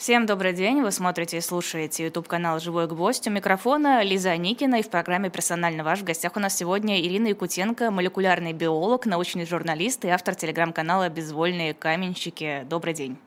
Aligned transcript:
Всем 0.00 0.24
добрый 0.24 0.54
день. 0.54 0.80
Вы 0.80 0.92
смотрите 0.92 1.36
и 1.36 1.40
слушаете 1.42 2.04
YouTube-канал 2.04 2.58
«Живой 2.58 2.86
гвоздь». 2.86 3.28
У 3.28 3.30
микрофона 3.30 4.02
Лиза 4.02 4.34
Никина 4.34 4.76
и 4.76 4.82
в 4.82 4.88
программе 4.88 5.28
«Персонально 5.28 5.84
ваш» 5.84 5.98
в 5.98 6.04
гостях 6.04 6.36
у 6.36 6.40
нас 6.40 6.56
сегодня 6.56 6.98
Ирина 7.02 7.26
Якутенко, 7.28 7.90
молекулярный 7.90 8.54
биолог, 8.54 9.04
научный 9.04 9.44
журналист 9.44 10.06
и 10.06 10.08
автор 10.08 10.34
телеграм-канала 10.34 11.10
«Безвольные 11.10 11.74
каменщики». 11.74 12.64
Добрый 12.66 12.94
день. 12.94 13.18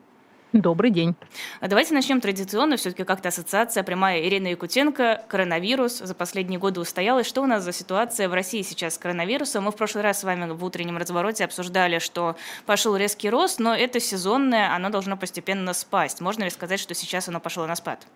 Добрый 0.54 0.92
день. 0.92 1.16
Давайте 1.60 1.94
начнем 1.94 2.20
традиционно. 2.20 2.76
Все-таки 2.76 3.02
как-то 3.02 3.30
ассоциация 3.30 3.82
прямая 3.82 4.22
Ирина 4.22 4.46
Якутенко. 4.46 5.24
Коронавирус 5.26 5.98
за 5.98 6.14
последние 6.14 6.60
годы 6.60 6.80
устоялась. 6.80 7.26
Что 7.26 7.42
у 7.42 7.46
нас 7.46 7.64
за 7.64 7.72
ситуация 7.72 8.28
в 8.28 8.34
России 8.34 8.62
сейчас 8.62 8.94
с 8.94 8.98
коронавирусом? 8.98 9.64
Мы 9.64 9.72
в 9.72 9.76
прошлый 9.76 10.04
раз 10.04 10.20
с 10.20 10.22
вами 10.22 10.48
в 10.52 10.64
утреннем 10.64 10.96
развороте 10.96 11.44
обсуждали, 11.44 11.98
что 11.98 12.36
пошел 12.66 12.94
резкий 12.94 13.30
рост, 13.30 13.58
но 13.58 13.74
это 13.74 13.98
сезонное, 13.98 14.72
оно 14.72 14.90
должно 14.90 15.16
постепенно 15.16 15.72
спасть. 15.72 16.20
Можно 16.20 16.44
ли 16.44 16.50
сказать, 16.50 16.78
что 16.78 16.94
сейчас 16.94 17.28
оно 17.28 17.40
пошло 17.40 17.66
на 17.66 17.74
спад? 17.74 18.06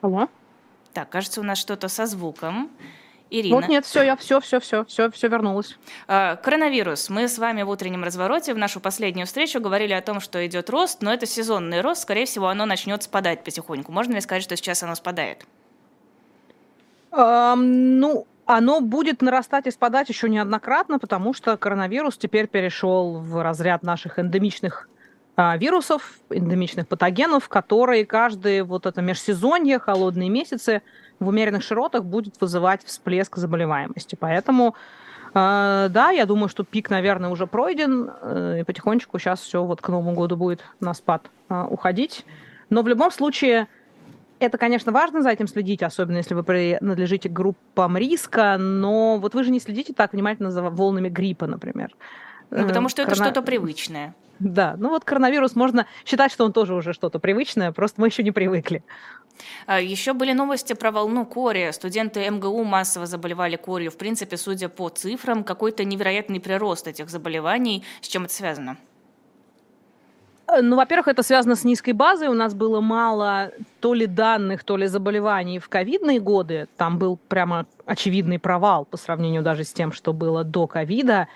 Алло? 0.00 0.28
Так, 0.92 1.08
кажется, 1.08 1.40
у 1.40 1.44
нас 1.44 1.58
что-то 1.58 1.88
со 1.88 2.06
звуком. 2.06 2.70
Ирина. 3.32 3.56
Вот 3.56 3.68
нет, 3.68 3.86
все, 3.86 4.02
я 4.02 4.14
все, 4.16 4.40
все, 4.40 4.60
все, 4.60 4.84
все, 4.84 5.10
все 5.10 5.28
вернулось. 5.28 5.78
А, 6.06 6.36
коронавирус. 6.36 7.08
Мы 7.08 7.28
с 7.28 7.38
вами 7.38 7.62
в 7.62 7.70
утреннем 7.70 8.04
развороте 8.04 8.52
в 8.52 8.58
нашу 8.58 8.78
последнюю 8.78 9.26
встречу 9.26 9.58
говорили 9.58 9.94
о 9.94 10.02
том, 10.02 10.20
что 10.20 10.44
идет 10.46 10.68
рост, 10.68 11.00
но 11.00 11.12
это 11.12 11.24
сезонный 11.24 11.80
рост, 11.80 12.02
скорее 12.02 12.26
всего, 12.26 12.48
оно 12.48 12.66
начнет 12.66 13.02
спадать 13.02 13.42
потихоньку. 13.42 13.90
Можно 13.90 14.14
ли 14.14 14.20
сказать, 14.20 14.42
что 14.42 14.54
сейчас 14.56 14.82
оно 14.82 14.94
спадает? 14.94 15.46
Эм, 17.12 17.98
ну, 17.98 18.26
оно 18.44 18.80
будет 18.82 19.22
нарастать 19.22 19.66
и 19.66 19.70
спадать 19.70 20.10
еще 20.10 20.28
неоднократно, 20.28 20.98
потому 20.98 21.32
что 21.32 21.56
коронавирус 21.56 22.18
теперь 22.18 22.48
перешел 22.48 23.18
в 23.18 23.42
разряд 23.42 23.82
наших 23.82 24.18
эндемичных 24.18 24.88
а, 25.36 25.56
вирусов, 25.56 26.18
эндемичных 26.28 26.86
патогенов, 26.86 27.48
которые 27.48 28.04
каждые 28.04 28.62
вот 28.62 28.84
это 28.84 29.00
межсезонье, 29.00 29.78
холодные 29.78 30.28
месяцы 30.28 30.82
в 31.22 31.28
умеренных 31.28 31.62
широтах 31.62 32.04
будет 32.04 32.40
вызывать 32.40 32.84
всплеск 32.84 33.36
заболеваемости. 33.36 34.16
Поэтому 34.16 34.74
Uh, 35.34 35.88
да, 35.88 36.10
я 36.10 36.26
думаю, 36.26 36.50
что 36.50 36.62
пик, 36.62 36.90
наверное, 36.90 37.30
уже 37.30 37.46
пройден, 37.46 38.10
uh, 38.10 38.60
и 38.60 38.64
потихонечку 38.64 39.18
сейчас 39.18 39.40
все 39.40 39.64
вот 39.64 39.80
к 39.80 39.88
Новому 39.88 40.12
году 40.12 40.36
будет 40.36 40.62
на 40.78 40.92
спад 40.92 41.30
uh, 41.48 41.66
уходить. 41.68 42.26
Но 42.68 42.82
в 42.82 42.88
любом 42.88 43.10
случае, 43.10 43.66
это, 44.40 44.58
конечно, 44.58 44.92
важно 44.92 45.22
за 45.22 45.30
этим 45.30 45.48
следить, 45.48 45.82
особенно 45.82 46.18
если 46.18 46.34
вы 46.34 46.42
принадлежите 46.42 47.30
к 47.30 47.32
группам 47.32 47.96
риска, 47.96 48.58
но 48.58 49.16
вот 49.16 49.32
вы 49.32 49.42
же 49.44 49.50
не 49.50 49.60
следите 49.60 49.94
так 49.94 50.12
внимательно 50.12 50.50
за 50.50 50.62
волнами 50.62 51.08
гриппа, 51.08 51.46
например. 51.46 51.96
Ну, 52.50 52.66
потому 52.66 52.90
что 52.90 53.00
это 53.00 53.12
Корона... 53.12 53.30
что-то 53.30 53.40
привычное. 53.40 54.14
Да, 54.38 54.74
ну 54.76 54.88
вот 54.88 55.04
коронавирус 55.04 55.54
можно 55.54 55.86
считать, 56.04 56.32
что 56.32 56.44
он 56.44 56.52
тоже 56.52 56.74
уже 56.74 56.92
что-то 56.92 57.18
привычное, 57.18 57.72
просто 57.72 58.00
мы 58.00 58.08
еще 58.08 58.22
не 58.22 58.32
привыкли. 58.32 58.82
А, 59.66 59.80
еще 59.80 60.12
были 60.12 60.32
новости 60.32 60.72
про 60.72 60.90
волну 60.90 61.24
кори. 61.24 61.70
Студенты 61.72 62.28
МГУ 62.28 62.64
массово 62.64 63.06
заболевали 63.06 63.56
корью. 63.56 63.90
В 63.90 63.96
принципе, 63.96 64.36
судя 64.36 64.68
по 64.68 64.88
цифрам, 64.88 65.44
какой-то 65.44 65.84
невероятный 65.84 66.40
прирост 66.40 66.88
этих 66.88 67.10
заболеваний. 67.10 67.84
С 68.00 68.08
чем 68.08 68.24
это 68.24 68.34
связано? 68.34 68.76
Э, 70.52 70.60
ну, 70.62 70.76
во-первых, 70.76 71.08
это 71.08 71.22
связано 71.22 71.56
с 71.56 71.64
низкой 71.64 71.92
базой. 71.92 72.28
У 72.28 72.34
нас 72.34 72.54
было 72.54 72.80
мало 72.80 73.52
то 73.80 73.94
ли 73.94 74.06
данных, 74.06 74.64
то 74.64 74.76
ли 74.76 74.86
заболеваний 74.86 75.58
в 75.58 75.68
ковидные 75.68 76.20
годы. 76.20 76.68
Там 76.76 76.98
был 76.98 77.18
прямо 77.28 77.66
очевидный 77.86 78.38
провал 78.38 78.84
по 78.84 78.96
сравнению 78.96 79.42
даже 79.42 79.64
с 79.64 79.72
тем, 79.72 79.92
что 79.92 80.12
было 80.12 80.44
до 80.44 80.66
ковида. 80.66 81.28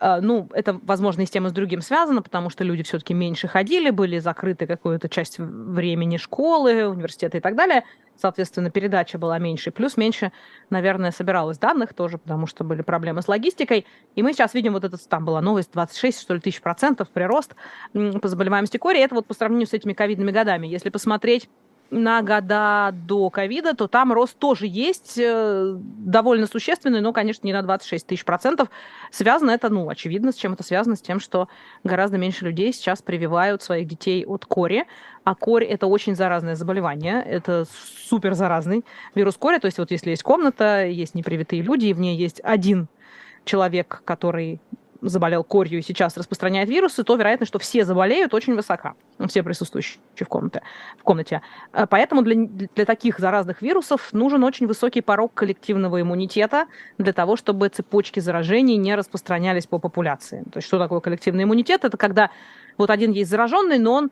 Ну, 0.00 0.48
это, 0.52 0.78
возможно, 0.82 1.22
и 1.22 1.26
с 1.26 1.30
тем, 1.30 1.46
и 1.46 1.50
с 1.50 1.52
другим 1.52 1.80
связано, 1.80 2.22
потому 2.22 2.50
что 2.50 2.64
люди 2.64 2.82
все-таки 2.82 3.14
меньше 3.14 3.48
ходили, 3.48 3.90
были 3.90 4.18
закрыты 4.18 4.66
какую-то 4.66 5.08
часть 5.08 5.38
времени 5.38 6.16
школы, 6.16 6.86
университета 6.86 7.38
и 7.38 7.40
так 7.40 7.56
далее. 7.56 7.84
Соответственно, 8.16 8.70
передача 8.70 9.16
была 9.16 9.38
меньше. 9.38 9.70
Плюс 9.70 9.96
меньше, 9.96 10.32
наверное, 10.70 11.12
собиралось 11.12 11.58
данных 11.58 11.94
тоже, 11.94 12.18
потому 12.18 12.46
что 12.46 12.64
были 12.64 12.82
проблемы 12.82 13.22
с 13.22 13.28
логистикой. 13.28 13.86
И 14.16 14.22
мы 14.22 14.32
сейчас 14.32 14.54
видим 14.54 14.72
вот 14.72 14.84
этот, 14.84 15.08
там 15.08 15.24
была 15.24 15.40
новость, 15.40 15.70
26, 15.72 16.20
что 16.20 16.34
ли, 16.34 16.40
тысяч 16.40 16.60
процентов 16.60 17.08
прирост 17.10 17.54
по 17.92 18.28
заболеваемости 18.28 18.76
кори. 18.76 19.00
Это 19.00 19.14
вот 19.14 19.26
по 19.26 19.34
сравнению 19.34 19.68
с 19.68 19.72
этими 19.72 19.92
ковидными 19.92 20.32
годами. 20.32 20.66
Если 20.66 20.90
посмотреть 20.90 21.48
на 21.90 22.22
года 22.22 22.90
до 22.92 23.30
ковида, 23.30 23.74
то 23.74 23.88
там 23.88 24.12
рост 24.12 24.36
тоже 24.38 24.66
есть, 24.66 25.18
э, 25.18 25.74
довольно 25.78 26.46
существенный, 26.46 27.00
но, 27.00 27.12
конечно, 27.12 27.46
не 27.46 27.52
на 27.52 27.62
26 27.62 28.06
тысяч 28.06 28.24
процентов. 28.24 28.68
Связано 29.10 29.50
это, 29.52 29.70
ну, 29.70 29.88
очевидно, 29.88 30.32
с 30.32 30.36
чем 30.36 30.52
это 30.52 30.62
связано, 30.62 30.96
с 30.96 31.00
тем, 31.00 31.18
что 31.18 31.48
гораздо 31.84 32.18
меньше 32.18 32.44
людей 32.44 32.72
сейчас 32.72 33.00
прививают 33.00 33.62
своих 33.62 33.88
детей 33.88 34.26
от 34.26 34.44
кори, 34.44 34.86
а 35.24 35.34
корь– 35.34 35.64
это 35.66 35.86
очень 35.86 36.14
заразное 36.14 36.56
заболевание, 36.56 37.22
это 37.22 37.64
супер 38.06 38.34
заразный 38.34 38.84
вирус 39.14 39.36
кори, 39.36 39.58
то 39.58 39.66
есть 39.66 39.78
вот 39.78 39.90
если 39.90 40.10
есть 40.10 40.22
комната, 40.22 40.84
есть 40.86 41.14
непривитые 41.14 41.62
люди, 41.62 41.86
и 41.86 41.94
в 41.94 42.00
ней 42.00 42.16
есть 42.16 42.40
один 42.44 42.88
человек, 43.44 44.02
который 44.04 44.60
заболел 45.00 45.44
корью 45.44 45.78
и 45.78 45.82
сейчас 45.82 46.16
распространяет 46.16 46.68
вирусы, 46.68 47.04
то 47.04 47.16
вероятность, 47.16 47.50
что 47.50 47.58
все 47.58 47.84
заболеют, 47.84 48.34
очень 48.34 48.54
высока, 48.54 48.94
все 49.28 49.42
присутствующие 49.42 50.00
в 50.20 50.28
комнате. 50.28 50.62
В 50.98 51.02
комнате. 51.02 51.42
Э, 51.72 51.86
поэтому 51.88 52.22
для, 52.22 52.46
для 52.74 52.84
таких 52.84 53.18
заразных 53.18 53.62
вирусов 53.62 54.12
нужен 54.12 54.44
очень 54.44 54.66
высокий 54.66 55.00
порог 55.00 55.34
коллективного 55.34 56.00
иммунитета 56.00 56.66
для 56.98 57.12
того, 57.12 57.36
чтобы 57.36 57.68
цепочки 57.68 58.20
заражений 58.20 58.76
не 58.76 58.94
распространялись 58.94 59.66
по 59.66 59.78
популяции. 59.78 60.42
То 60.52 60.58
есть 60.58 60.68
что 60.68 60.78
такое 60.78 61.00
коллективный 61.00 61.44
иммунитет? 61.44 61.84
Это 61.84 61.96
когда 61.96 62.30
вот 62.76 62.90
один 62.90 63.12
есть 63.12 63.30
зараженный, 63.30 63.78
но 63.78 63.94
он 63.94 64.10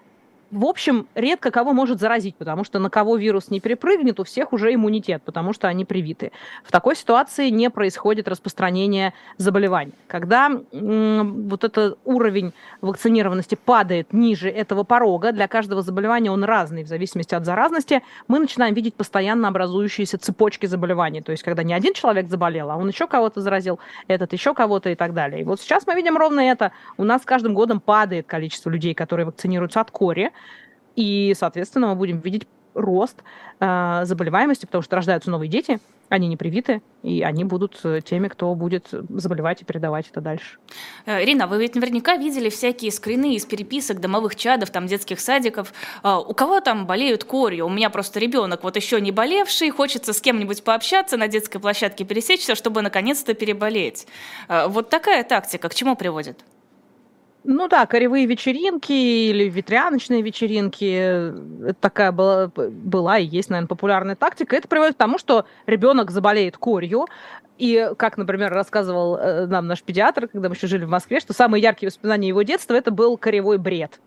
в 0.50 0.64
общем, 0.64 1.06
редко 1.14 1.50
кого 1.50 1.72
может 1.72 2.00
заразить, 2.00 2.36
потому 2.36 2.64
что 2.64 2.78
на 2.78 2.90
кого 2.90 3.16
вирус 3.16 3.50
не 3.50 3.60
перепрыгнет, 3.60 4.20
у 4.20 4.24
всех 4.24 4.52
уже 4.52 4.72
иммунитет, 4.72 5.22
потому 5.24 5.52
что 5.52 5.68
они 5.68 5.84
привиты. 5.84 6.32
В 6.64 6.70
такой 6.70 6.94
ситуации 6.94 7.48
не 7.50 7.68
происходит 7.70 8.28
распространение 8.28 9.12
заболеваний. 9.38 9.92
Когда 10.06 10.46
м- 10.46 11.48
вот 11.48 11.64
этот 11.64 11.98
уровень 12.04 12.52
вакцинированности 12.80 13.56
падает 13.56 14.12
ниже 14.12 14.48
этого 14.48 14.84
порога, 14.84 15.32
для 15.32 15.48
каждого 15.48 15.82
заболевания 15.82 16.30
он 16.30 16.44
разный 16.44 16.84
в 16.84 16.88
зависимости 16.88 17.34
от 17.34 17.44
заразности, 17.44 18.02
мы 18.28 18.38
начинаем 18.38 18.74
видеть 18.74 18.94
постоянно 18.94 19.48
образующиеся 19.48 20.18
цепочки 20.18 20.66
заболеваний. 20.66 21.22
То 21.22 21.32
есть, 21.32 21.42
когда 21.42 21.64
не 21.64 21.74
один 21.74 21.92
человек 21.92 22.28
заболел, 22.28 22.70
а 22.70 22.76
он 22.76 22.88
еще 22.88 23.06
кого-то 23.06 23.40
заразил, 23.40 23.80
этот 24.06 24.32
еще 24.32 24.54
кого-то 24.54 24.90
и 24.90 24.94
так 24.94 25.12
далее. 25.12 25.40
И 25.40 25.44
вот 25.44 25.60
сейчас 25.60 25.86
мы 25.86 25.94
видим 25.94 26.16
ровно 26.16 26.40
это. 26.40 26.72
У 26.96 27.04
нас 27.04 27.22
с 27.22 27.24
каждым 27.24 27.54
годом 27.54 27.80
падает 27.80 28.26
количество 28.26 28.70
людей, 28.70 28.94
которые 28.94 29.26
вакцинируются 29.26 29.80
от 29.80 29.90
кори, 29.90 30.30
и, 30.96 31.34
соответственно, 31.38 31.88
мы 31.88 31.94
будем 31.94 32.20
видеть 32.20 32.46
рост 32.74 33.22
э, 33.60 34.00
заболеваемости, 34.04 34.66
потому 34.66 34.82
что 34.82 34.96
рождаются 34.96 35.30
новые 35.30 35.48
дети, 35.48 35.78
они 36.08 36.28
не 36.28 36.36
привиты, 36.36 36.82
и 37.02 37.22
они 37.22 37.44
будут 37.44 37.80
э, 37.84 38.00
теми, 38.04 38.28
кто 38.28 38.54
будет 38.54 38.88
заболевать 38.90 39.62
и 39.62 39.64
передавать 39.64 40.08
это 40.10 40.20
дальше. 40.20 40.58
Э, 41.04 41.22
Ирина, 41.22 41.46
вы 41.46 41.58
ведь 41.58 41.74
наверняка 41.74 42.16
видели 42.16 42.48
всякие 42.48 42.92
скрины 42.92 43.34
из 43.34 43.44
переписок 43.44 44.00
домовых 44.00 44.36
чадов, 44.36 44.70
там 44.70 44.86
детских 44.86 45.20
садиков. 45.20 45.72
Э, 46.02 46.16
у 46.16 46.32
кого 46.34 46.60
там 46.60 46.86
болеют 46.86 47.24
корью? 47.24 47.66
У 47.66 47.70
меня 47.70 47.90
просто 47.90 48.20
ребенок 48.20 48.62
вот 48.62 48.76
еще 48.76 49.00
не 49.00 49.10
болевший, 49.10 49.70
хочется 49.70 50.12
с 50.12 50.20
кем-нибудь 50.20 50.62
пообщаться, 50.62 51.16
на 51.16 51.28
детской 51.28 51.58
площадке 51.58 52.04
пересечься, 52.04 52.54
чтобы 52.54 52.82
наконец-то 52.82 53.34
переболеть. 53.34 54.06
Вот 54.48 54.90
такая 54.90 55.24
тактика 55.24 55.68
к 55.68 55.74
чему 55.74 55.96
приводит? 55.96 56.44
Ну 57.48 57.68
да, 57.68 57.86
коревые 57.86 58.26
вечеринки 58.26 58.90
или 58.92 59.48
ветряночные 59.48 60.20
вечеринки, 60.20 60.84
это 60.84 61.76
такая 61.80 62.10
была, 62.10 62.48
была 62.48 63.18
и 63.18 63.24
есть, 63.24 63.50
наверное, 63.50 63.68
популярная 63.68 64.16
тактика. 64.16 64.56
Это 64.56 64.66
приводит 64.66 64.96
к 64.96 64.98
тому, 64.98 65.16
что 65.16 65.46
ребенок 65.64 66.10
заболеет 66.10 66.56
корью, 66.56 67.06
и, 67.56 67.92
как, 67.96 68.16
например, 68.16 68.52
рассказывал 68.52 69.16
э, 69.16 69.46
нам 69.46 69.68
наш 69.68 69.82
педиатр, 69.82 70.26
когда 70.26 70.48
мы 70.48 70.56
еще 70.56 70.66
жили 70.66 70.84
в 70.84 70.88
Москве, 70.88 71.20
что 71.20 71.32
самые 71.32 71.62
яркие 71.62 71.88
воспоминания 71.88 72.28
его 72.28 72.42
детства 72.42 72.74
это 72.74 72.90
был 72.90 73.16
коревой 73.16 73.58
бред. 73.58 74.00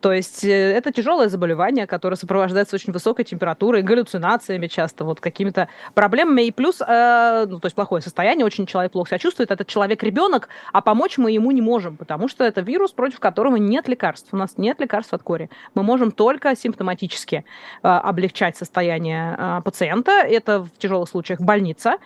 То 0.00 0.12
есть 0.12 0.44
э, 0.44 0.48
это 0.48 0.92
тяжелое 0.92 1.28
заболевание, 1.28 1.86
которое 1.86 2.16
сопровождается 2.16 2.76
очень 2.76 2.92
высокой 2.92 3.24
температурой, 3.24 3.82
галлюцинациями 3.82 4.66
часто, 4.66 5.04
вот 5.04 5.20
какими-то 5.20 5.68
проблемами. 5.92 6.42
И 6.42 6.52
плюс, 6.52 6.80
э, 6.80 7.46
ну, 7.46 7.60
то 7.60 7.66
есть 7.66 7.74
плохое 7.74 8.00
состояние, 8.00 8.46
очень 8.46 8.66
человек 8.66 8.92
плохо 8.92 9.10
себя 9.10 9.18
чувствует, 9.18 9.50
этот 9.50 9.68
человек 9.68 10.02
ребенок, 10.02 10.48
а 10.72 10.80
помочь 10.80 11.18
мы 11.18 11.32
ему 11.32 11.50
не 11.50 11.60
можем, 11.60 11.96
потому 11.96 12.28
что 12.28 12.44
это 12.44 12.62
вирус, 12.62 12.92
против 12.92 13.20
которого 13.20 13.56
нет 13.56 13.86
лекарств. 13.88 14.28
У 14.32 14.36
нас 14.36 14.56
нет 14.56 14.80
лекарств 14.80 15.12
от 15.12 15.22
кори. 15.22 15.50
Мы 15.74 15.82
можем 15.82 16.12
только 16.12 16.56
симптоматически 16.56 17.44
э, 17.82 17.88
облегчать 17.88 18.56
состояние 18.56 19.36
э, 19.38 19.60
пациента. 19.62 20.12
Это 20.12 20.60
в 20.60 20.70
тяжелых 20.78 21.10
случаях 21.10 21.40
больница. 21.40 21.98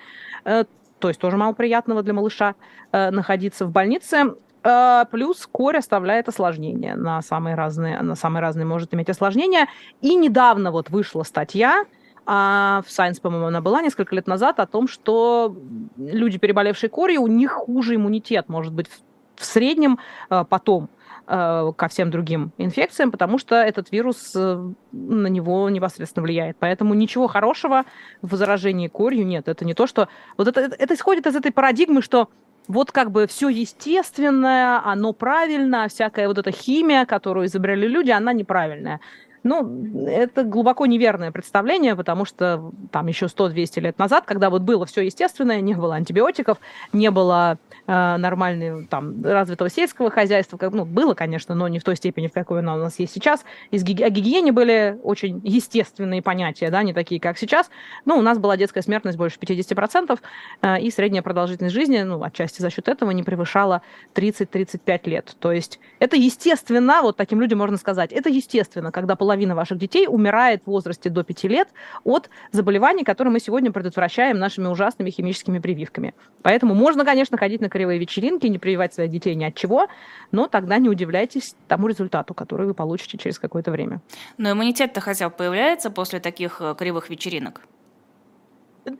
Э, 0.44 0.64
то 0.98 1.08
есть 1.08 1.20
тоже 1.20 1.36
мало 1.36 1.52
приятного 1.52 2.02
для 2.02 2.12
малыша 2.12 2.54
э, 2.90 3.10
находиться 3.10 3.66
в 3.66 3.70
больнице. 3.70 4.34
А, 4.70 5.06
плюс 5.06 5.48
корь 5.50 5.78
оставляет 5.78 6.28
осложнения 6.28 6.94
на 6.94 7.22
самые 7.22 7.54
разные, 7.54 8.02
на 8.02 8.14
самые 8.14 8.42
разные 8.42 8.66
может 8.66 8.92
иметь 8.92 9.08
осложнения. 9.08 9.66
И 10.02 10.14
недавно 10.14 10.70
вот 10.70 10.90
вышла 10.90 11.22
статья, 11.22 11.84
а 12.26 12.82
в 12.86 12.90
Science, 12.90 13.18
по-моему, 13.22 13.46
она 13.46 13.62
была 13.62 13.80
несколько 13.80 14.14
лет 14.14 14.26
назад, 14.26 14.60
о 14.60 14.66
том, 14.66 14.86
что 14.86 15.56
люди, 15.96 16.36
переболевшие 16.36 16.90
корью, 16.90 17.22
у 17.22 17.26
них 17.28 17.52
хуже 17.52 17.94
иммунитет 17.94 18.50
может 18.50 18.74
быть 18.74 18.88
в 19.36 19.44
среднем 19.44 19.98
потом 20.28 20.90
ко 21.26 21.88
всем 21.88 22.10
другим 22.10 22.52
инфекциям, 22.58 23.10
потому 23.10 23.38
что 23.38 23.56
этот 23.56 23.90
вирус 23.90 24.34
на 24.34 25.26
него 25.28 25.70
непосредственно 25.70 26.24
влияет. 26.24 26.58
Поэтому 26.58 26.92
ничего 26.92 27.26
хорошего 27.26 27.84
в 28.20 28.34
заражении 28.34 28.88
корью 28.88 29.26
нет. 29.26 29.48
Это 29.48 29.64
не 29.64 29.72
то, 29.72 29.86
что... 29.86 30.08
Вот 30.36 30.48
это, 30.48 30.60
это 30.60 30.94
исходит 30.94 31.26
из 31.26 31.36
этой 31.36 31.52
парадигмы, 31.52 32.02
что 32.02 32.28
вот 32.68 32.92
как 32.92 33.10
бы 33.10 33.26
все 33.26 33.48
естественное, 33.48 34.80
оно 34.84 35.12
правильно, 35.12 35.88
всякая 35.88 36.28
вот 36.28 36.38
эта 36.38 36.52
химия, 36.52 37.06
которую 37.06 37.46
изобрели 37.46 37.88
люди, 37.88 38.10
она 38.10 38.32
неправильная. 38.32 39.00
Ну, 39.44 40.06
это 40.06 40.42
глубоко 40.42 40.86
неверное 40.86 41.30
представление, 41.30 41.94
потому 41.94 42.24
что 42.24 42.72
там 42.90 43.06
еще 43.06 43.26
100-200 43.26 43.80
лет 43.80 43.98
назад, 43.98 44.24
когда 44.26 44.50
вот 44.50 44.62
было 44.62 44.84
все 44.86 45.02
естественное, 45.02 45.60
не 45.60 45.74
было 45.74 45.94
антибиотиков, 45.94 46.58
не 46.92 47.10
было 47.10 47.58
э, 47.86 48.16
нормального 48.16 48.84
там 48.86 49.24
развитого 49.24 49.70
сельского 49.70 50.10
хозяйства, 50.10 50.56
как, 50.56 50.72
ну, 50.72 50.84
было, 50.84 51.14
конечно, 51.14 51.54
но 51.54 51.68
не 51.68 51.78
в 51.78 51.84
той 51.84 51.96
степени, 51.96 52.26
в 52.26 52.32
какой 52.32 52.58
оно 52.60 52.74
у 52.74 52.78
нас 52.78 52.98
есть 52.98 53.12
сейчас. 53.12 53.44
Из 53.70 53.82
ги- 53.84 54.02
о 54.02 54.10
гигиене 54.10 54.52
были 54.52 54.98
очень 55.02 55.40
естественные 55.44 56.20
понятия, 56.20 56.70
да, 56.70 56.82
не 56.82 56.92
такие, 56.92 57.20
как 57.20 57.38
сейчас. 57.38 57.70
Ну, 58.04 58.18
у 58.18 58.22
нас 58.22 58.38
была 58.38 58.56
детская 58.56 58.82
смертность 58.82 59.16
больше 59.16 59.38
50%, 59.38 60.20
э, 60.62 60.80
и 60.80 60.90
средняя 60.90 61.22
продолжительность 61.22 61.74
жизни, 61.74 61.98
ну, 62.02 62.22
отчасти 62.22 62.60
за 62.60 62.70
счет 62.70 62.88
этого, 62.88 63.12
не 63.12 63.22
превышала 63.22 63.82
30-35 64.14 65.08
лет. 65.08 65.36
То 65.38 65.52
есть 65.52 65.78
это 66.00 66.16
естественно, 66.16 67.00
вот 67.02 67.16
таким 67.16 67.40
людям 67.40 67.58
можно 67.58 67.76
сказать, 67.76 68.12
это 68.12 68.28
естественно, 68.28 68.92
когда 68.92 69.16
половина 69.16 69.27
ваших 69.36 69.78
детей 69.78 70.06
умирает 70.08 70.62
в 70.64 70.68
возрасте 70.68 71.10
до 71.10 71.22
5 71.22 71.44
лет 71.44 71.68
от 72.04 72.30
заболеваний, 72.52 73.04
которые 73.04 73.32
мы 73.32 73.40
сегодня 73.40 73.72
предотвращаем 73.72 74.38
нашими 74.38 74.66
ужасными 74.66 75.10
химическими 75.10 75.58
прививками. 75.58 76.14
Поэтому 76.42 76.74
можно, 76.74 77.04
конечно, 77.04 77.36
ходить 77.38 77.60
на 77.60 77.68
кривые 77.68 77.98
вечеринки, 77.98 78.46
не 78.46 78.58
прививать 78.58 78.94
своих 78.94 79.10
детей 79.10 79.34
ни 79.34 79.44
от 79.44 79.54
чего, 79.54 79.88
но 80.32 80.46
тогда 80.46 80.78
не 80.78 80.88
удивляйтесь 80.88 81.54
тому 81.66 81.88
результату, 81.88 82.34
который 82.34 82.66
вы 82.66 82.74
получите 82.74 83.18
через 83.18 83.38
какое-то 83.38 83.70
время. 83.70 84.00
Но 84.36 84.52
иммунитет-то 84.52 85.00
хотя 85.00 85.28
бы 85.28 85.34
появляется 85.36 85.90
после 85.90 86.20
таких 86.20 86.60
э, 86.60 86.74
кривых 86.78 87.10
вечеринок? 87.10 87.62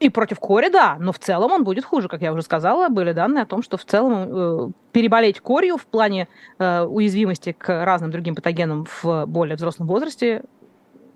И 0.01 0.09
против 0.11 0.39
кори, 0.39 0.69
да, 0.69 0.97
но 1.01 1.13
в 1.13 1.19
целом 1.19 1.53
он 1.53 1.65
будет 1.65 1.85
хуже, 1.85 2.09
как 2.09 2.23
я 2.23 2.33
уже 2.33 2.43
сказала. 2.43 2.89
Были 2.89 3.13
данные 3.13 3.43
о 3.43 3.47
том, 3.47 3.63
что 3.63 3.77
в 3.77 3.85
целом 3.85 4.15
э, 4.15 4.71
переболеть 4.93 5.41
корью 5.41 5.77
в 5.77 5.87
плане 5.87 6.29
э, 6.59 6.83
уязвимости 6.83 7.53
к 7.53 7.85
разным 7.85 8.11
другим 8.11 8.35
патогенам 8.35 8.87
в 9.03 9.27
более 9.27 9.57
взрослом 9.57 9.87
возрасте 9.87 10.43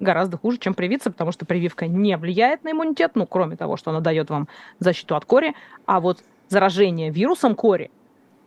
гораздо 0.00 0.36
хуже, 0.36 0.58
чем 0.58 0.74
привиться, 0.74 1.10
потому 1.10 1.32
что 1.32 1.46
прививка 1.46 1.86
не 1.86 2.16
влияет 2.16 2.64
на 2.64 2.72
иммунитет, 2.72 3.12
ну, 3.14 3.26
кроме 3.26 3.56
того, 3.56 3.76
что 3.76 3.90
она 3.90 4.00
дает 4.00 4.30
вам 4.30 4.48
защиту 4.80 5.14
от 5.14 5.24
кори, 5.24 5.54
а 5.86 6.00
вот 6.00 6.18
заражение 6.48 7.10
вирусом 7.10 7.54
кори, 7.54 7.90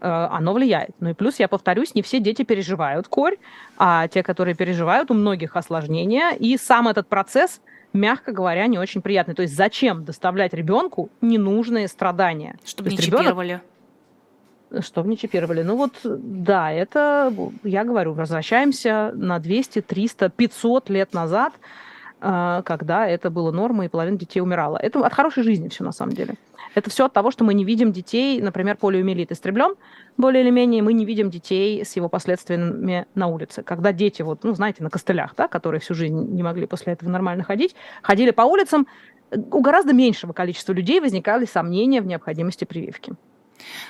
э, 0.01 0.07
оно 0.07 0.54
влияет. 0.54 0.92
Ну 1.00 1.10
и 1.10 1.13
плюс, 1.13 1.39
я 1.39 1.48
повторюсь, 1.48 1.95
не 1.95 2.01
все 2.01 2.19
дети 2.19 2.44
переживают 2.44 3.07
корь, 3.07 3.38
а 3.78 4.07
те, 4.07 4.24
которые 4.24 4.56
переживают, 4.56 5.12
у 5.12 5.13
многих 5.13 5.56
осложнения, 5.56 6.31
и 6.31 6.57
сам 6.57 6.88
этот 6.88 7.07
процесс– 7.07 7.62
мягко 7.95 8.31
говоря, 8.31 8.68
не 8.68 8.77
очень 8.77 9.01
приятный. 9.01 9.33
То 9.33 9.42
есть 9.42 9.56
зачем 9.56 10.06
доставлять 10.06 10.53
ребенку 10.53 11.09
ненужные 11.21 11.88
страдания? 11.88 12.57
Чтобы 12.65 12.89
не 12.92 12.97
чипировали. 12.97 13.62
Ребенок... 14.71 14.86
Чтобы 14.86 15.09
не 15.09 15.18
чипировали. 15.18 15.62
Ну 15.62 15.77
вот, 15.77 15.94
да, 16.03 16.71
это, 16.71 17.33
я 17.63 17.83
говорю, 17.83 18.13
возвращаемся 18.13 19.12
на 19.15 19.39
200, 19.39 19.81
300, 19.81 20.30
500 20.30 20.89
лет 20.89 21.13
назад, 21.13 21.53
а, 22.19 22.62
когда 22.63 23.07
это 23.07 23.30
было 23.30 23.51
нормой, 23.51 23.86
и 23.86 23.89
половина 23.89 24.18
детей 24.18 24.42
умирала. 24.42 24.77
Это 24.77 25.06
от 25.06 25.13
хорошей 25.13 25.44
жизни 25.44 25.69
все 25.69 25.83
на 25.83 25.92
самом 25.92 26.13
деле. 26.13 26.36
Это 26.75 26.89
все 26.89 27.06
от 27.06 27.13
того, 27.13 27.31
что 27.31 27.44
мы 27.44 27.54
не 27.54 27.63
видим 27.63 27.92
детей, 27.92 28.42
например, 28.42 28.75
полиомиелит 28.75 29.31
истреблен, 29.31 29.75
более 30.18 30.44
или 30.44 30.50
менее, 30.51 30.83
мы 30.83 30.94
не 30.94 31.06
видим 31.06 31.30
детей 31.30 31.83
с 31.83 31.95
его 31.95 32.10
последствиями 32.10 33.07
на 33.16 33.27
улице. 33.27 33.63
Когда 33.63 33.94
дети, 33.94 34.22
вот, 34.22 34.44
ну, 34.44 34.54
знаете, 34.54 34.83
на 34.83 34.89
костылях, 34.89 35.33
да, 35.36 35.48
которые 35.48 35.80
всю 35.80 35.95
жизнь 35.95 36.16
не 36.16 36.44
могли 36.44 36.68
после 36.68 36.94
этого 36.94 37.10
нормально 37.10 37.44
ходить, 37.44 37.75
ходили 38.04 38.31
по 38.31 38.44
улицам, 38.44 38.88
у 39.31 39.62
гораздо 39.62 39.94
меньшего 39.94 40.33
количества 40.33 40.74
людей 40.74 41.00
возникали 41.00 41.45
сомнения 41.45 42.01
в 42.01 42.06
необходимости 42.06 42.66
прививки. 42.66 43.13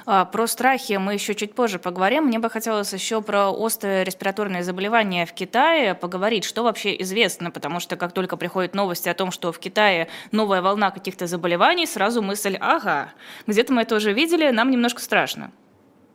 А, 0.06 0.26
про 0.26 0.48
страхи 0.48 0.94
мы 0.94 1.14
еще 1.14 1.36
чуть 1.36 1.54
позже 1.54 1.80
поговорим. 1.80 2.26
Мне 2.26 2.40
бы 2.40 2.50
хотелось 2.50 2.94
еще 2.94 3.22
про 3.22 3.50
острые 3.50 4.04
респираторные 4.04 4.64
заболевания 4.64 5.26
в 5.26 5.34
Китае 5.34 5.96
поговорить, 5.96 6.44
что 6.44 6.64
вообще 6.64 7.00
известно, 7.02 7.52
потому 7.52 7.80
что 7.80 7.96
как 7.96 8.12
только 8.12 8.38
приходят 8.38 8.76
новости 8.76 9.10
о 9.10 9.14
том, 9.14 9.32
что 9.32 9.52
в 9.52 9.60
Китае 9.60 10.08
новая 10.32 10.62
волна 10.62 10.92
каких-то 10.92 11.28
заболеваний, 11.28 11.86
сразу 11.86 12.22
мысль, 12.22 12.58
ага, 12.60 13.14
где-то 13.48 13.74
мы 13.74 13.82
это 13.82 13.96
уже 13.96 14.14
видели, 14.14 14.50
нам 14.50 14.72
немножко 14.72 15.02
страшно. 15.02 15.52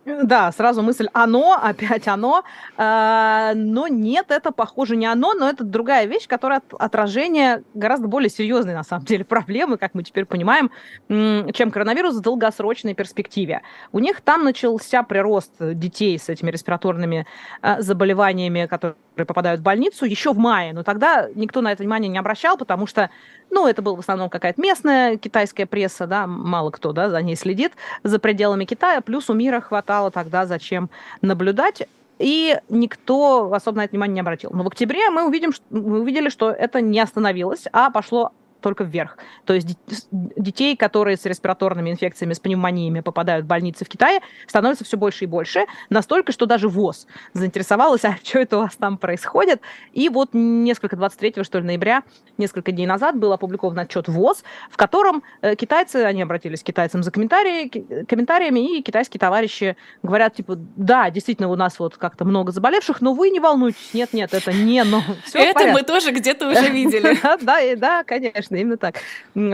Да, 0.06 0.50
сразу 0.52 0.82
мысль 0.82 1.08
оно, 1.12 1.58
опять 1.62 2.08
оно. 2.08 2.42
Э, 2.78 3.52
но 3.54 3.86
нет, 3.86 4.30
это 4.30 4.50
похоже 4.50 4.96
не 4.96 5.06
оно, 5.06 5.34
но 5.34 5.48
это 5.48 5.62
другая 5.62 6.06
вещь, 6.06 6.26
которая 6.26 6.62
отражение 6.78 7.62
гораздо 7.74 8.08
более 8.08 8.30
серьезной, 8.30 8.74
на 8.74 8.82
самом 8.82 9.04
деле, 9.04 9.24
проблемы, 9.26 9.76
как 9.76 9.94
мы 9.94 10.02
теперь 10.02 10.24
понимаем, 10.24 10.70
чем 11.08 11.70
коронавирус 11.70 12.16
в 12.16 12.20
долгосрочной 12.20 12.94
перспективе. 12.94 13.62
У 13.92 13.98
них 13.98 14.22
там 14.22 14.44
начался 14.44 15.02
прирост 15.02 15.52
детей 15.58 16.18
с 16.18 16.30
этими 16.30 16.50
респираторными 16.50 17.26
э, 17.62 17.82
заболеваниями, 17.82 18.66
которые 18.66 18.96
попадают 19.26 19.60
в 19.60 19.64
больницу 19.64 20.06
еще 20.06 20.32
в 20.32 20.38
мае, 20.38 20.72
но 20.72 20.82
тогда 20.82 21.28
никто 21.34 21.60
на 21.60 21.72
это 21.72 21.82
внимание 21.82 22.08
не 22.08 22.18
обращал, 22.18 22.56
потому 22.56 22.86
что, 22.86 23.10
ну, 23.50 23.66
это 23.66 23.82
была 23.82 23.96
в 23.96 24.00
основном 24.00 24.30
какая-то 24.30 24.60
местная 24.60 25.16
китайская 25.16 25.66
пресса, 25.66 26.06
да, 26.06 26.26
мало 26.26 26.70
кто, 26.70 26.92
да, 26.92 27.10
за 27.10 27.20
ней 27.22 27.36
следит 27.36 27.72
за 28.02 28.18
пределами 28.18 28.64
Китая, 28.64 29.00
плюс 29.00 29.28
у 29.30 29.34
мира 29.34 29.60
хватало 29.60 30.10
тогда 30.10 30.46
зачем 30.46 30.90
наблюдать, 31.20 31.88
и 32.18 32.58
никто 32.68 33.52
особо 33.52 33.78
на 33.78 33.84
это 33.84 33.92
внимание 33.92 34.14
не 34.16 34.20
обратил. 34.20 34.50
Но 34.52 34.62
в 34.62 34.66
октябре 34.66 35.08
мы, 35.10 35.26
увидим, 35.26 35.52
мы 35.70 36.00
увидели, 36.00 36.28
что 36.28 36.50
это 36.50 36.80
не 36.80 37.00
остановилось, 37.00 37.64
а 37.72 37.90
пошло 37.90 38.32
только 38.60 38.84
вверх. 38.84 39.18
То 39.44 39.54
есть 39.54 39.78
детей, 40.10 40.76
которые 40.76 41.16
с 41.16 41.24
респираторными 41.24 41.90
инфекциями, 41.90 42.32
с 42.32 42.40
пневмониями 42.40 43.00
попадают 43.00 43.44
в 43.44 43.48
больницы 43.48 43.84
в 43.84 43.88
Китае, 43.88 44.20
становится 44.46 44.84
все 44.84 44.96
больше 44.96 45.24
и 45.24 45.26
больше. 45.26 45.66
Настолько, 45.88 46.32
что 46.32 46.46
даже 46.46 46.68
ВОЗ 46.68 47.06
заинтересовалась, 47.32 48.04
а 48.04 48.16
что 48.22 48.38
это 48.38 48.58
у 48.58 48.60
вас 48.60 48.76
там 48.76 48.98
происходит. 48.98 49.60
И 49.92 50.08
вот 50.08 50.30
несколько, 50.32 50.96
23 50.96 51.44
что 51.44 51.58
ли, 51.58 51.64
ноября, 51.64 52.02
несколько 52.38 52.72
дней 52.72 52.86
назад 52.86 53.16
был 53.16 53.32
опубликован 53.32 53.78
отчет 53.78 54.08
ВОЗ, 54.08 54.44
в 54.70 54.76
котором 54.76 55.22
э, 55.42 55.54
китайцы, 55.54 55.96
они 55.96 56.22
обратились 56.22 56.62
к 56.62 56.66
китайцам 56.66 57.02
за 57.02 57.10
комментарии, 57.10 57.68
комментариями, 58.04 58.78
и 58.78 58.82
китайские 58.82 59.18
товарищи 59.18 59.76
говорят, 60.02 60.34
типа, 60.34 60.56
да, 60.56 61.10
действительно, 61.10 61.48
у 61.48 61.56
нас 61.56 61.78
вот 61.78 61.96
как-то 61.96 62.24
много 62.24 62.52
заболевших, 62.52 63.00
но 63.00 63.14
вы 63.14 63.30
не 63.30 63.40
волнуйтесь, 63.40 63.94
нет-нет, 63.94 64.34
это 64.34 64.52
не, 64.52 64.84
но 64.84 65.02
Это 65.34 65.66
мы 65.72 65.82
тоже 65.82 66.12
где-то 66.12 66.50
уже 66.50 66.68
видели. 66.70 67.18
Да, 67.40 67.58
да, 67.76 68.04
конечно 68.04 68.49
конечно, 68.50 68.56
именно 68.56 68.76
так. 68.76 68.96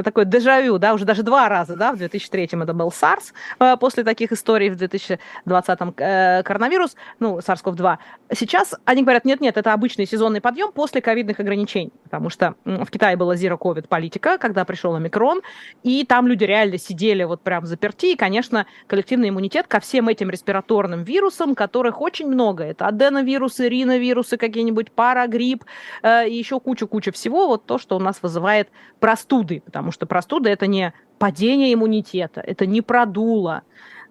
Такой 0.05 0.25
дежавю, 0.25 0.79
да, 0.79 0.95
уже 0.95 1.05
даже 1.05 1.23
два 1.23 1.49
раза, 1.49 1.77
да, 1.77 1.93
в 1.93 1.97
2003 1.97 2.45
это 2.53 2.75
был 2.75 2.89
SARS, 2.89 3.33
э, 3.61 3.77
после 3.77 4.05
таких 4.05 4.33
историй 4.33 4.71
в 4.71 4.77
2020 4.77 5.79
э, 5.99 6.43
коронавирус, 6.43 6.97
ну, 7.21 7.39
SARS-CoV-2. 7.39 7.99
Сейчас 8.35 8.75
они 8.85 9.03
говорят, 9.03 9.25
нет-нет, 9.25 9.57
это 9.57 9.73
обычный 9.73 10.07
сезонный 10.07 10.41
подъем 10.41 10.73
после 10.73 11.01
ковидных 11.01 11.41
ограничений, 11.41 11.93
потому 12.07 12.31
что 12.31 12.55
в 12.65 12.87
Китае 12.87 13.17
была 13.17 13.35
zero 13.35 13.59
COVID 13.59 13.89
политика, 13.89 14.39
когда 14.39 14.65
пришел 14.65 14.95
омикрон, 14.95 15.43
и 15.83 16.05
там 16.05 16.29
люди 16.29 16.45
реально 16.45 16.79
сидели 16.79 17.25
вот 17.25 17.41
прям 17.43 17.67
заперти, 17.67 18.13
и, 18.13 18.17
конечно, 18.17 18.67
коллективный 18.87 19.31
иммунитет 19.31 19.67
ко 19.67 19.81
всем 19.81 20.09
этим 20.09 20.31
респираторным 20.31 21.03
вирусам, 21.03 21.57
которых 21.57 22.01
очень 22.01 22.29
много, 22.29 22.63
это 22.63 22.87
аденовирусы, 22.87 23.69
риновирусы 23.69 24.37
какие-нибудь, 24.37 24.93
парагрипп, 24.93 25.65
э, 26.03 26.29
и 26.29 26.35
еще 26.37 26.61
куча-куча 26.61 27.11
всего, 27.11 27.49
вот 27.49 27.67
то, 27.67 27.77
что 27.79 27.97
у 27.97 27.99
нас 27.99 28.23
вызывает 28.23 28.69
простуды, 29.01 29.63
потому 29.65 29.91
что 29.91 30.07
простуда 30.07 30.49
это 30.49 30.69
не 30.69 30.93
падение 31.19 31.75
иммунитета, 31.75 32.41
это 32.41 32.67
не 32.67 32.83
продуло, 32.83 33.63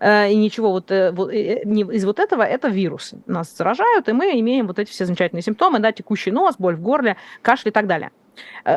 и 0.02 0.36
ничего 0.36 0.72
вот, 0.72 0.92
э, 0.92 1.14
э, 1.32 1.64
из 1.64 2.06
вот 2.06 2.20
этого 2.20 2.44
это 2.44 2.68
вирусы. 2.68 3.18
Нас 3.25 3.56
заражают, 3.56 4.10
и 4.10 4.14
мы 4.14 4.40
имеем 4.40 4.68
вот 4.68 4.80
эти 4.80 4.90
все 4.92 5.06
замечательные 5.06 5.44
симптомы, 5.44 5.80
да, 5.80 5.92
текущий 5.92 6.32
нос, 6.32 6.56
боль 6.58 6.75
в 6.75 6.82
горле, 6.82 7.18
кашель 7.42 7.70
и 7.70 7.72
так 7.72 7.88
далее. 7.88 8.12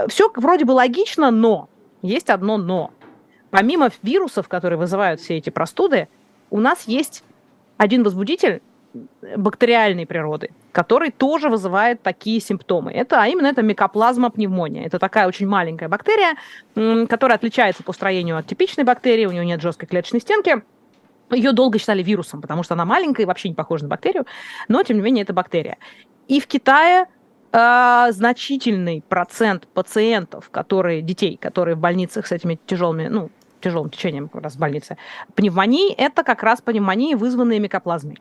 Все 0.09 0.31
вроде 0.37 0.65
бы 0.65 0.73
логично, 0.73 1.31
но 1.31 1.69
есть 2.03 2.31
одно 2.31 2.57
но. 2.59 2.93
Помимо 3.51 3.91
вирусов, 4.03 4.47
которые 4.49 4.79
вызывают 4.79 5.21
все 5.21 5.37
эти 5.37 5.51
простуды, 5.51 6.09
у 6.51 6.61
нас 6.61 6.85
есть 6.87 7.25
один 7.77 8.03
возбудитель, 8.05 8.61
бактериальной 9.37 10.07
природы, 10.07 10.51
который 10.73 11.11
тоже 11.11 11.49
вызывает 11.49 12.03
такие 12.03 12.41
симптомы. 12.41 12.93
Это, 12.93 13.23
а 13.23 13.27
именно 13.27 13.47
это 13.47 13.63
микоплазма 13.63 14.31
пневмония. 14.31 14.87
Это 14.87 14.99
такая 14.99 15.29
очень 15.29 15.47
маленькая 15.47 15.89
бактерия, 15.89 16.37
которая 17.07 17.37
отличается 17.37 17.83
по 17.83 17.93
строению 17.93 18.39
от 18.39 18.47
типичной 18.47 18.85
бактерии, 18.85 19.27
у 19.27 19.33
нее 19.33 19.45
нет 19.45 19.61
жесткой 19.61 19.89
клеточной 19.89 20.21
стенки, 20.21 20.63
ее 21.31 21.53
долго 21.53 21.79
считали 21.79 22.03
вирусом, 22.03 22.41
потому 22.41 22.63
что 22.63 22.75
она 22.75 22.85
маленькая 22.85 23.23
и 23.23 23.27
вообще 23.27 23.49
не 23.49 23.55
похожа 23.55 23.85
на 23.85 23.91
бактерию, 23.91 24.27
но 24.69 24.83
тем 24.83 24.97
не 24.97 25.03
менее 25.03 25.23
это 25.23 25.33
бактерия. 25.33 25.79
И 26.27 26.41
в 26.41 26.47
Китае 26.47 27.07
э, 27.53 28.07
значительный 28.11 29.03
процент 29.09 29.67
пациентов, 29.69 30.51
которые, 30.51 31.03
детей, 31.03 31.37
которые 31.37 31.77
в 31.77 31.81
больницах 31.81 32.27
с 32.27 32.33
этими 32.33 32.59
тяжелыми, 32.67 33.09
ну, 33.09 33.31
тяжелым 33.61 33.91
течением 33.91 34.29
как 34.29 34.43
раз 34.43 34.55
в 34.55 34.59
больнице. 34.59 34.97
Пневмонии– 35.35 35.93
это 35.97 36.23
как 36.23 36.43
раз 36.43 36.61
пневмонии, 36.61 37.15
вызванные 37.15 37.59
микоплазмой. 37.59 38.19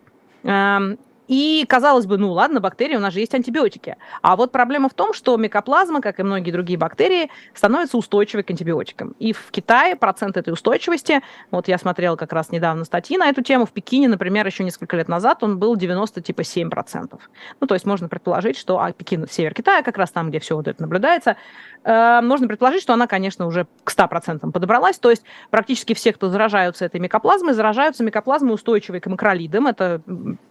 И, 1.27 1.65
казалось 1.67 2.05
бы, 2.05 2.17
ну 2.17 2.31
ладно, 2.31 2.59
бактерии, 2.59 2.95
у 2.95 2.99
нас 2.99 3.13
же 3.13 3.19
есть 3.19 3.33
антибиотики. 3.33 3.97
А 4.21 4.35
вот 4.35 4.51
проблема 4.51 4.89
в 4.89 4.93
том, 4.93 5.13
что 5.13 5.35
микоплазма, 5.37 6.01
как 6.01 6.19
и 6.19 6.23
многие 6.23 6.51
другие 6.51 6.79
бактерии, 6.79 7.29
становится 7.53 7.97
устойчивой 7.97 8.43
к 8.43 8.49
антибиотикам. 8.49 9.15
И 9.19 9.33
в 9.33 9.51
Китае 9.51 9.95
процент 9.95 10.37
этой 10.37 10.53
устойчивости, 10.53 11.21
вот 11.51 11.67
я 11.67 11.77
смотрела 11.77 12.15
как 12.15 12.33
раз 12.33 12.51
недавно 12.51 12.85
статьи 12.85 13.17
на 13.17 13.29
эту 13.29 13.41
тему, 13.41 13.65
в 13.65 13.71
Пекине, 13.71 14.07
например, 14.07 14.45
еще 14.45 14.63
несколько 14.63 14.95
лет 14.95 15.07
назад 15.07 15.43
он 15.43 15.59
был 15.59 15.75
90 15.75 16.21
типа 16.21 16.41
7%. 16.41 17.19
Ну, 17.59 17.67
то 17.67 17.73
есть 17.73 17.85
можно 17.85 18.07
предположить, 18.07 18.57
что 18.57 18.79
а 18.79 18.91
Пекин, 18.91 19.27
север 19.29 19.53
Китая, 19.53 19.83
как 19.83 19.97
раз 19.97 20.11
там, 20.11 20.29
где 20.29 20.39
все 20.39 20.55
вот 20.55 20.67
это 20.67 20.81
наблюдается, 20.81 21.35
э, 21.83 22.21
можно 22.21 22.47
предположить, 22.47 22.81
что 22.81 22.93
она, 22.93 23.07
конечно, 23.07 23.47
уже 23.47 23.67
к 23.83 23.91
100% 23.91 24.51
подобралась. 24.51 24.97
То 24.97 25.09
есть 25.09 25.23
практически 25.49 25.93
все, 25.93 26.13
кто 26.13 26.29
заражаются 26.29 26.85
этой 26.85 26.99
микоплазмой, 26.99 27.53
заражаются 27.53 28.03
микоплазмой 28.03 28.53
устойчивой 28.53 28.99
к 28.99 29.07
макролидам. 29.07 29.67
Это 29.67 30.01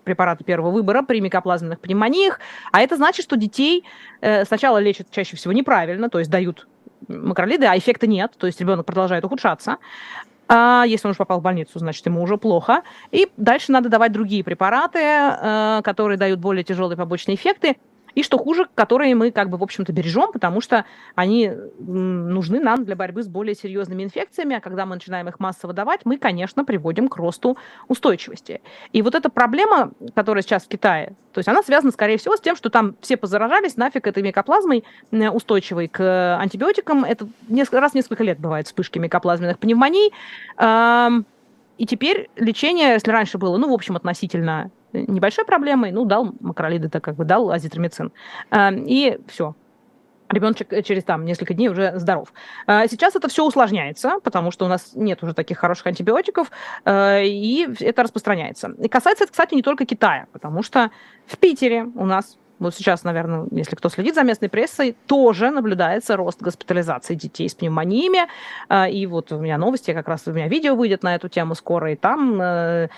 препараты 0.05 0.45
первого 0.45 0.66
первого 0.67 0.71
выбора 0.71 1.03
при 1.03 1.21
микоплазменных 1.21 1.81
пневмониях, 1.81 2.41
а 2.73 2.81
это 2.81 2.97
значит, 2.97 3.25
что 3.25 3.37
детей 3.37 3.85
э, 4.21 4.45
сначала 4.45 4.79
лечат 4.79 5.11
чаще 5.11 5.37
всего 5.37 5.53
неправильно, 5.53 6.09
то 6.09 6.19
есть 6.19 6.31
дают 6.31 6.67
макролиды, 7.09 7.67
а 7.67 7.77
эффекта 7.77 8.07
нет, 8.07 8.33
то 8.39 8.47
есть 8.47 8.61
ребенок 8.61 8.87
продолжает 8.87 9.25
ухудшаться. 9.25 9.77
А 10.49 10.85
если 10.87 11.09
он 11.09 11.11
уже 11.11 11.19
попал 11.19 11.41
в 11.41 11.43
больницу, 11.43 11.79
значит, 11.79 12.07
ему 12.07 12.23
уже 12.23 12.37
плохо. 12.37 12.83
И 13.11 13.29
дальше 13.37 13.73
надо 13.73 13.89
давать 13.89 14.13
другие 14.13 14.45
препараты, 14.45 15.01
э, 15.01 15.81
которые 15.83 16.19
дают 16.19 16.39
более 16.39 16.63
тяжелые 16.63 16.97
побочные 16.97 17.35
эффекты 17.35 17.77
и, 18.17 18.25
что 18.25 18.39
хуже, 18.39 18.67
которые 18.75 19.15
мы 19.15 19.31
как 19.31 19.51
бы, 19.51 19.59
в 19.59 19.63
общем-то, 19.63 19.93
бережем, 19.93 20.33
потому 20.33 20.61
что 20.61 20.85
они 21.15 21.53
нужны 21.79 22.59
нам 22.59 22.85
для 22.85 22.97
борьбы 22.97 23.23
с 23.23 23.29
более 23.29 23.55
серьезными 23.55 24.03
инфекциями, 24.03 24.57
а 24.57 24.61
когда 24.61 24.87
мы 24.87 24.97
начинаем 24.97 25.29
их 25.29 25.39
массово 25.39 25.73
давать, 25.73 26.01
мы, 26.05 26.17
конечно, 26.17 26.65
приводим 26.65 27.09
к 27.09 27.17
росту 27.17 27.57
устойчивости. 27.87 28.63
И 28.93 29.03
вот 29.03 29.15
эта 29.15 29.29
проблема, 29.29 29.93
которая 30.15 30.43
сейчас 30.43 30.65
в 30.65 30.69
Китае, 30.69 31.15
то 31.33 31.39
есть 31.39 31.49
она 31.49 31.63
связана, 31.63 31.93
скорее 31.93 32.17
всего, 32.17 32.37
с 32.37 32.41
тем, 32.41 32.57
что 32.57 32.71
там 32.71 32.97
все 33.03 33.19
позаражались 33.19 33.77
нафиг 33.77 34.07
этой 34.07 34.23
микоплазмой 34.23 34.83
устойчивой 35.13 35.89
к 35.89 36.39
антибиотикам. 36.41 37.05
Это 37.05 37.29
несколько, 37.49 37.81
раз 37.81 37.93
в 37.93 37.95
несколько 37.95 38.25
лет 38.25 38.41
бывают 38.41 38.67
вспышки 38.67 38.99
микоплазменных 38.99 39.59
пневмоний. 39.59 40.11
И 41.77 41.85
теперь 41.85 42.31
лечение, 42.37 42.95
если 42.95 43.11
раньше 43.11 43.37
было, 43.37 43.59
ну, 43.59 43.69
в 43.69 43.75
общем, 43.75 43.97
относительно 43.97 44.71
небольшой 45.07 45.45
проблемой, 45.45 45.93
ну, 45.93 46.05
дал 46.05 46.33
макролиды, 46.41 46.89
так 46.89 47.05
как 47.05 47.17
бы 47.17 47.25
дал 47.25 47.51
азитромицин. 47.51 48.13
Эм, 48.51 48.85
и 48.87 49.19
все, 49.29 49.55
ребеночек 50.29 50.85
через 50.85 51.05
там 51.05 51.25
несколько 51.25 51.55
дней 51.55 51.69
уже 51.69 51.99
здоров. 51.99 52.33
Э, 52.67 52.87
сейчас 52.89 53.17
это 53.17 53.29
все 53.29 53.45
усложняется, 53.45 54.19
потому 54.23 54.51
что 54.51 54.65
у 54.65 54.69
нас 54.69 54.93
нет 54.95 55.23
уже 55.23 55.35
таких 55.35 55.59
хороших 55.59 55.87
антибиотиков, 55.87 56.51
э, 56.85 57.25
и 57.27 57.69
это 57.81 58.03
распространяется. 58.03 58.73
И 58.83 58.89
касается 58.89 59.25
это, 59.25 59.33
кстати, 59.33 59.55
не 59.55 59.63
только 59.63 59.85
Китая, 59.85 60.27
потому 60.33 60.63
что 60.63 60.91
в 61.27 61.39
Питере 61.39 61.85
у 61.95 62.07
нас 62.07 62.39
вот 62.59 62.75
сейчас, 62.75 63.05
наверное, 63.05 63.47
если 63.51 63.77
кто 63.77 63.89
следит 63.89 64.15
за 64.15 64.23
местной 64.23 64.49
прессой, 64.49 64.97
тоже 65.07 65.51
наблюдается 65.51 66.17
рост 66.17 66.41
госпитализации 66.41 67.15
детей 67.15 67.49
с 67.49 67.55
пневмониями. 67.55 68.29
А, 68.69 68.89
и 68.89 69.07
вот 69.07 69.33
у 69.33 69.39
меня 69.39 69.59
новости, 69.59 69.93
как 69.93 70.09
раз 70.09 70.23
у 70.27 70.33
меня 70.33 70.49
видео 70.49 70.75
выйдет 70.75 71.03
на 71.03 71.15
эту 71.15 71.29
тему 71.29 71.55
скоро, 71.55 71.93
и 71.93 71.97
там 71.97 72.41
э, 72.41 72.89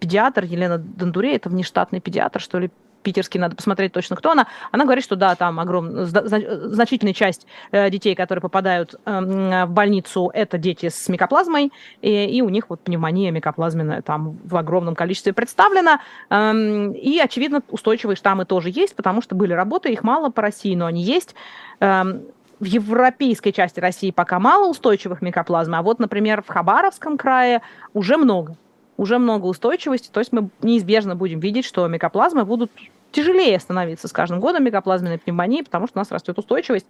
педиатр 0.00 0.44
Елена 0.44 0.78
Дондуре, 0.78 1.36
это 1.36 1.48
внештатный 1.50 2.00
педиатр, 2.00 2.40
что 2.40 2.58
ли, 2.58 2.70
питерский, 3.06 3.38
надо 3.38 3.54
посмотреть 3.54 3.92
точно, 3.92 4.16
кто 4.16 4.32
она. 4.32 4.48
Она 4.72 4.82
говорит, 4.82 5.04
что 5.04 5.14
да, 5.14 5.36
там 5.36 5.60
огромная, 5.60 6.06
значительная 6.06 7.14
часть 7.14 7.46
э, 7.70 7.88
детей, 7.88 8.16
которые 8.16 8.42
попадают 8.42 8.96
эм, 9.04 9.66
в 9.66 9.70
больницу, 9.70 10.28
это 10.34 10.58
дети 10.58 10.88
с 10.88 11.08
микоплазмой, 11.08 11.72
и, 12.02 12.24
и 12.26 12.42
у 12.42 12.48
них 12.48 12.68
вот 12.68 12.80
пневмония 12.80 13.30
микоплазменная 13.30 14.02
там 14.02 14.38
в 14.42 14.56
огромном 14.56 14.96
количестве 14.96 15.32
представлена. 15.32 16.00
Эм, 16.30 16.90
и, 16.90 17.20
очевидно, 17.20 17.62
устойчивые 17.68 18.16
штаммы 18.16 18.44
тоже 18.44 18.70
есть, 18.70 18.96
потому 18.96 19.22
что 19.22 19.36
были 19.36 19.52
работы, 19.52 19.92
их 19.92 20.02
мало 20.02 20.30
по 20.30 20.42
России, 20.42 20.74
но 20.74 20.86
они 20.86 21.04
есть 21.04 21.36
эм, 21.78 22.22
в 22.58 22.64
европейской 22.64 23.52
части 23.52 23.78
России 23.78 24.10
пока 24.10 24.40
мало 24.40 24.68
устойчивых 24.68 25.22
микоплазм, 25.22 25.76
а 25.76 25.82
вот, 25.82 26.00
например, 26.00 26.42
в 26.42 26.48
Хабаровском 26.48 27.18
крае 27.18 27.62
уже 27.94 28.16
много. 28.16 28.56
Уже 28.96 29.18
много 29.18 29.44
устойчивости, 29.44 30.08
то 30.10 30.20
есть 30.20 30.32
мы 30.32 30.48
неизбежно 30.62 31.14
будем 31.14 31.38
видеть, 31.38 31.66
что 31.66 31.86
микоплазмы 31.86 32.46
будут 32.46 32.72
тяжелее 33.16 33.58
становиться 33.58 34.08
с 34.08 34.12
каждым 34.12 34.40
годом 34.40 34.64
микоплазменной 34.64 35.18
пневмонии, 35.18 35.62
потому 35.62 35.86
что 35.86 35.98
у 35.98 36.00
нас 36.00 36.10
растет 36.10 36.38
устойчивость. 36.38 36.86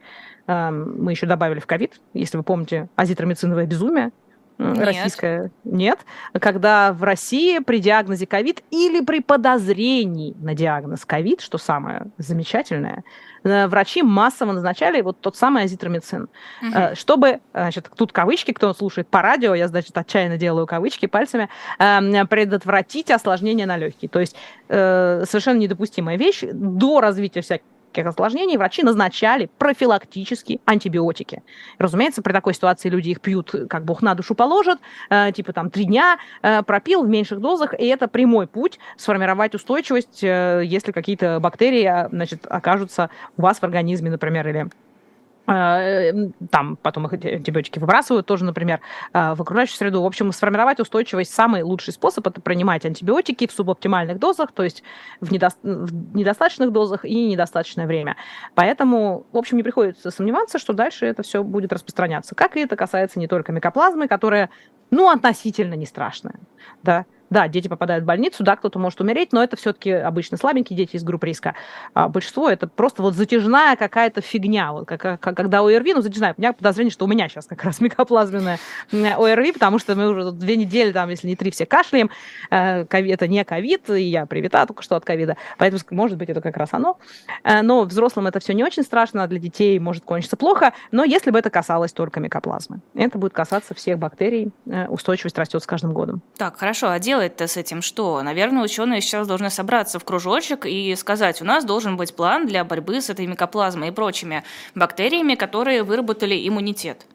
Эм, 0.48 1.04
мы 1.04 1.12
еще 1.12 1.26
добавили 1.26 1.60
в 1.60 1.66
ковид, 1.66 2.00
если 2.14 2.36
вы 2.36 2.42
помните, 2.42 2.88
азитромициновое 2.96 3.64
безумие, 3.64 4.10
нет. 4.58 4.78
российская 4.78 5.50
нет, 5.64 5.98
когда 6.40 6.92
в 6.92 7.02
России 7.02 7.58
при 7.58 7.78
диагнозе 7.78 8.26
ковид 8.26 8.62
или 8.70 9.04
при 9.04 9.20
подозрении 9.20 10.34
на 10.38 10.54
диагноз 10.54 11.04
ковид, 11.04 11.40
что 11.40 11.58
самое 11.58 12.06
замечательное, 12.18 13.04
э, 13.44 13.66
врачи 13.66 14.02
массово 14.02 14.52
назначали 14.52 15.02
вот 15.02 15.20
тот 15.20 15.36
самый 15.36 15.64
азитромицин, 15.64 16.28
угу. 16.62 16.78
чтобы, 16.94 17.40
значит, 17.52 17.90
тут 17.94 18.12
кавычки, 18.12 18.52
кто 18.52 18.72
слушает 18.72 19.08
по 19.08 19.22
радио, 19.22 19.54
я, 19.54 19.68
значит, 19.68 19.96
отчаянно 19.96 20.38
делаю 20.38 20.66
кавычки 20.66 21.06
пальцами, 21.06 21.48
эм, 21.78 22.26
предотвратить 22.26 23.10
осложнения 23.10 23.66
на 23.66 23.76
легкие. 23.76 24.08
То 24.08 24.20
есть 24.20 24.36
э, 24.68 25.24
совершенно 25.28 25.58
недопустимая 25.58 26.16
вещь 26.16 26.42
до 26.50 27.00
развития 27.00 27.42
всяких 27.42 27.66
всяких 27.96 28.06
осложнений, 28.08 28.56
врачи 28.56 28.82
назначали 28.82 29.48
профилактические 29.58 30.60
антибиотики. 30.64 31.42
Разумеется, 31.78 32.22
при 32.22 32.32
такой 32.32 32.54
ситуации 32.54 32.88
люди 32.88 33.10
их 33.10 33.20
пьют, 33.20 33.54
как 33.68 33.84
бог 33.84 34.02
на 34.02 34.14
душу 34.14 34.34
положит, 34.34 34.78
э, 35.10 35.32
типа 35.32 35.52
там 35.52 35.70
три 35.70 35.84
дня 35.84 36.18
э, 36.42 36.62
пропил 36.62 37.04
в 37.04 37.08
меньших 37.08 37.40
дозах, 37.40 37.74
и 37.78 37.86
это 37.86 38.08
прямой 38.08 38.46
путь 38.46 38.78
сформировать 38.96 39.54
устойчивость, 39.54 40.22
э, 40.22 40.62
если 40.64 40.92
какие-то 40.92 41.40
бактерии, 41.40 42.08
значит, 42.10 42.46
окажутся 42.48 43.10
у 43.36 43.42
вас 43.42 43.58
в 43.58 43.64
организме, 43.64 44.10
например, 44.10 44.48
или 44.48 44.68
там 45.46 46.76
потом 46.82 47.06
их 47.06 47.12
антибиотики 47.12 47.78
выбрасывают 47.78 48.26
тоже, 48.26 48.44
например, 48.44 48.80
э, 49.12 49.34
в 49.34 49.42
окружающую 49.42 49.76
среду. 49.76 50.02
В 50.02 50.06
общем, 50.06 50.32
сформировать 50.32 50.80
устойчивость 50.80 51.32
самый 51.32 51.62
лучший 51.62 51.92
способ 51.92 52.26
это 52.26 52.40
принимать 52.40 52.84
антибиотики 52.84 53.46
в 53.46 53.52
субоптимальных 53.52 54.18
дозах, 54.18 54.52
то 54.52 54.64
есть 54.64 54.82
в, 55.20 55.32
недо... 55.32 55.50
в 55.62 56.16
недостаточных 56.16 56.72
дозах 56.72 57.04
и 57.04 57.28
недостаточное 57.28 57.86
время. 57.86 58.16
Поэтому, 58.54 59.26
в 59.32 59.38
общем, 59.38 59.56
не 59.56 59.62
приходится 59.62 60.10
сомневаться, 60.10 60.58
что 60.58 60.72
дальше 60.72 61.06
это 61.06 61.22
все 61.22 61.44
будет 61.44 61.72
распространяться. 61.72 62.34
Как 62.34 62.56
и 62.56 62.60
это 62.60 62.74
касается 62.76 63.20
не 63.20 63.28
только 63.28 63.52
микоплазмы, 63.52 64.08
которая, 64.08 64.50
ну, 64.90 65.08
относительно 65.08 65.74
не 65.74 65.86
страшная, 65.86 66.40
да, 66.82 67.06
да, 67.30 67.48
дети 67.48 67.68
попадают 67.68 68.04
в 68.04 68.06
больницу, 68.06 68.44
да, 68.44 68.56
кто-то 68.56 68.78
может 68.78 69.00
умереть, 69.00 69.32
но 69.32 69.42
это 69.42 69.56
все-таки 69.56 69.90
обычно 69.90 70.36
слабенькие 70.36 70.76
дети 70.76 70.96
из 70.96 71.04
групп 71.04 71.24
риска. 71.24 71.54
А 71.94 72.08
большинство 72.08 72.48
это 72.48 72.66
просто 72.66 73.02
вот 73.02 73.14
затяжная 73.14 73.76
какая-то 73.76 74.20
фигня. 74.20 74.72
Вот 74.72 74.86
как, 74.86 75.00
как, 75.00 75.36
когда 75.36 75.60
ОРВИ, 75.60 75.94
ну, 75.94 76.02
затяжная, 76.02 76.34
у 76.36 76.40
меня 76.40 76.52
подозрение, 76.52 76.92
что 76.92 77.04
у 77.04 77.08
меня 77.08 77.28
сейчас 77.28 77.46
как 77.46 77.62
раз 77.64 77.80
микоплазменная 77.80 78.58
ОРВИ, 78.92 79.52
потому 79.52 79.78
что 79.78 79.94
мы 79.94 80.08
уже 80.08 80.32
две 80.32 80.56
недели, 80.56 80.92
там, 80.92 81.10
если 81.10 81.26
не 81.26 81.36
три, 81.36 81.50
все 81.50 81.66
кашляем. 81.66 82.10
Э, 82.50 82.84
это 82.90 83.28
не 83.28 83.44
ковид, 83.44 83.90
и 83.90 84.02
я 84.02 84.26
привита 84.26 84.64
только 84.66 84.82
что 84.82 84.96
от 84.96 85.04
ковида, 85.04 85.36
поэтому, 85.58 85.80
может 85.90 86.16
быть, 86.16 86.28
это 86.28 86.40
как 86.40 86.56
раз 86.56 86.70
оно. 86.72 86.98
Э, 87.44 87.62
но 87.62 87.82
взрослым 87.82 88.26
это 88.26 88.40
все 88.40 88.54
не 88.54 88.64
очень 88.64 88.82
страшно, 88.82 89.22
а 89.22 89.26
для 89.26 89.38
детей 89.38 89.78
может 89.78 90.04
кончиться 90.04 90.36
плохо, 90.36 90.72
но 90.90 91.04
если 91.04 91.30
бы 91.30 91.38
это 91.38 91.50
касалось 91.50 91.92
только 91.92 92.20
микоплазмы. 92.20 92.80
Это 92.94 93.18
будет 93.18 93.32
касаться 93.32 93.74
всех 93.74 93.98
бактерий, 93.98 94.52
э, 94.66 94.86
устойчивость 94.88 95.38
растет 95.38 95.62
с 95.62 95.66
каждым 95.66 95.92
годом. 95.92 96.22
Так, 96.36 96.58
хорошо, 96.58 96.90
а 96.90 96.98
делать-то 97.16 97.46
с 97.46 97.56
этим 97.56 97.80
что? 97.80 98.22
Наверное, 98.22 98.62
ученые 98.62 99.00
сейчас 99.00 99.26
должны 99.26 99.50
собраться 99.50 99.98
в 99.98 100.04
кружочек 100.04 100.66
и 100.66 100.94
сказать, 100.96 101.40
у 101.40 101.44
нас 101.44 101.64
должен 101.64 101.96
быть 101.96 102.14
план 102.14 102.46
для 102.46 102.62
борьбы 102.62 103.00
с 103.00 103.08
этой 103.08 103.26
микоплазмой 103.26 103.88
и 103.88 103.90
прочими 103.90 104.44
бактериями, 104.74 105.34
которые 105.34 105.82
выработали 105.82 106.46
иммунитет. 106.46 107.06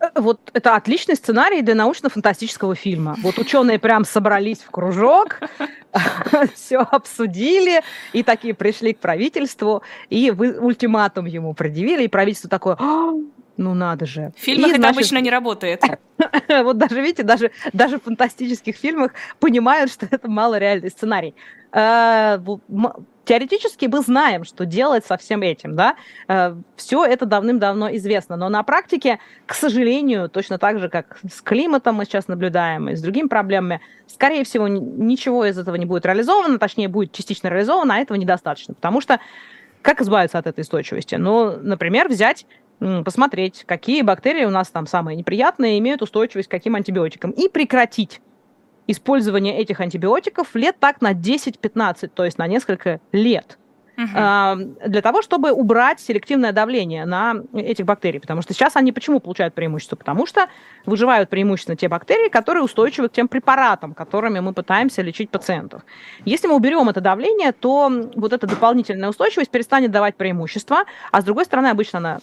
Э, 0.00 0.06
вот 0.14 0.38
это 0.52 0.76
отличный 0.76 1.16
сценарий 1.16 1.62
для 1.62 1.74
научно-фантастического 1.74 2.76
фильма. 2.76 3.16
Вот 3.22 3.38
ученые 3.38 3.80
прям 3.80 4.04
собрались 4.04 4.60
в 4.60 4.70
кружок, 4.70 5.40
все 6.54 6.78
обсудили, 6.78 7.82
и 8.12 8.22
такие 8.22 8.54
пришли 8.54 8.92
к 8.92 9.00
правительству, 9.00 9.82
и 10.08 10.30
ультиматум 10.30 11.26
ему 11.26 11.52
предъявили, 11.54 12.04
и 12.04 12.08
правительство 12.08 12.48
такое, 12.48 12.76
«А, 12.78 13.10
ну 13.60 13.74
надо 13.74 14.06
же. 14.06 14.32
В 14.36 14.40
фильмах 14.40 14.68
и, 14.68 14.70
это 14.72 14.80
значит, 14.80 14.96
обычно 14.96 15.18
не 15.18 15.30
работает. 15.30 15.82
вот 16.48 16.78
даже, 16.78 17.02
видите, 17.02 17.22
даже, 17.22 17.50
даже 17.74 17.98
в 17.98 18.04
фантастических 18.04 18.74
фильмах 18.74 19.12
понимают, 19.38 19.92
что 19.92 20.06
это 20.10 20.30
малореальный 20.30 20.90
сценарий. 20.90 21.34
А, 21.70 22.40
теоретически 23.26 23.84
мы 23.84 24.00
знаем, 24.00 24.44
что 24.44 24.64
делать 24.64 25.04
со 25.04 25.18
всем 25.18 25.42
этим, 25.42 25.76
да, 25.76 25.96
а, 26.26 26.56
все 26.76 27.04
это 27.04 27.26
давным-давно 27.26 27.94
известно, 27.96 28.36
но 28.36 28.48
на 28.48 28.62
практике, 28.62 29.18
к 29.44 29.52
сожалению, 29.52 30.30
точно 30.30 30.56
так 30.56 30.78
же, 30.78 30.88
как 30.88 31.18
с 31.30 31.42
климатом 31.42 31.96
мы 31.96 32.06
сейчас 32.06 32.28
наблюдаем 32.28 32.88
и 32.88 32.96
с 32.96 33.02
другими 33.02 33.28
проблемами, 33.28 33.82
скорее 34.06 34.44
всего, 34.44 34.68
ничего 34.68 35.44
из 35.44 35.58
этого 35.58 35.76
не 35.76 35.84
будет 35.84 36.06
реализовано, 36.06 36.58
точнее, 36.58 36.88
будет 36.88 37.12
частично 37.12 37.48
реализовано, 37.48 37.96
а 37.96 37.98
этого 37.98 38.16
недостаточно, 38.16 38.72
потому 38.72 39.02
что 39.02 39.20
как 39.82 40.00
избавиться 40.00 40.38
от 40.38 40.46
этой 40.46 40.60
устойчивости? 40.60 41.14
Ну, 41.14 41.56
например, 41.58 42.08
взять 42.08 42.46
посмотреть, 43.04 43.64
какие 43.66 44.02
бактерии 44.02 44.44
у 44.44 44.50
нас 44.50 44.68
там 44.68 44.86
самые 44.86 45.16
неприятные, 45.16 45.78
имеют 45.78 46.02
устойчивость 46.02 46.48
к 46.48 46.50
каким 46.50 46.74
антибиотикам, 46.74 47.30
и 47.30 47.48
прекратить 47.48 48.20
использование 48.86 49.56
этих 49.58 49.80
антибиотиков 49.80 50.54
лет 50.54 50.76
так 50.80 51.00
на 51.00 51.12
10-15, 51.12 52.08
то 52.08 52.24
есть 52.24 52.38
на 52.38 52.46
несколько 52.46 53.00
лет 53.12 53.58
для 54.06 55.02
того, 55.02 55.22
чтобы 55.22 55.52
убрать 55.52 56.00
селективное 56.00 56.52
давление 56.52 57.04
на 57.04 57.36
этих 57.52 57.84
бактерий. 57.84 58.20
Потому 58.20 58.42
что 58.42 58.54
сейчас 58.54 58.76
они 58.76 58.92
почему 58.92 59.20
получают 59.20 59.54
преимущество? 59.54 59.96
Потому 59.96 60.26
что 60.26 60.48
выживают 60.86 61.28
преимущественно 61.28 61.76
те 61.76 61.88
бактерии, 61.88 62.28
которые 62.28 62.62
устойчивы 62.64 63.08
к 63.08 63.12
тем 63.12 63.28
препаратам, 63.28 63.94
которыми 63.94 64.40
мы 64.40 64.52
пытаемся 64.52 65.02
лечить 65.02 65.30
пациентов. 65.30 65.82
Если 66.24 66.46
мы 66.46 66.54
уберем 66.56 66.88
это 66.88 67.00
давление, 67.00 67.52
то 67.52 67.90
вот 68.16 68.32
эта 68.32 68.46
дополнительная 68.46 69.10
устойчивость 69.10 69.50
перестанет 69.50 69.90
давать 69.90 70.16
преимущество, 70.16 70.84
а 71.12 71.20
с 71.20 71.24
другой 71.24 71.44
стороны, 71.44 71.68
обычно 71.68 71.98
она 71.98 72.18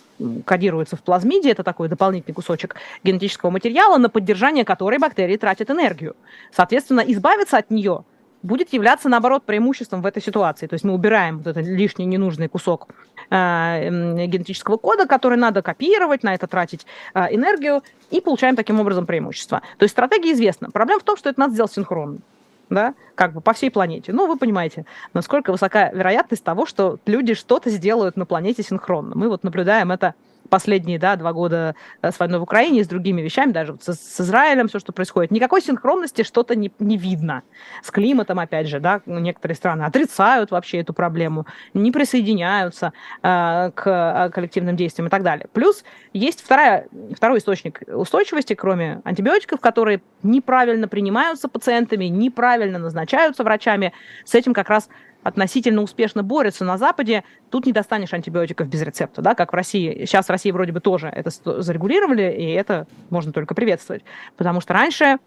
кодируется 0.46 0.96
в 0.96 1.02
плазмиде, 1.02 1.52
это 1.52 1.64
такой 1.64 1.90
дополнительный 1.90 2.34
кусочек 2.34 2.76
генетического 3.04 3.50
материала, 3.50 3.98
на 3.98 4.10
поддержание 4.10 4.66
которой 4.66 5.00
бактерии 5.00 5.38
тратят 5.38 5.70
энергию. 5.70 6.16
Соответственно, 6.52 7.02
избавиться 7.02 7.58
от 7.58 7.70
нее– 7.70 8.04
будет 8.44 8.74
являться, 8.74 9.10
наоборот, 9.10 9.44
преимуществом 9.44 10.02
в 10.02 10.06
этой 10.06 10.22
ситуации. 10.22 10.68
То 10.68 10.74
есть 10.74 10.86
мы 10.86 10.94
убираем 10.94 11.40
вот 11.40 11.48
этот 11.48 11.66
лишний 11.66 12.06
ненужный 12.06 12.48
кусок 12.48 12.88
э, 13.30 14.26
генетического 14.28 14.78
кода, 14.78 15.08
который 15.08 15.38
надо 15.38 15.62
копировать, 15.62 16.24
на 16.24 16.34
это 16.34 16.48
тратить 16.48 16.86
э, 17.14 17.36
энергию, 17.36 17.84
и 18.12 18.22
получаем 18.22 18.56
таким 18.56 18.80
образом 18.80 19.06
преимущество. 19.06 19.62
То 19.78 19.84
есть 19.84 19.94
стратегия 19.94 20.34
известна. 20.34 20.70
Проблема 20.72 21.00
в 21.00 21.04
том, 21.04 21.18
что 21.18 21.30
это 21.30 21.40
надо 21.40 21.54
сделать 21.54 21.74
синхронно 21.74 22.20
да, 22.70 22.94
как 23.16 23.34
бы 23.34 23.42
по 23.42 23.54
всей 23.54 23.72
планете. 23.72 24.12
Ну, 24.14 24.28
вы 24.28 24.38
понимаете, 24.38 24.86
насколько 25.14 25.52
высока 25.52 25.90
вероятность 25.92 26.44
того, 26.44 26.66
что 26.66 27.00
люди 27.06 27.34
что-то 27.34 27.70
сделают 27.70 28.18
на 28.18 28.26
планете 28.26 28.64
синхронно. 28.64 29.16
Мы 29.16 29.30
вот 29.30 29.44
наблюдаем 29.44 29.92
это 29.92 30.16
последние, 30.50 31.00
да, 31.00 31.16
два 31.16 31.34
года 31.34 31.76
э, 32.02 32.12
с 32.12 32.20
войной 32.20 32.40
в 32.40 32.44
Украине, 32.44 32.84
с 32.84 32.88
другими 32.88 33.22
вещами, 33.22 33.52
даже 33.52 33.74
вот 33.74 33.84
с, 33.84 33.94
с 33.94 34.22
Израилем, 34.22 34.68
все, 34.68 34.80
что 34.80 34.92
происходит, 34.92 35.32
никакой 35.32 35.62
синхронности 35.62 36.24
что-то 36.24 36.56
не, 36.56 36.72
не 36.80 36.98
видно. 36.98 37.44
С 37.84 37.92
климатом, 37.92 38.40
опять 38.40 38.68
же, 38.68 38.80
да, 38.80 39.02
некоторые 39.06 39.56
страны 39.56 39.84
отрицают 39.84 40.52
вообще 40.52 40.80
эту 40.80 40.94
проблему, 40.94 41.46
не 41.74 41.92
присоединяются 41.92 42.94
э, 43.22 43.72
к 43.74 43.84
э, 43.86 44.30
коллективным 44.32 44.76
действиям 44.76 45.08
и 45.08 45.10
так 45.10 45.24
далее. 45.24 45.48
Плюс 45.54 45.84
есть 46.14 46.42
вторая, 46.44 46.88
второй 47.16 47.40
источник 47.40 47.82
устойчивости, 47.88 48.54
кроме 48.56 49.02
антибиотиков, 49.04 49.60
которые 49.60 50.02
неправильно 50.24 50.88
принимаются 50.88 51.48
пациентами, 51.48 52.06
неправильно 52.06 52.80
назначаются 52.80 53.44
врачами. 53.44 53.94
С 54.26 54.36
этим 54.36 54.54
как 54.54 54.70
раз 54.70 54.90
относительно 55.28 55.82
успешно 55.82 56.24
борются 56.24 56.64
на 56.64 56.78
Западе, 56.78 57.24
тут 57.50 57.66
не 57.66 57.74
достанешь 57.74 58.14
антибиотиков 58.14 58.68
без 58.68 58.82
рецепта, 58.82 59.22
да, 59.22 59.36
как 59.36 59.52
в 59.52 59.56
России. 59.56 60.06
Сейчас 60.06 60.28
в 60.28 60.30
России 60.30 60.52
вроде 60.52 60.72
бы 60.72 60.80
тоже 60.80 61.08
это 61.08 61.30
зарегулировали, 61.62 62.32
и 62.32 62.52
это 62.52 62.88
можно 63.10 63.34
только 63.34 63.54
приветствовать. 63.54 64.04
Потому 64.38 64.62
что 64.62 64.74
раньше 64.74 65.18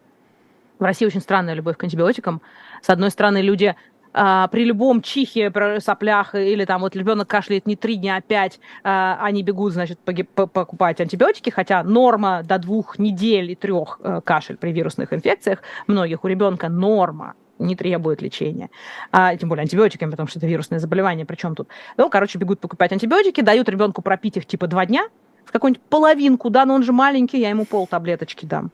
в 0.79 0.85
России 0.85 1.05
очень 1.05 1.21
странная 1.21 1.55
любовь 1.55 1.77
к 1.77 1.85
антибиотикам. 1.85 2.41
С 2.81 2.89
одной 2.89 3.11
стороны, 3.11 3.43
люди 3.43 3.77
а, 4.13 4.49
при 4.49 4.65
любом 4.65 5.03
чихе, 5.03 5.53
соплях, 5.79 6.35
или 6.35 6.65
там 6.65 6.81
вот 6.81 6.97
ребенок 6.97 7.29
кашляет 7.29 7.67
не 7.67 7.77
три 7.77 7.97
дня, 7.97 8.17
а 8.17 8.21
пять, 8.21 8.59
а, 8.83 9.19
они 9.21 9.43
бегут, 9.43 9.75
значит, 9.75 10.01
покупать 10.01 11.01
антибиотики, 11.01 11.51
хотя 11.51 11.83
норма 11.85 12.43
до 12.43 12.59
двух 12.59 12.99
недель 12.99 13.53
и 13.53 13.55
трех 13.55 14.01
э, 14.03 14.21
кашель 14.25 14.57
при 14.57 14.73
вирусных 14.73 15.13
инфекциях 15.13 15.63
многих 15.87 16.25
у 16.25 16.29
ребенка 16.29 16.69
норма 16.69 17.35
не 17.61 17.77
требует 17.77 18.23
лечения. 18.23 18.71
А, 19.13 19.37
тем 19.37 19.49
более 19.49 19.63
антибиотиками, 19.63 20.11
потому 20.11 20.29
что 20.29 20.39
это 20.39 20.47
вирусное 20.47 20.79
заболевание. 20.79 21.27
Причем 21.27 21.55
тут? 21.55 21.69
Ну, 21.97 22.09
короче, 22.11 22.39
бегут 22.39 22.61
покупать 22.61 22.93
антибиотики, 22.93 23.41
дают 23.41 23.69
ребенку 23.69 24.03
пропить 24.03 24.37
их 24.37 24.47
типа 24.47 24.67
два 24.67 24.87
дня, 24.87 25.09
в 25.45 25.53
какую-нибудь 25.53 25.83
половинку, 25.83 26.51
да, 26.51 26.65
но 26.65 26.75
он 26.75 26.83
же 26.83 26.93
маленький, 26.93 27.39
я 27.39 27.51
ему 27.51 27.65
пол 27.65 27.87
таблеточки 27.87 28.47
дам. 28.47 28.71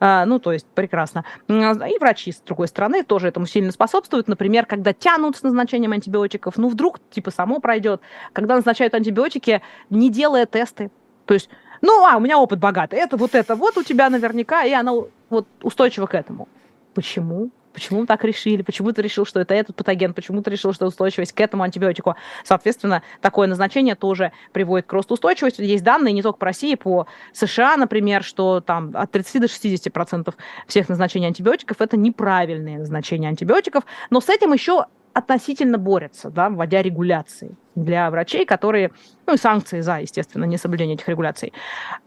А, 0.00 0.24
ну, 0.26 0.38
то 0.38 0.52
есть 0.52 0.66
прекрасно. 0.74 1.24
И 1.48 1.98
врачи, 1.98 2.32
с 2.32 2.36
другой 2.36 2.68
стороны, 2.68 3.02
тоже 3.02 3.28
этому 3.28 3.46
сильно 3.46 3.72
способствуют. 3.72 4.28
Например, 4.28 4.64
когда 4.64 4.92
тянут 4.92 5.36
с 5.36 5.42
назначением 5.42 5.92
антибиотиков, 5.92 6.56
ну, 6.56 6.68
вдруг, 6.68 7.00
типа, 7.10 7.30
само 7.30 7.58
пройдет. 7.58 8.00
Когда 8.32 8.54
назначают 8.54 8.94
антибиотики, 8.94 9.60
не 9.90 10.10
делая 10.10 10.46
тесты. 10.46 10.90
То 11.24 11.34
есть, 11.34 11.48
ну, 11.80 12.04
а, 12.06 12.16
у 12.16 12.20
меня 12.20 12.38
опыт 12.38 12.58
богатый, 12.58 12.98
это 12.98 13.16
вот 13.16 13.34
это, 13.34 13.54
вот 13.54 13.76
у 13.76 13.82
тебя 13.82 14.08
наверняка, 14.08 14.64
и 14.64 14.72
она 14.72 14.92
вот 15.30 15.46
устойчива 15.62 16.06
к 16.06 16.14
этому. 16.14 16.48
Почему? 16.94 17.50
Почему 17.72 18.06
так 18.06 18.24
решили? 18.24 18.62
Почему 18.62 18.92
ты 18.92 19.02
решил, 19.02 19.24
что 19.24 19.40
это 19.40 19.54
этот 19.54 19.76
патоген? 19.76 20.14
Почему 20.14 20.42
ты 20.42 20.50
решил, 20.50 20.72
что 20.72 20.86
устойчивость 20.86 21.32
к 21.32 21.40
этому 21.40 21.62
антибиотику? 21.62 22.16
Соответственно, 22.44 23.02
такое 23.20 23.46
назначение 23.46 23.94
тоже 23.94 24.32
приводит 24.52 24.86
к 24.86 24.92
росту 24.92 25.14
устойчивости. 25.14 25.62
Есть 25.62 25.84
данные 25.84 26.12
не 26.12 26.22
только 26.22 26.38
по 26.38 26.46
России, 26.46 26.74
по 26.74 27.06
США, 27.32 27.76
например, 27.76 28.22
что 28.22 28.60
там 28.60 28.92
от 28.94 29.10
30 29.10 29.42
до 29.42 29.48
60 29.48 29.92
процентов 29.92 30.36
всех 30.66 30.88
назначений 30.88 31.26
антибиотиков 31.26 31.80
это 31.80 31.96
неправильные 31.96 32.78
назначения 32.78 33.28
антибиотиков. 33.28 33.84
Но 34.10 34.20
с 34.20 34.28
этим 34.28 34.52
еще 34.52 34.86
относительно 35.12 35.78
борются, 35.78 36.30
да, 36.30 36.48
вводя 36.48 36.82
регуляции 36.82 37.56
для 37.74 38.10
врачей, 38.10 38.44
которые, 38.44 38.92
ну 39.26 39.34
и 39.34 39.36
санкции 39.36 39.80
за, 39.80 40.00
естественно, 40.00 40.44
несоблюдение 40.44 40.94
этих 40.94 41.08
регуляций. 41.08 41.52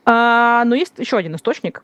А, 0.06 0.64
но 0.66 0.76
есть 0.76 0.98
еще 0.98 1.18
один 1.18 1.36
источник, 1.36 1.84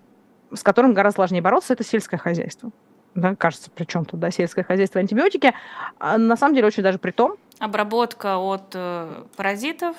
с 0.53 0.63
которым 0.63 0.93
гораздо 0.93 1.17
сложнее 1.17 1.41
бороться, 1.41 1.73
это 1.73 1.83
сельское 1.83 2.17
хозяйство 2.17 2.71
да, 3.17 3.35
кажется, 3.35 3.71
при 3.71 3.85
чем 3.85 4.05
тут, 4.05 4.19
да, 4.19 4.31
сельское 4.31 4.63
хозяйство, 4.63 5.01
антибиотики, 5.01 5.53
а 5.99 6.17
на 6.17 6.37
самом 6.37 6.53
деле 6.53 6.67
очень 6.67 6.83
даже 6.83 6.99
при 6.99 7.11
том. 7.11 7.35
Обработка 7.59 8.37
от 8.37 8.71
э, 8.75 9.23
паразитов? 9.35 9.95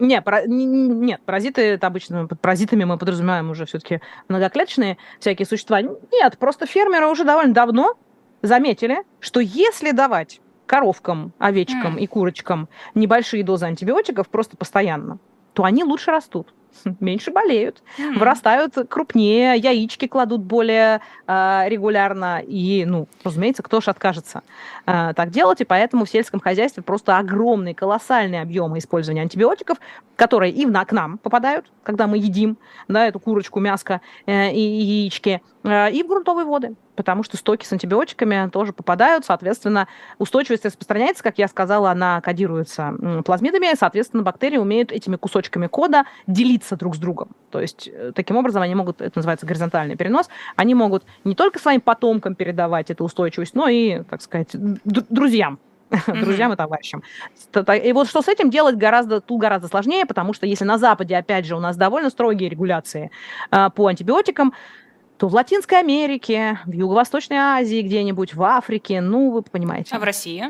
Не, 0.00 0.20
пара, 0.20 0.42
нет, 0.46 1.20
паразиты, 1.24 1.62
это 1.62 1.86
обычно, 1.86 2.26
под 2.26 2.40
паразитами 2.40 2.84
мы 2.84 2.98
подразумеваем 2.98 3.50
уже 3.50 3.64
все-таки 3.66 4.00
многоклеточные 4.28 4.98
всякие 5.20 5.46
существа. 5.46 5.80
Нет, 5.82 6.36
просто 6.38 6.66
фермеры 6.66 7.06
уже 7.06 7.24
довольно 7.24 7.54
давно 7.54 7.96
заметили, 8.42 9.04
что 9.20 9.38
если 9.38 9.92
давать 9.92 10.40
коровкам, 10.66 11.32
овечкам 11.38 11.96
mm. 11.96 12.00
и 12.00 12.06
курочкам 12.06 12.68
небольшие 12.94 13.44
дозы 13.44 13.66
антибиотиков 13.66 14.28
просто 14.28 14.56
постоянно, 14.56 15.18
то 15.52 15.64
они 15.64 15.84
лучше 15.84 16.10
растут. 16.10 16.52
меньше 17.00 17.30
болеют, 17.30 17.82
mm-hmm. 17.98 18.18
вырастают 18.18 18.74
крупнее, 18.88 19.56
яички 19.56 20.06
кладут 20.06 20.42
более 20.42 21.00
э, 21.26 21.62
регулярно. 21.68 22.40
И, 22.46 22.84
ну, 22.86 23.08
разумеется, 23.24 23.62
кто 23.62 23.80
же 23.80 23.90
откажется 23.90 24.42
э, 24.86 25.12
так 25.14 25.30
делать. 25.30 25.60
И 25.60 25.64
поэтому 25.64 26.04
в 26.04 26.10
сельском 26.10 26.40
хозяйстве 26.40 26.82
просто 26.82 27.18
огромные, 27.18 27.74
колоссальные 27.74 28.42
объемы 28.42 28.78
использования 28.78 29.22
антибиотиков, 29.22 29.78
которые 30.16 30.52
и 30.52 30.66
в, 30.66 30.84
к 30.84 30.92
нам 30.92 31.18
попадают, 31.18 31.70
когда 31.82 32.06
мы 32.06 32.18
едим 32.18 32.58
да, 32.88 33.06
эту 33.06 33.20
курочку, 33.20 33.60
мяско 33.60 34.00
э, 34.26 34.52
и 34.52 34.60
яички, 34.60 35.42
э, 35.64 35.90
и 35.92 36.02
в 36.02 36.08
грунтовые 36.08 36.46
воды 36.46 36.74
потому 37.00 37.22
что 37.22 37.38
стоки 37.38 37.64
с 37.64 37.72
антибиотиками 37.72 38.50
тоже 38.50 38.74
попадают, 38.74 39.24
соответственно, 39.24 39.88
устойчивость 40.18 40.66
распространяется, 40.66 41.22
как 41.22 41.38
я 41.38 41.48
сказала, 41.48 41.90
она 41.90 42.20
кодируется 42.20 42.92
плазмидами, 43.24 43.74
соответственно, 43.74 44.22
бактерии 44.22 44.58
умеют 44.58 44.92
этими 44.92 45.16
кусочками 45.16 45.66
кода 45.66 46.04
делиться 46.26 46.76
друг 46.76 46.96
с 46.96 46.98
другом. 46.98 47.30
То 47.50 47.58
есть 47.58 47.88
э, 47.90 48.12
таким 48.14 48.36
образом 48.36 48.60
они 48.60 48.74
могут, 48.74 49.00
это 49.00 49.16
называется 49.16 49.46
горизонтальный 49.46 49.96
перенос, 49.96 50.28
они 50.56 50.74
могут 50.74 51.04
не 51.24 51.34
только 51.34 51.58
своим 51.58 51.80
потомкам 51.80 52.34
передавать 52.34 52.90
эту 52.90 53.04
устойчивость, 53.04 53.54
но 53.54 53.66
и, 53.66 54.02
так 54.02 54.20
сказать, 54.20 54.50
друзьям 54.52 55.58
mm-hmm. 55.90 56.20
друзьям 56.20 56.52
и 56.52 56.56
товарищам. 56.56 57.02
И 57.82 57.92
вот 57.94 58.10
что 58.10 58.20
с 58.20 58.28
этим 58.28 58.50
делать 58.50 58.76
гораздо, 58.76 59.22
тут 59.22 59.40
гораздо 59.40 59.68
сложнее, 59.68 60.04
потому 60.04 60.34
что 60.34 60.44
если 60.44 60.66
на 60.66 60.76
Западе, 60.76 61.16
опять 61.16 61.46
же, 61.46 61.56
у 61.56 61.60
нас 61.60 61.78
довольно 61.78 62.10
строгие 62.10 62.50
регуляции 62.50 63.10
э, 63.50 63.70
по 63.74 63.86
антибиотикам, 63.86 64.52
то 65.20 65.28
в 65.28 65.34
Латинской 65.34 65.78
Америке, 65.78 66.60
в 66.64 66.72
Юго-Восточной 66.72 67.36
Азии 67.36 67.82
где-нибудь, 67.82 68.32
в 68.32 68.42
Африке, 68.42 69.02
ну, 69.02 69.32
вы 69.32 69.42
понимаете. 69.42 69.94
А 69.94 69.98
в 69.98 70.02
России? 70.02 70.46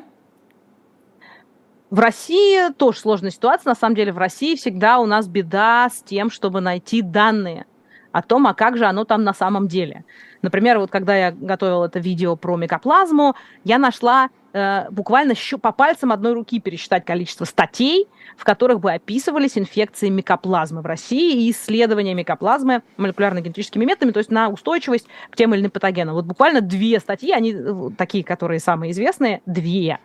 В 1.90 1.98
России 1.98 2.72
тоже 2.74 3.00
сложная 3.00 3.32
ситуация. 3.32 3.70
На 3.70 3.74
самом 3.74 3.96
деле 3.96 4.12
в 4.12 4.18
России 4.18 4.54
всегда 4.54 5.00
у 5.00 5.06
нас 5.06 5.26
беда 5.26 5.88
с 5.92 6.00
тем, 6.04 6.30
чтобы 6.30 6.60
найти 6.60 7.02
данные 7.02 7.66
о 8.12 8.22
том, 8.22 8.46
а 8.46 8.54
как 8.54 8.76
же 8.76 8.84
оно 8.84 9.04
там 9.04 9.24
на 9.24 9.34
самом 9.34 9.66
деле. 9.66 10.04
Например, 10.40 10.78
вот 10.78 10.92
когда 10.92 11.16
я 11.16 11.32
готовила 11.32 11.86
это 11.86 11.98
видео 11.98 12.36
про 12.36 12.56
микоплазму, 12.56 13.34
я 13.64 13.76
нашла 13.76 14.30
э, 14.52 14.86
буквально 14.90 15.34
по 15.60 15.72
пальцам 15.72 16.12
одной 16.12 16.32
руки 16.32 16.60
пересчитать 16.60 17.04
количество 17.04 17.44
статей, 17.44 18.06
в 18.36 18.44
которых 18.44 18.80
бы 18.80 18.92
описывались 18.92 19.58
инфекции 19.58 20.08
микоплазмы 20.08 20.82
в 20.82 20.86
России 20.86 21.46
и 21.46 21.50
исследования 21.50 22.14
микоплазмы 22.14 22.82
молекулярно-генетическими 22.96 23.84
методами, 23.84 24.12
то 24.12 24.18
есть 24.18 24.30
на 24.30 24.48
устойчивость 24.48 25.06
к 25.30 25.36
тем 25.36 25.54
или 25.54 25.60
иным 25.60 25.70
патогенам. 25.70 26.14
Вот 26.14 26.24
буквально 26.24 26.60
две 26.60 27.00
статьи, 27.00 27.32
они 27.32 27.54
э, 27.54 27.90
такие, 27.96 28.24
которые 28.24 28.60
самые 28.60 28.92
известные, 28.92 29.42
две. 29.46 29.98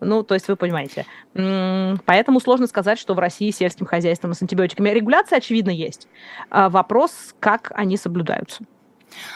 Ну, 0.00 0.22
то 0.22 0.34
есть 0.34 0.46
вы 0.48 0.56
понимаете. 0.56 1.06
Поэтому 1.34 2.40
сложно 2.40 2.66
сказать, 2.66 2.98
что 2.98 3.14
в 3.14 3.18
России 3.18 3.50
сельским 3.50 3.86
хозяйством 3.86 4.32
с 4.32 4.42
антибиотиками 4.42 4.90
регуляция, 4.90 5.38
очевидно, 5.38 5.70
есть. 5.70 6.08
А 6.50 6.68
вопрос, 6.68 7.34
как 7.40 7.72
они 7.74 7.96
соблюдаются. 7.96 8.64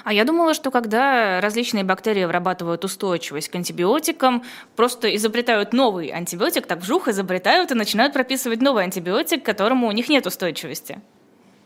А 0.05 0.13
я 0.13 0.25
думала, 0.25 0.55
что 0.55 0.71
когда 0.71 1.41
различные 1.41 1.85
бактерии 1.85 2.25
вырабатывают 2.25 2.85
устойчивость 2.85 3.49
к 3.49 3.55
антибиотикам, 3.55 4.45
просто 4.77 5.15
изобретают 5.17 5.73
новый 5.73 6.09
антибиотик, 6.09 6.67
так 6.67 6.81
вжух 6.81 7.09
изобретают 7.09 7.71
и 7.71 7.75
начинают 7.75 8.13
прописывать 8.13 8.61
новый 8.61 8.85
антибиотик, 8.85 9.43
к 9.43 9.47
которому 9.47 9.89
у 9.89 9.93
них 9.93 10.09
нет 10.09 10.27
устойчивости. 10.27 11.01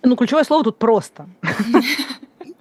Ну, 0.02 0.16
ключевое 0.16 0.44
слово 0.44 0.64
тут 0.64 0.78
просто. 0.78 1.26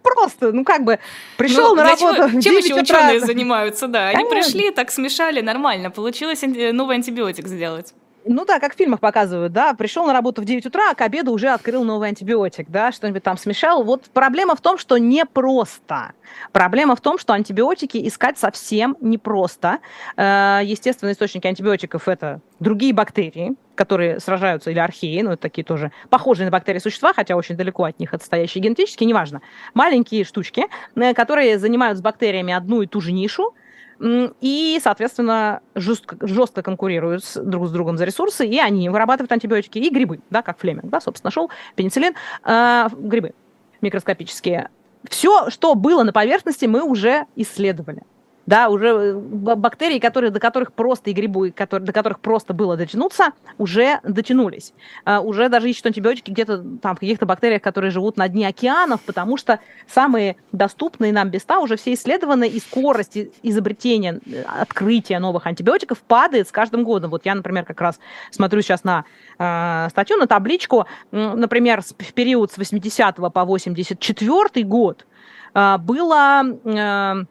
Просто, 0.02 0.52
ну 0.52 0.64
как 0.64 0.84
бы 0.84 1.00
пришел 1.36 1.70
ну, 1.70 1.76
на 1.76 1.84
работу. 1.84 2.30
Чем 2.42 2.56
еще 2.58 2.76
ученые 2.76 3.20
занимаются, 3.20 3.88
да? 3.88 4.10
Они 4.10 4.24
пришли, 4.30 4.70
так 4.70 4.92
смешали, 4.92 5.42
нормально, 5.42 5.90
получилось 5.90 6.42
новый 6.44 6.96
антибиотик 6.96 7.48
сделать. 7.48 7.94
Ну 8.28 8.44
да, 8.44 8.60
как 8.60 8.74
в 8.74 8.78
фильмах 8.78 9.00
показывают, 9.00 9.54
да, 9.54 9.76
пришел 9.76 10.08
на 10.08 10.14
работу 10.14 10.42
в 10.42 10.46
9 10.46 10.66
утра, 10.66 10.90
а 10.92 10.96
к 10.96 11.02
обеду 11.02 11.32
уже 11.32 11.50
открыл 11.50 11.84
новый 11.84 12.10
антибиотик, 12.10 12.68
да, 12.70 12.92
что-нибудь 12.92 13.22
там 13.22 13.38
смешал. 13.38 13.84
Вот 13.84 14.06
проблема 14.06 14.56
в 14.56 14.62
том, 14.62 14.80
что 14.80 14.98
непросто. 14.98 16.14
Проблема 16.52 16.96
в 16.96 17.02
том, 17.02 17.20
что 17.20 17.34
антибиотики 17.34 18.08
искать 18.08 18.40
совсем 18.40 18.98
непросто. 19.00 19.78
Э, 20.18 20.62
естественные 20.64 21.14
источники 21.14 21.46
антибиотиков– 21.46 22.08
это 22.08 22.42
другие 22.60 22.96
бактерии, 22.96 23.54
которые 23.76 24.20
сражаются, 24.20 24.72
или 24.72 24.80
археи, 24.80 25.22
ну, 25.22 25.34
это 25.34 25.44
такие 25.44 25.64
тоже 25.64 25.92
похожие 26.10 26.46
на 26.46 26.52
бактерии 26.52 26.80
существа, 26.80 27.14
хотя 27.14 27.36
очень 27.36 27.56
далеко 27.56 27.84
от 27.84 28.00
них 28.00 28.12
отстоящие 28.12 28.64
генетически, 28.64 29.04
неважно. 29.04 29.42
Маленькие 29.76 30.24
штучки, 30.24 30.66
э, 30.96 31.14
которые 31.14 31.60
занимают 31.60 32.00
с 32.00 32.02
бактериями 32.02 32.56
одну 32.56 32.82
и 32.82 32.88
ту 32.88 33.02
же 33.02 33.12
нишу, 33.12 33.54
и, 34.00 34.80
соответственно, 34.84 35.62
жестко, 35.74 36.18
жестко 36.22 36.62
конкурируют 36.62 37.24
с, 37.24 37.42
друг 37.42 37.68
с 37.68 37.72
другом 37.72 37.98
за 37.98 38.06
ресурсы, 38.06 38.46
и 38.46 38.60
они 38.60 38.90
вырабатывают 38.90 39.32
антибиотики 39.32 39.80
и 39.80 39.90
грибы, 39.90 40.20
да, 40.30 40.42
как 40.42 40.60
Флеминг, 40.60 40.86
да, 40.86 41.00
собственно, 41.00 41.28
нашел 41.28 41.50
пенициллин, 41.76 42.14
э, 42.44 42.88
грибы 42.98 43.34
микроскопические. 43.82 44.70
Все, 45.10 45.50
что 45.50 45.76
было 45.76 46.04
на 46.04 46.12
поверхности, 46.12 46.66
мы 46.66 46.84
уже 46.84 47.26
исследовали 47.36 48.04
да, 48.46 48.70
уже 48.70 48.88
э, 48.88 49.14
бактерии, 49.16 50.00
которые, 50.00 50.32
до 50.32 50.40
которых 50.40 50.74
просто 50.74 51.10
и 51.10 51.14
грибы, 51.14 51.52
которые, 51.52 51.86
до 51.86 51.94
которых 51.94 52.20
просто 52.20 52.54
было 52.54 52.78
дотянуться, 52.78 53.32
уже 53.58 54.00
дотянулись. 54.04 54.74
Uh, 55.06 55.22
уже 55.22 55.50
даже 55.50 55.70
ищут 55.70 55.88
антибиотики 55.88 56.32
где-то 56.32 56.64
там 56.82 56.96
в 56.96 57.00
каких-то 57.00 57.26
бактериях, 57.26 57.62
которые 57.62 57.92
живут 57.92 58.18
на 58.18 58.28
дне 58.28 58.48
океанов, 58.48 59.02
потому 59.02 59.38
что 59.38 59.60
самые 59.88 60.36
доступные 60.52 61.12
нам 61.12 61.32
места 61.32 61.60
уже 61.60 61.76
все 61.76 61.94
исследованы, 61.94 62.48
и 62.48 62.60
скорость 62.60 63.18
изобретения, 63.42 64.20
э, 64.26 64.44
открытия 64.44 65.20
новых 65.20 65.48
антибиотиков 65.48 66.00
падает 66.00 66.48
с 66.48 66.52
каждым 66.52 66.84
годом. 66.84 67.12
Вот 67.12 67.26
я, 67.26 67.36
например, 67.36 67.66
как 67.66 67.82
раз 67.82 68.00
смотрю 68.32 68.62
сейчас 68.62 68.84
на 68.84 69.06
э, 69.40 69.90
статью, 69.90 70.18
на 70.18 70.28
табличку, 70.28 70.86
например, 71.12 71.82
в 71.82 72.14
период 72.14 72.52
с 72.52 72.58
80 72.58 73.16
по 73.16 73.46
84 73.46 74.66
год 74.66 75.06
э, 75.54 75.78
было... 75.80 76.44
Э, 76.64 77.26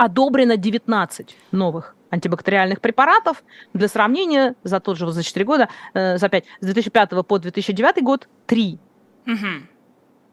одобрено 0.00 0.56
19 0.56 1.36
новых 1.52 1.94
антибактериальных 2.08 2.80
препаратов. 2.80 3.44
Для 3.74 3.86
сравнения, 3.86 4.54
за 4.64 4.80
тот 4.80 4.96
же 4.96 5.12
за 5.12 5.22
4 5.22 5.44
года, 5.44 5.68
э, 5.94 6.16
за 6.16 6.28
5, 6.28 6.44
с 6.60 6.64
2005 6.64 7.22
по 7.22 7.38
2009 7.38 8.02
год 8.02 8.28
3. 8.46 8.78
Угу. 9.26 9.46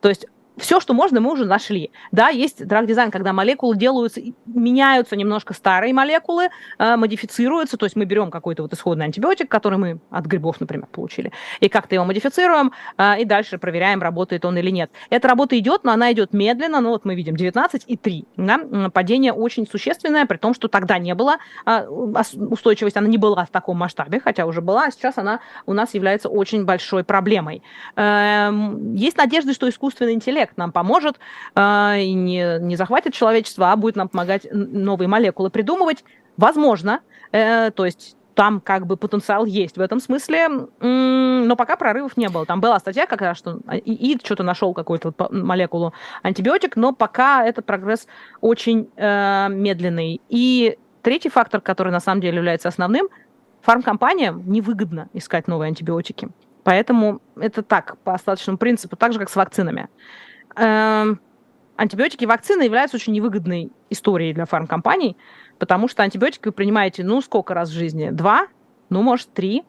То 0.01 0.10
есть 0.10 0.25
все, 0.58 0.80
что 0.80 0.93
можно, 0.93 1.22
мы 1.22 1.32
уже 1.32 1.46
нашли. 1.46 1.91
Да, 2.12 2.30
есть 2.30 2.65
драг-дизайн, 2.65 3.12
когда 3.12 3.32
молекулы 3.32 3.78
делаются, 3.78 4.22
меняются 4.46 5.15
немножко 5.15 5.54
старые 5.54 5.93
молекулы, 5.93 6.50
э, 6.80 6.96
модифицируются, 6.96 7.78
то 7.78 7.86
есть 7.86 7.96
мы 7.96 8.06
берем 8.06 8.32
какой-то 8.32 8.63
вот 8.63 8.74
исходный 8.74 9.06
антибиотик, 9.06 9.50
который 9.50 9.78
мы 9.78 10.00
от 10.10 10.26
грибов, 10.26 10.60
например, 10.60 10.88
получили, 10.88 11.32
и 11.60 11.70
как-то 11.70 11.96
его 11.96 12.06
модифицируем, 12.06 12.72
э, 12.98 13.22
и 13.22 13.26
дальше 13.26 13.58
проверяем, 13.58 14.02
работает 14.02 14.46
он 14.46 14.58
или 14.58 14.72
нет. 14.72 14.91
Эта 15.10 15.28
работа 15.28 15.58
идет, 15.58 15.84
но 15.84 15.91
она 15.91 16.12
идет 16.12 16.34
медленно, 16.34 16.82
ну 16.82 16.89
вот 16.89 17.06
мы 17.06 17.15
видим 17.15 17.36
19 17.36 17.84
и 17.86 17.98
3. 17.98 18.26
Да? 18.38 18.60
Падение 18.91 19.34
очень 19.34 19.67
существенное, 19.67 20.26
при 20.26 20.38
том, 20.38 20.54
что 20.54 20.67
тогда 20.67 20.98
не 20.98 21.13
было 21.13 21.38
э, 21.65 21.88
устойчивость, 21.88 22.98
она 22.98 23.08
не 23.08 23.17
была 23.17 23.46
в 23.46 23.50
таком 23.50 23.78
масштабе, 23.78 24.20
хотя 24.20 24.46
уже 24.46 24.62
была, 24.62 24.86
а 24.86 24.91
сейчас 24.91 25.17
она 25.17 25.39
у 25.65 25.74
нас 25.74 25.93
является 25.93 26.30
очень 26.30 26.65
большой 26.65 27.04
проблемой. 27.04 27.62
Э, 27.96 28.52
есть 28.96 29.17
надежда, 29.17 29.54
что 29.54 29.70
искусственный 29.70 30.13
интеллект 30.13 30.46
интеллект 30.47 30.57
нам 30.57 30.71
поможет 30.71 31.19
э, 31.55 32.01
и 32.01 32.13
не, 32.13 32.60
не 32.60 32.75
захватит 32.75 33.13
человечество, 33.13 33.71
а 33.71 33.75
будет 33.75 33.95
нам 33.95 34.10
помогать 34.10 34.47
новые 34.51 35.07
молекулы 35.07 35.49
придумывать. 35.49 36.03
Возможно, 36.38 37.01
э, 37.31 37.71
то 37.71 37.86
есть 37.86 38.15
там 38.36 38.62
как 38.62 38.86
бы 38.86 38.97
потенциал 38.97 39.45
есть 39.45 39.77
в 39.77 39.81
этом 39.81 39.99
смысле, 39.99 40.47
но 40.79 41.55
пока 41.55 41.75
прорывов 41.75 42.17
не 42.17 42.29
было. 42.29 42.45
Там 42.45 42.62
была 42.62 42.79
статья 42.79 43.07
как 43.07 43.21
раз, 43.21 43.38
что 43.38 43.60
и, 43.73 44.13
и 44.13 44.19
что-то 44.23 44.43
нашел 44.43 44.75
какую-то 44.75 45.12
молекулу 45.31 45.93
антибиотик, 46.21 46.75
но 46.75 46.93
пока 46.93 47.43
этот 47.43 47.65
прогресс 47.65 48.07
очень 48.41 48.89
э, 48.95 49.47
медленный. 49.49 50.21
И 50.29 50.77
третий 51.01 51.29
фактор, 51.29 51.62
который 51.62 51.91
на 51.91 51.99
самом 51.99 52.21
деле 52.21 52.38
является 52.38 52.67
основным, 52.67 53.07
фармкомпаниям 53.62 54.43
невыгодно 54.45 55.10
искать 55.13 55.47
новые 55.47 55.69
антибиотики. 55.69 56.29
Поэтому 56.67 57.21
это 57.38 57.63
так, 57.63 57.97
по 58.03 58.13
остаточному 58.13 58.57
принципу, 58.57 58.97
так 58.97 59.13
же, 59.13 59.19
как 59.19 59.29
с 59.29 59.36
вакцинами. 59.38 59.88
Эм, 60.58 61.20
антибиотики 61.76 62.24
и 62.24 62.28
вакцины 62.28 62.63
являются 62.63 62.98
очень 62.98 63.13
невыгодной 63.13 63.72
историей 63.89 64.34
для 64.34 64.46
фармкомпаний, 64.46 65.15
потому 65.60 65.88
что 65.88 66.04
антибиотики 66.04 66.48
вы 66.48 66.52
принимаете, 66.52 67.04
ну, 67.04 67.22
сколько 67.22 67.54
раз 67.54 67.70
в 67.70 67.74
жизни? 67.74 68.10
Два? 68.10 68.48
Ну, 68.89 69.02
может, 69.02 69.32
три. 69.34 69.63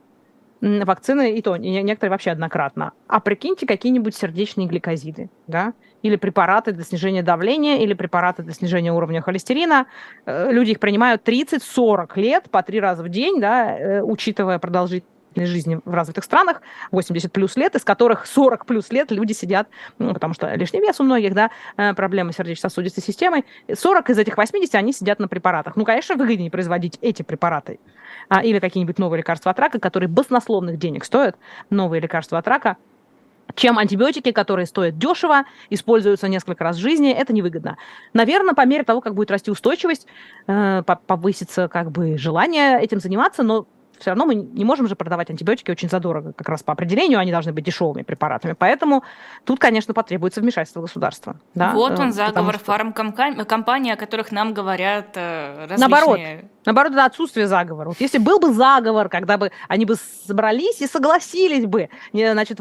Вакцины 0.60 1.36
и 1.36 1.42
то, 1.42 1.56
некоторые 1.56 2.10
вообще 2.10 2.32
однократно. 2.32 2.90
А 3.06 3.20
прикиньте 3.20 3.64
какие-нибудь 3.64 4.16
сердечные 4.16 4.66
гликозиды, 4.66 5.30
да? 5.46 5.72
Или 6.02 6.16
препараты 6.16 6.72
для 6.72 6.82
снижения 6.82 7.22
давления, 7.22 7.78
или 7.78 7.94
препараты 7.94 8.42
для 8.42 8.52
снижения 8.52 8.92
уровня 8.92 9.22
холестерина. 9.22 9.86
Э, 10.26 10.50
люди 10.50 10.72
их 10.72 10.80
принимают 10.80 11.22
30-40 11.28 12.18
лет 12.18 12.50
по 12.50 12.64
три 12.64 12.80
раза 12.80 13.04
в 13.04 13.08
день, 13.08 13.40
да, 13.40 13.78
э, 13.78 14.02
учитывая 14.02 14.58
продолжительность 14.58 15.17
жизни 15.36 15.80
в 15.84 15.94
развитых 15.94 16.24
странах, 16.24 16.62
80 16.90 17.32
плюс 17.32 17.56
лет, 17.56 17.74
из 17.74 17.84
которых 17.84 18.26
40 18.26 18.66
плюс 18.66 18.90
лет 18.90 19.10
люди 19.10 19.32
сидят, 19.32 19.68
ну, 19.98 20.12
потому 20.14 20.34
что 20.34 20.52
лишний 20.54 20.80
вес 20.80 21.00
у 21.00 21.04
многих, 21.04 21.34
да, 21.34 21.50
э, 21.76 21.94
проблемы 21.94 22.32
сердечно-сосудистой 22.32 23.02
системой, 23.02 23.44
40 23.72 24.10
из 24.10 24.18
этих 24.18 24.36
80 24.36 24.74
они 24.74 24.92
сидят 24.92 25.18
на 25.18 25.28
препаратах. 25.28 25.76
Ну, 25.76 25.84
конечно, 25.84 26.16
выгоднее 26.16 26.50
производить 26.50 26.98
эти 27.00 27.22
препараты 27.22 27.78
а, 28.28 28.42
или 28.42 28.58
какие-нибудь 28.58 28.98
новые 28.98 29.18
лекарства 29.18 29.50
от 29.50 29.58
рака, 29.58 29.78
которые 29.78 30.08
баснословных 30.08 30.78
денег 30.78 31.04
стоят, 31.04 31.36
новые 31.70 32.00
лекарства 32.00 32.38
от 32.38 32.48
рака, 32.48 32.76
чем 33.54 33.78
антибиотики, 33.78 34.32
которые 34.32 34.66
стоят 34.66 34.98
дешево, 34.98 35.44
используются 35.70 36.28
несколько 36.28 36.64
раз 36.64 36.76
в 36.76 36.80
жизни, 36.80 37.10
это 37.10 37.32
невыгодно. 37.32 37.76
Наверное, 38.12 38.54
по 38.54 38.64
мере 38.66 38.84
того, 38.84 39.00
как 39.00 39.14
будет 39.14 39.30
расти 39.30 39.50
устойчивость, 39.50 40.06
э, 40.46 40.82
повысится 41.06 41.68
как 41.68 41.90
бы 41.90 42.18
желание 42.18 42.80
этим 42.80 43.00
заниматься, 43.00 43.42
но 43.42 43.66
все 43.98 44.10
равно 44.10 44.26
мы 44.26 44.34
не 44.34 44.64
можем 44.64 44.86
же 44.88 44.96
продавать 44.96 45.30
антибиотики 45.30 45.70
очень 45.70 45.88
задорого, 45.88 46.32
как 46.32 46.48
раз 46.48 46.62
по 46.62 46.72
определению 46.72 47.18
они 47.18 47.30
должны 47.30 47.52
быть 47.52 47.64
дешевыми 47.64 48.02
препаратами. 48.02 48.54
Поэтому 48.58 49.04
тут, 49.44 49.58
конечно, 49.58 49.94
потребуется 49.94 50.40
вмешательство 50.40 50.80
государства. 50.80 51.40
Да? 51.54 51.72
Вот 51.72 51.98
он, 51.98 52.08
э, 52.08 52.12
заговор 52.12 52.54
что... 52.56 52.64
фармкомпаний, 52.64 53.92
о 53.92 53.96
которых 53.96 54.32
нам 54.32 54.54
говорят 54.54 55.16
э, 55.16 55.66
различные... 55.68 55.78
Наоборот, 55.78 56.20
Наоборот, 56.68 56.92
это 56.92 57.06
отсутствие 57.06 57.46
заговора. 57.46 57.88
Вот 57.88 57.96
если 57.98 58.18
был 58.18 58.38
бы 58.38 58.52
заговор, 58.52 59.08
когда 59.08 59.38
бы 59.38 59.50
они 59.68 59.86
бы 59.86 59.94
собрались 60.26 60.82
и 60.82 60.86
согласились 60.86 61.64
бы 61.64 61.88
значит, 62.12 62.58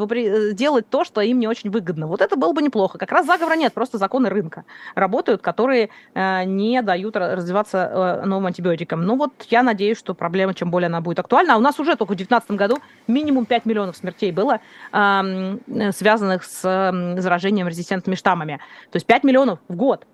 делать 0.56 0.90
то, 0.90 1.04
что 1.04 1.20
им 1.20 1.40
не 1.40 1.48
очень 1.50 1.70
выгодно, 1.70 2.08
вот 2.08 2.22
это 2.22 2.38
было 2.38 2.54
бы 2.54 2.62
неплохо. 2.62 2.98
Как 2.98 3.12
раз 3.12 3.26
заговора 3.26 3.56
нет, 3.56 3.74
просто 3.74 3.98
законы 3.98 4.30
рынка 4.30 4.64
работают, 4.96 5.42
которые 5.42 5.90
э, 6.14 6.46
не 6.46 6.82
дают 6.82 7.18
развиваться 7.18 8.22
э, 8.24 8.26
новым 8.26 8.46
антибиотикам. 8.46 9.02
Ну 9.02 9.18
вот 9.18 9.34
я 9.50 9.62
надеюсь, 9.62 9.98
что 9.98 10.14
проблема, 10.14 10.54
чем 10.54 10.72
более 10.72 10.88
она 10.88 11.02
будет 11.02 11.20
актуальна, 11.20 11.56
а 11.56 11.58
у 11.58 11.62
нас 11.62 11.78
уже 11.78 11.98
только 11.98 12.14
в 12.14 12.16
2019 12.16 12.52
году 12.52 12.78
минимум 13.08 13.46
5 13.46 13.66
миллионов 13.66 13.98
смертей 13.98 14.32
было, 14.32 14.62
э, 14.94 15.92
связанных 15.92 16.46
с 16.46 16.62
э, 16.64 17.20
заражением 17.20 17.68
резистентными 17.68 18.16
штаммами. 18.16 18.62
То 18.90 18.96
есть 18.96 19.06
5 19.06 19.26
миллионов 19.26 19.60
в 19.68 19.76
год. 19.76 20.06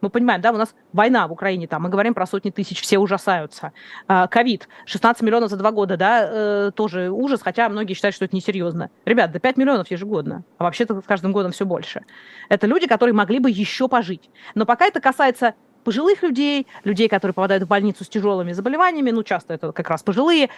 Мы 0.00 0.10
понимаем, 0.10 0.40
да, 0.40 0.52
у 0.52 0.56
нас 0.56 0.74
война 0.92 1.26
в 1.28 1.32
Украине, 1.32 1.66
там, 1.66 1.82
мы 1.82 1.88
говорим 1.88 2.14
про 2.14 2.26
сотни 2.26 2.50
тысяч, 2.50 2.80
все 2.80 2.98
ужасаются. 2.98 3.72
А, 4.08 4.26
ковид, 4.26 4.68
16 4.86 5.22
миллионов 5.22 5.50
за 5.50 5.56
два 5.56 5.72
года, 5.72 5.96
да, 5.96 6.28
э, 6.30 6.70
тоже 6.74 7.10
ужас, 7.10 7.40
хотя 7.42 7.68
многие 7.68 7.94
считают, 7.94 8.14
что 8.14 8.24
это 8.24 8.34
несерьезно. 8.34 8.90
Ребят, 9.04 9.32
до 9.32 9.40
5 9.40 9.56
миллионов 9.56 9.90
ежегодно, 9.90 10.44
а 10.58 10.64
вообще-то 10.64 11.00
с 11.00 11.04
каждым 11.04 11.32
годом 11.32 11.52
все 11.52 11.66
больше. 11.66 12.02
Это 12.48 12.66
люди, 12.66 12.86
которые 12.86 13.14
могли 13.14 13.38
бы 13.38 13.50
еще 13.50 13.88
пожить. 13.88 14.30
Но 14.54 14.66
пока 14.66 14.86
это 14.86 15.00
касается 15.00 15.54
пожилых 15.84 16.22
людей, 16.22 16.66
людей, 16.84 17.08
которые 17.08 17.34
попадают 17.34 17.64
в 17.64 17.68
больницу 17.68 18.04
с 18.04 18.08
тяжелыми 18.08 18.52
заболеваниями, 18.52 19.10
ну, 19.10 19.22
часто 19.22 19.54
это 19.54 19.72
как 19.72 19.88
раз 19.88 20.02
пожилые, 20.02 20.50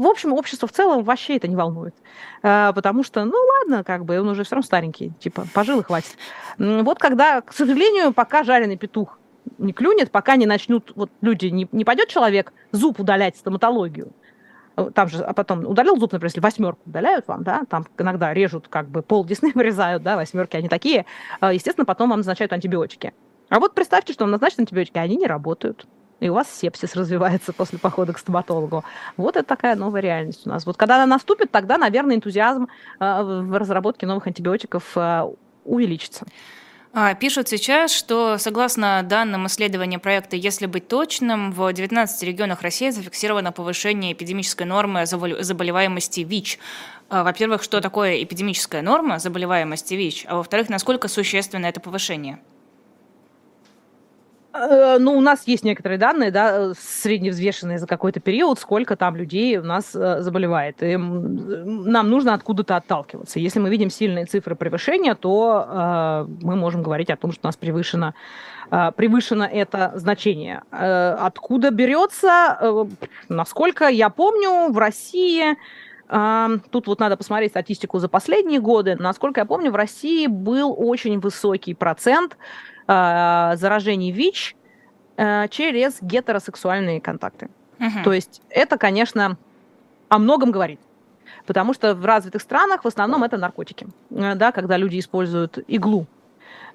в 0.00 0.06
общем, 0.06 0.32
общество 0.32 0.66
в 0.66 0.72
целом 0.72 1.04
вообще 1.04 1.36
это 1.36 1.46
не 1.46 1.56
волнует. 1.56 1.94
А, 2.42 2.72
потому 2.72 3.02
что, 3.02 3.22
ну 3.26 3.36
ладно, 3.36 3.84
как 3.84 4.06
бы 4.06 4.18
он 4.18 4.28
уже 4.28 4.44
все 4.44 4.54
равно 4.54 4.64
старенький, 4.64 5.12
типа, 5.20 5.46
пожил 5.52 5.80
и 5.80 5.82
хватит. 5.82 6.16
Вот 6.56 6.98
когда, 6.98 7.42
к 7.42 7.52
сожалению, 7.52 8.14
пока 8.14 8.42
жареный 8.42 8.78
петух 8.78 9.18
не 9.58 9.74
клюнет, 9.74 10.10
пока 10.10 10.36
не 10.36 10.46
начнут, 10.46 10.92
вот 10.96 11.10
люди, 11.20 11.46
не, 11.46 11.68
не 11.70 11.84
пойдет 11.84 12.08
человек 12.08 12.54
зуб 12.72 12.98
удалять 12.98 13.36
стоматологию, 13.36 14.12
э, 14.76 14.90
там 14.94 15.08
же, 15.08 15.22
а 15.22 15.34
потом 15.34 15.66
удалил 15.66 15.96
зуб, 15.96 16.12
например, 16.12 16.30
если 16.30 16.40
восьмерку 16.40 16.80
удаляют 16.86 17.28
вам, 17.28 17.42
да, 17.42 17.64
там 17.68 17.86
иногда 17.98 18.32
режут 18.32 18.68
как 18.68 18.88
бы 18.88 19.02
пол 19.02 19.26
десны 19.26 19.52
вырезают, 19.54 20.02
да, 20.02 20.16
восьмерки, 20.16 20.56
они 20.56 20.68
такие, 20.70 21.04
а, 21.40 21.52
естественно, 21.52 21.84
потом 21.84 22.08
вам 22.08 22.20
назначают 22.20 22.54
антибиотики. 22.54 23.12
А 23.50 23.60
вот 23.60 23.74
представьте, 23.74 24.14
что 24.14 24.24
вам 24.24 24.30
назначат 24.30 24.60
антибиотики, 24.60 24.96
а 24.96 25.02
они 25.02 25.16
не 25.16 25.26
работают 25.26 25.86
и 26.20 26.28
у 26.28 26.34
вас 26.34 26.48
сепсис 26.52 26.94
развивается 26.94 27.52
после 27.52 27.78
похода 27.78 28.12
к 28.12 28.18
стоматологу. 28.18 28.84
Вот 29.16 29.36
это 29.36 29.46
такая 29.46 29.74
новая 29.74 30.00
реальность 30.00 30.46
у 30.46 30.50
нас. 30.50 30.66
Вот 30.66 30.76
когда 30.76 30.96
она 30.96 31.06
наступит, 31.06 31.50
тогда, 31.50 31.78
наверное, 31.78 32.16
энтузиазм 32.16 32.68
э, 33.00 33.22
в 33.22 33.58
разработке 33.58 34.06
новых 34.06 34.26
антибиотиков 34.26 34.84
э, 34.96 35.30
увеличится. 35.64 36.26
А, 36.92 37.14
пишут 37.14 37.48
сейчас, 37.48 37.92
что 37.92 38.36
согласно 38.38 39.04
данным 39.04 39.46
исследования 39.46 40.00
проекта 40.00 40.34
«Если 40.34 40.66
быть 40.66 40.88
точным», 40.88 41.52
в 41.52 41.72
19 41.72 42.22
регионах 42.24 42.62
России 42.62 42.90
зафиксировано 42.90 43.52
повышение 43.52 44.12
эпидемической 44.12 44.64
нормы 44.64 45.06
заболеваемости 45.06 46.20
ВИЧ. 46.20 46.58
А, 47.08 47.22
во-первых, 47.22 47.62
что 47.62 47.80
такое 47.80 48.22
эпидемическая 48.24 48.82
норма 48.82 49.20
заболеваемости 49.20 49.94
ВИЧ, 49.94 50.26
а 50.28 50.36
во-вторых, 50.36 50.68
насколько 50.68 51.06
существенно 51.06 51.66
это 51.66 51.80
повышение? 51.80 52.40
Э, 54.52 54.98
ну, 54.98 55.16
у 55.16 55.20
нас 55.20 55.46
есть 55.46 55.64
некоторые 55.64 55.98
данные, 55.98 56.30
да, 56.30 56.72
средневзвешенные 56.74 57.78
за 57.78 57.86
какой-то 57.86 58.20
период, 58.20 58.58
сколько 58.58 58.96
там 58.96 59.16
людей 59.16 59.58
у 59.58 59.62
нас 59.62 59.94
э, 59.94 60.22
заболевает. 60.22 60.82
И 60.82 60.96
нам 60.96 62.10
нужно 62.10 62.34
откуда-то 62.34 62.76
отталкиваться. 62.76 63.38
Если 63.38 63.60
мы 63.60 63.70
видим 63.70 63.90
сильные 63.90 64.26
цифры 64.26 64.56
превышения, 64.56 65.14
то 65.14 65.66
э, 65.68 66.26
мы 66.42 66.56
можем 66.56 66.82
говорить 66.82 67.10
о 67.10 67.16
том, 67.16 67.32
что 67.32 67.40
у 67.44 67.48
нас 67.48 67.56
превышено, 67.56 68.14
э, 68.70 68.90
превышено 68.96 69.44
это 69.44 69.92
значение. 69.94 70.62
Э, 70.72 71.16
откуда 71.20 71.70
берется? 71.70 72.58
Э, 72.60 72.84
насколько 73.28 73.88
я 73.88 74.10
помню, 74.10 74.72
в 74.72 74.78
России 74.78 75.56
Тут 76.72 76.88
вот 76.88 76.98
надо 76.98 77.16
посмотреть 77.16 77.52
статистику 77.52 78.00
за 78.00 78.08
последние 78.08 78.58
годы. 78.58 78.96
Насколько 78.98 79.42
я 79.42 79.44
помню, 79.44 79.70
в 79.70 79.76
России 79.76 80.26
был 80.26 80.74
очень 80.76 81.20
высокий 81.20 81.72
процент 81.72 82.36
э, 82.90 83.56
заражений 83.56 84.10
ВИЧ 84.10 84.56
э, 85.16 85.48
через 85.48 86.02
гетеросексуальные 86.02 87.00
контакты. 87.00 87.48
Угу. 87.78 88.04
То 88.04 88.12
есть 88.12 88.42
это, 88.50 88.78
конечно, 88.78 89.36
о 90.08 90.18
многом 90.18 90.50
говорит. 90.50 90.80
Потому 91.46 91.72
что 91.72 91.94
в 91.94 92.04
развитых 92.04 92.42
странах 92.42 92.84
в 92.84 92.88
основном 92.88 93.22
это 93.22 93.36
наркотики. 93.36 93.86
Э, 94.10 94.34
да, 94.34 94.52
когда 94.52 94.76
люди 94.76 94.98
используют 94.98 95.58
иглу 95.68 96.06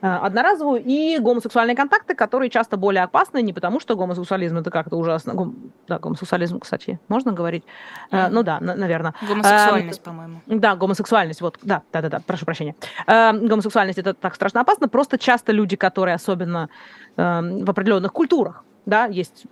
одноразовую, 0.02 0.84
и 0.84 1.18
гомосексуальные 1.20 1.76
контакты, 1.76 2.16
которые 2.16 2.50
часто 2.50 2.78
более 2.78 3.04
опасны, 3.04 3.42
не 3.42 3.54
потому 3.54 3.80
что 3.80 3.96
гомосексуализм 3.96 4.58
это 4.58 4.72
как-то 4.72 4.98
ужасно. 4.98 5.34
Гом... 5.34 5.72
Да, 5.88 6.00
гомосексуализм, 6.00 6.60
кстати, 6.60 7.00
можно 7.08 7.32
говорить? 7.32 7.64
Mm. 8.12 8.30
Ну 8.30 8.44
да, 8.44 8.60
наверное. 8.60 9.14
Гомосексуальность, 9.28 10.02
а, 10.04 10.10
по-моему. 10.10 10.42
Да, 10.46 10.76
гомосексуальность, 10.76 11.42
вот, 11.42 11.58
да, 11.62 11.82
да, 11.92 12.02
да, 12.02 12.10
да, 12.10 12.22
прошу 12.26 12.46
прощения. 12.46 12.76
А, 13.08 13.34
гомосексуальность 13.34 14.00
это 14.00 14.14
так 14.14 14.36
страшно 14.36 14.62
опасно, 14.62 14.88
просто 14.88 15.18
часто 15.18 15.52
люди, 15.52 15.76
которые 15.76 16.16
особенно 16.16 16.70
а, 17.18 17.42
в 17.42 17.70
определенных 17.70 18.12
культурах, 18.14 18.64
да, 18.86 19.06
есть 19.06 19.46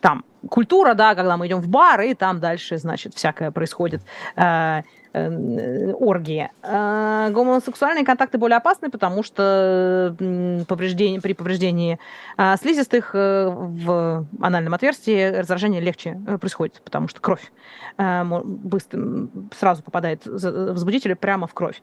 там 0.00 0.24
культура, 0.50 0.94
да, 0.94 1.14
когда 1.14 1.36
мы 1.36 1.46
идем 1.46 1.60
в 1.60 1.68
бар, 1.68 2.02
и 2.02 2.14
там 2.14 2.38
дальше, 2.38 2.76
значит, 2.76 3.14
всякое 3.14 3.50
происходит. 3.50 4.02
Э, 4.36 4.82
оргии. 5.14 6.50
А 6.62 7.30
гомосексуальные 7.30 8.04
контакты 8.04 8.38
более 8.38 8.56
опасны, 8.56 8.90
потому 8.90 9.22
что 9.22 10.14
повреждение, 10.68 11.20
при 11.20 11.34
повреждении 11.34 11.98
а, 12.36 12.56
слизистых 12.56 13.14
э, 13.14 13.48
в 13.48 14.26
анальном 14.40 14.74
отверстии 14.74 15.36
раздражение 15.36 15.80
легче 15.80 16.20
э, 16.26 16.38
происходит, 16.38 16.82
потому 16.84 17.08
что 17.08 17.20
кровь 17.20 17.52
быстро, 17.96 19.28
сразу 19.56 19.84
попадает 19.84 20.26
возбудитель 20.26 21.14
прямо 21.14 21.46
в 21.46 21.54
кровь. 21.54 21.80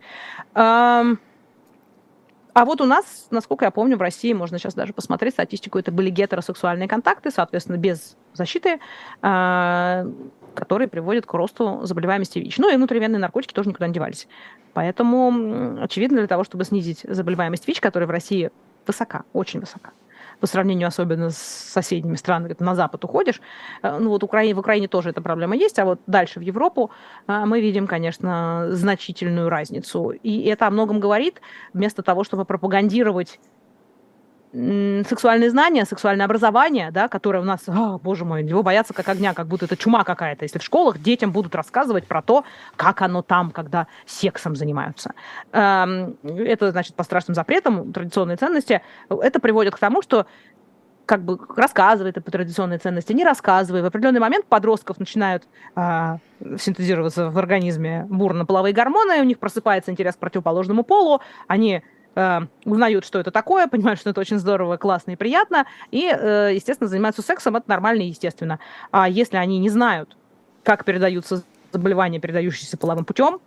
А 2.54 2.66
вот 2.66 2.82
у 2.82 2.86
нас, 2.86 3.28
насколько 3.32 3.66
я 3.66 3.72
помню, 3.72 3.98
в 3.98 4.02
России, 4.02 4.34
можно 4.34 4.60
сейчас 4.60 4.74
даже 4.74 4.94
посмотреть 4.94 5.34
статистику, 5.34 5.80
это 5.80 5.92
были 5.92 6.10
гетеросексуальные 6.10 6.88
контакты, 6.90 7.32
соответственно, 7.32 7.78
без 7.78 8.18
защиты, 8.34 8.80
а, 9.22 10.06
которые 10.54 10.88
приводят 10.88 11.26
к 11.26 11.34
росту 11.34 11.82
заболеваемости 11.84 12.40
ВИЧ. 12.40 12.58
Ну 12.60 12.72
и 12.72 12.76
внутривенные 12.76 13.20
наркотики 13.20 13.54
тоже 13.54 13.70
никуда 13.70 13.88
не 13.88 13.94
девались. 13.94 14.28
Поэтому, 14.74 15.82
очевидно, 15.82 16.20
для 16.20 16.28
того, 16.28 16.44
чтобы 16.44 16.64
снизить 16.66 17.02
заболеваемость 17.04 17.68
ВИЧ, 17.68 17.82
которая 17.82 18.08
в 18.08 18.12
России 18.12 18.52
высока, 18.86 19.24
очень 19.34 19.60
высока, 19.60 19.92
по 20.40 20.48
сравнению 20.48 20.88
особенно 20.88 21.30
с 21.30 21.38
соседними 21.38 22.16
странами, 22.16 22.56
на 22.60 22.76
Запад 22.76 23.04
уходишь. 23.06 23.42
Э, 23.84 23.98
ну 24.00 24.10
вот 24.10 24.24
Украине, 24.24 24.56
в 24.56 24.60
Украине 24.60 24.88
тоже 24.88 25.10
эта 25.10 25.22
проблема 25.22 25.56
есть, 25.56 25.78
а 25.80 25.86
вот 25.86 26.02
дальше 26.08 26.40
в 26.40 26.42
Европу 26.42 26.92
э, 27.28 27.46
мы 27.46 27.62
видим, 27.62 27.88
конечно, 27.88 28.68
значительную 28.72 29.50
разницу. 29.50 30.10
И 30.10 30.42
это 30.44 30.68
о 30.68 30.72
многом 30.72 31.00
говорит, 31.00 31.42
вместо 31.74 32.02
того, 32.02 32.24
чтобы 32.24 32.46
пропагандировать 32.46 33.40
сексуальные 34.54 35.50
знания, 35.50 35.86
сексуальное 35.86 36.26
образование, 36.26 36.92
да, 36.92 37.08
которое 37.08 37.40
у 37.40 37.46
нас, 37.46 37.62
о, 37.68 38.00
боже 38.00 38.26
мой, 38.26 38.44
его 38.44 38.64
боятся 38.64 38.94
как 38.94 39.08
огня, 39.08 39.34
как 39.34 39.48
будто 39.48 39.66
это 39.66 39.78
чума 39.78 40.04
какая-то. 40.04 40.44
Если 40.44 40.60
в 40.60 40.64
школах 40.64 41.00
детям 41.00 41.32
будут 41.32 41.56
рассказывать 41.56 42.06
про 42.06 42.22
то, 42.22 42.44
как 42.76 43.02
оно 43.02 43.22
там, 43.22 43.52
когда 43.52 43.88
сексом 44.06 44.56
занимаются. 44.56 45.14
Эм, 45.54 46.18
это, 46.24 46.72
значит, 46.72 46.96
по 46.96 47.04
страшным 47.04 47.34
запретам, 47.34 47.94
традиционные 47.94 48.36
ценности. 48.36 48.82
Это 49.10 49.40
приводит 49.40 49.76
к 49.76 49.80
тому, 49.80 50.02
что 50.02 50.26
как 51.06 51.24
бы 51.24 51.40
рассказывает 51.56 52.16
по 52.24 52.32
традиционные 52.32 52.80
ценности, 52.80 53.14
не 53.14 53.24
рассказывая. 53.24 53.84
В 53.84 53.86
определенный 53.86 54.20
момент 54.20 54.46
подростков 54.46 55.00
начинают 55.00 55.44
э, 55.76 56.18
синтезироваться 56.58 57.30
в 57.30 57.38
организме 57.38 58.06
бурно-половые 58.10 58.74
гормоны, 58.74 59.20
у 59.22 59.24
них 59.24 59.40
просыпается 59.40 59.92
интерес 59.92 60.16
к 60.16 60.20
противоположному 60.20 60.84
полу, 60.84 61.22
они 61.48 61.84
э, 62.16 62.40
узнают, 62.66 63.06
что 63.06 63.20
это 63.20 63.32
такое, 63.32 63.68
понимают, 63.68 64.00
что 64.00 64.10
это 64.10 64.22
очень 64.22 64.40
здорово, 64.40 64.78
классно 64.78 65.12
и 65.12 65.16
приятно, 65.16 65.66
и, 65.92 66.06
э, 66.06 66.52
естественно, 66.54 66.90
занимаются 66.90 67.22
сексом, 67.22 67.56
это 67.56 67.70
нормально 67.70 68.02
и 68.02 68.08
естественно. 68.08 68.60
А 68.92 69.08
если 69.10 69.38
они 69.38 69.60
не 69.60 69.70
знают, 69.70 70.16
как 70.64 70.86
передаются 70.86 71.44
заболевания, 71.72 72.20
передающиеся 72.20 72.78
половым 72.78 73.06
путем, 73.06 73.40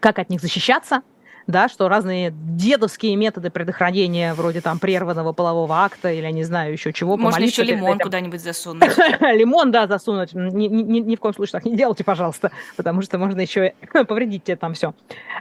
как 0.00 0.18
от 0.18 0.30
них 0.30 0.40
защищаться, 0.40 1.02
да, 1.50 1.68
что 1.68 1.88
разные 1.88 2.32
дедовские 2.32 3.16
методы 3.16 3.50
предохранения, 3.50 4.34
вроде 4.34 4.60
там 4.60 4.78
прерванного 4.78 5.32
полового 5.32 5.84
акта 5.84 6.10
или, 6.10 6.22
я 6.22 6.30
не 6.30 6.44
знаю, 6.44 6.72
еще 6.72 6.92
чего. 6.92 7.16
Можно 7.16 7.44
еще 7.44 7.62
лимон 7.62 7.98
куда-нибудь 7.98 8.40
засунуть. 8.40 8.90
лимон, 9.20 9.70
да, 9.70 9.86
засунуть. 9.86 10.32
Ни, 10.34 10.66
ни, 10.66 11.00
ни 11.00 11.16
в 11.16 11.20
коем 11.20 11.34
случае 11.34 11.52
так 11.52 11.64
не 11.64 11.76
делайте, 11.76 12.04
пожалуйста, 12.04 12.50
потому 12.76 13.02
что 13.02 13.18
можно 13.18 13.40
еще 13.40 13.74
повредить 14.08 14.44
тебе 14.44 14.56
там 14.56 14.74
все. 14.74 14.94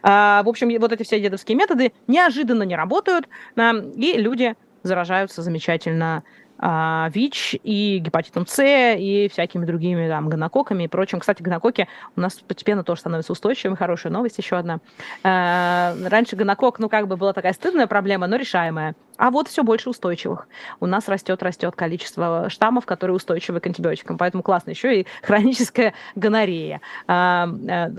А, 0.03 0.43
в 0.43 0.49
общем, 0.49 0.69
вот 0.79 0.91
эти 0.91 1.03
все 1.03 1.19
дедовские 1.19 1.57
методы 1.57 1.93
неожиданно 2.07 2.63
не 2.63 2.75
работают, 2.75 3.27
а, 3.55 3.73
и 3.73 4.13
люди 4.17 4.55
заражаются 4.83 5.41
замечательно 5.41 6.23
а, 6.59 7.09
ВИЧ 7.13 7.55
и 7.63 7.99
гепатитом 7.99 8.45
С 8.45 8.61
и 8.63 9.29
всякими 9.31 9.65
другими 9.65 10.07
там 10.07 10.29
гонококами 10.29 10.83
и 10.83 10.87
прочим. 10.87 11.19
Кстати, 11.19 11.41
гонококи 11.41 11.87
у 12.15 12.21
нас 12.21 12.35
постепенно 12.35 12.83
тоже 12.83 13.01
становятся 13.01 13.31
устойчивыми. 13.31 13.77
Хорошая 13.77 14.11
новость 14.11 14.37
еще 14.37 14.57
одна. 14.57 14.79
А, 15.23 15.95
раньше 16.05 16.35
гонокок, 16.35 16.79
ну, 16.79 16.89
как 16.89 17.07
бы 17.07 17.15
была 17.17 17.33
такая 17.33 17.53
стыдная 17.53 17.87
проблема, 17.87 18.27
но 18.27 18.35
решаемая. 18.35 18.95
А 19.19 19.31
вот 19.31 19.49
все 19.49 19.63
больше 19.63 19.89
устойчивых. 19.89 20.47
У 20.79 20.85
нас 20.85 21.09
растет, 21.09 21.43
растет 21.43 21.75
количество 21.75 22.49
штаммов, 22.49 22.85
которые 22.85 23.17
устойчивы 23.17 23.59
к 23.59 23.67
антибиотикам. 23.67 24.17
Поэтому 24.17 24.43
классно. 24.43 24.69
Еще 24.69 25.01
и 25.01 25.07
хроническая 25.21 25.93
гонорея 26.15 26.79
а, 27.05 27.49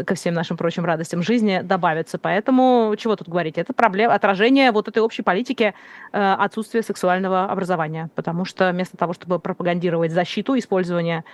ко 0.06 0.14
всем 0.14 0.32
нашим 0.32 0.56
прочим 0.56 0.86
радостям 0.86 1.22
жизни 1.22 1.60
добавится. 1.62 2.18
Поэтому 2.18 2.94
чего 2.96 3.16
тут 3.16 3.28
говорить? 3.28 3.58
Это 3.58 3.74
проблема, 3.74 4.14
отражение 4.14 4.72
вот 4.72 4.88
этой 4.88 5.00
общей 5.00 5.20
политики 5.20 5.74
отсутствия 6.10 6.82
сексуального 6.82 7.44
образования. 7.44 8.08
Потому 8.14 8.46
что 8.46 8.70
вместо 8.70 8.96
того, 8.96 9.12
чтобы 9.12 9.38
пропагандировать 9.38 10.12
защиту, 10.12 10.58
использование, 10.58 11.24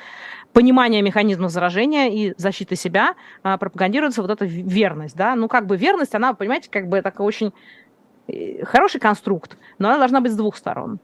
понимание 0.53 1.03
механизмов 1.03 1.51
заражения 1.51 2.09
и 2.09 2.35
защиты 2.39 2.77
себя, 2.77 3.15
а, 3.43 3.59
пропагандируется 3.59 4.23
вот 4.23 4.31
эта 4.31 4.47
верность, 4.47 5.15
да, 5.15 5.35
ну, 5.35 5.49
как 5.49 5.67
бы 5.67 5.77
верность, 5.77 6.15
она, 6.15 6.33
понимаете, 6.33 6.71
как 6.71 6.89
бы 6.89 7.03
такой 7.03 7.27
очень 7.27 7.49
э, 7.49 7.51
хороший 8.65 9.01
конструкт, 9.01 9.57
но 9.79 9.89
она 9.89 9.99
должна 9.99 10.21
быть 10.21 10.33
с 10.33 10.37
двух 10.37 10.57
сторон. 10.57 10.99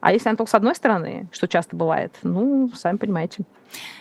А 0.00 0.12
если 0.12 0.28
она 0.28 0.36
только 0.36 0.50
с 0.50 0.54
одной 0.54 0.74
стороны, 0.74 1.28
что 1.32 1.48
часто 1.48 1.76
бывает, 1.76 2.14
ну, 2.22 2.70
сами 2.74 2.98
понимаете. 2.98 3.44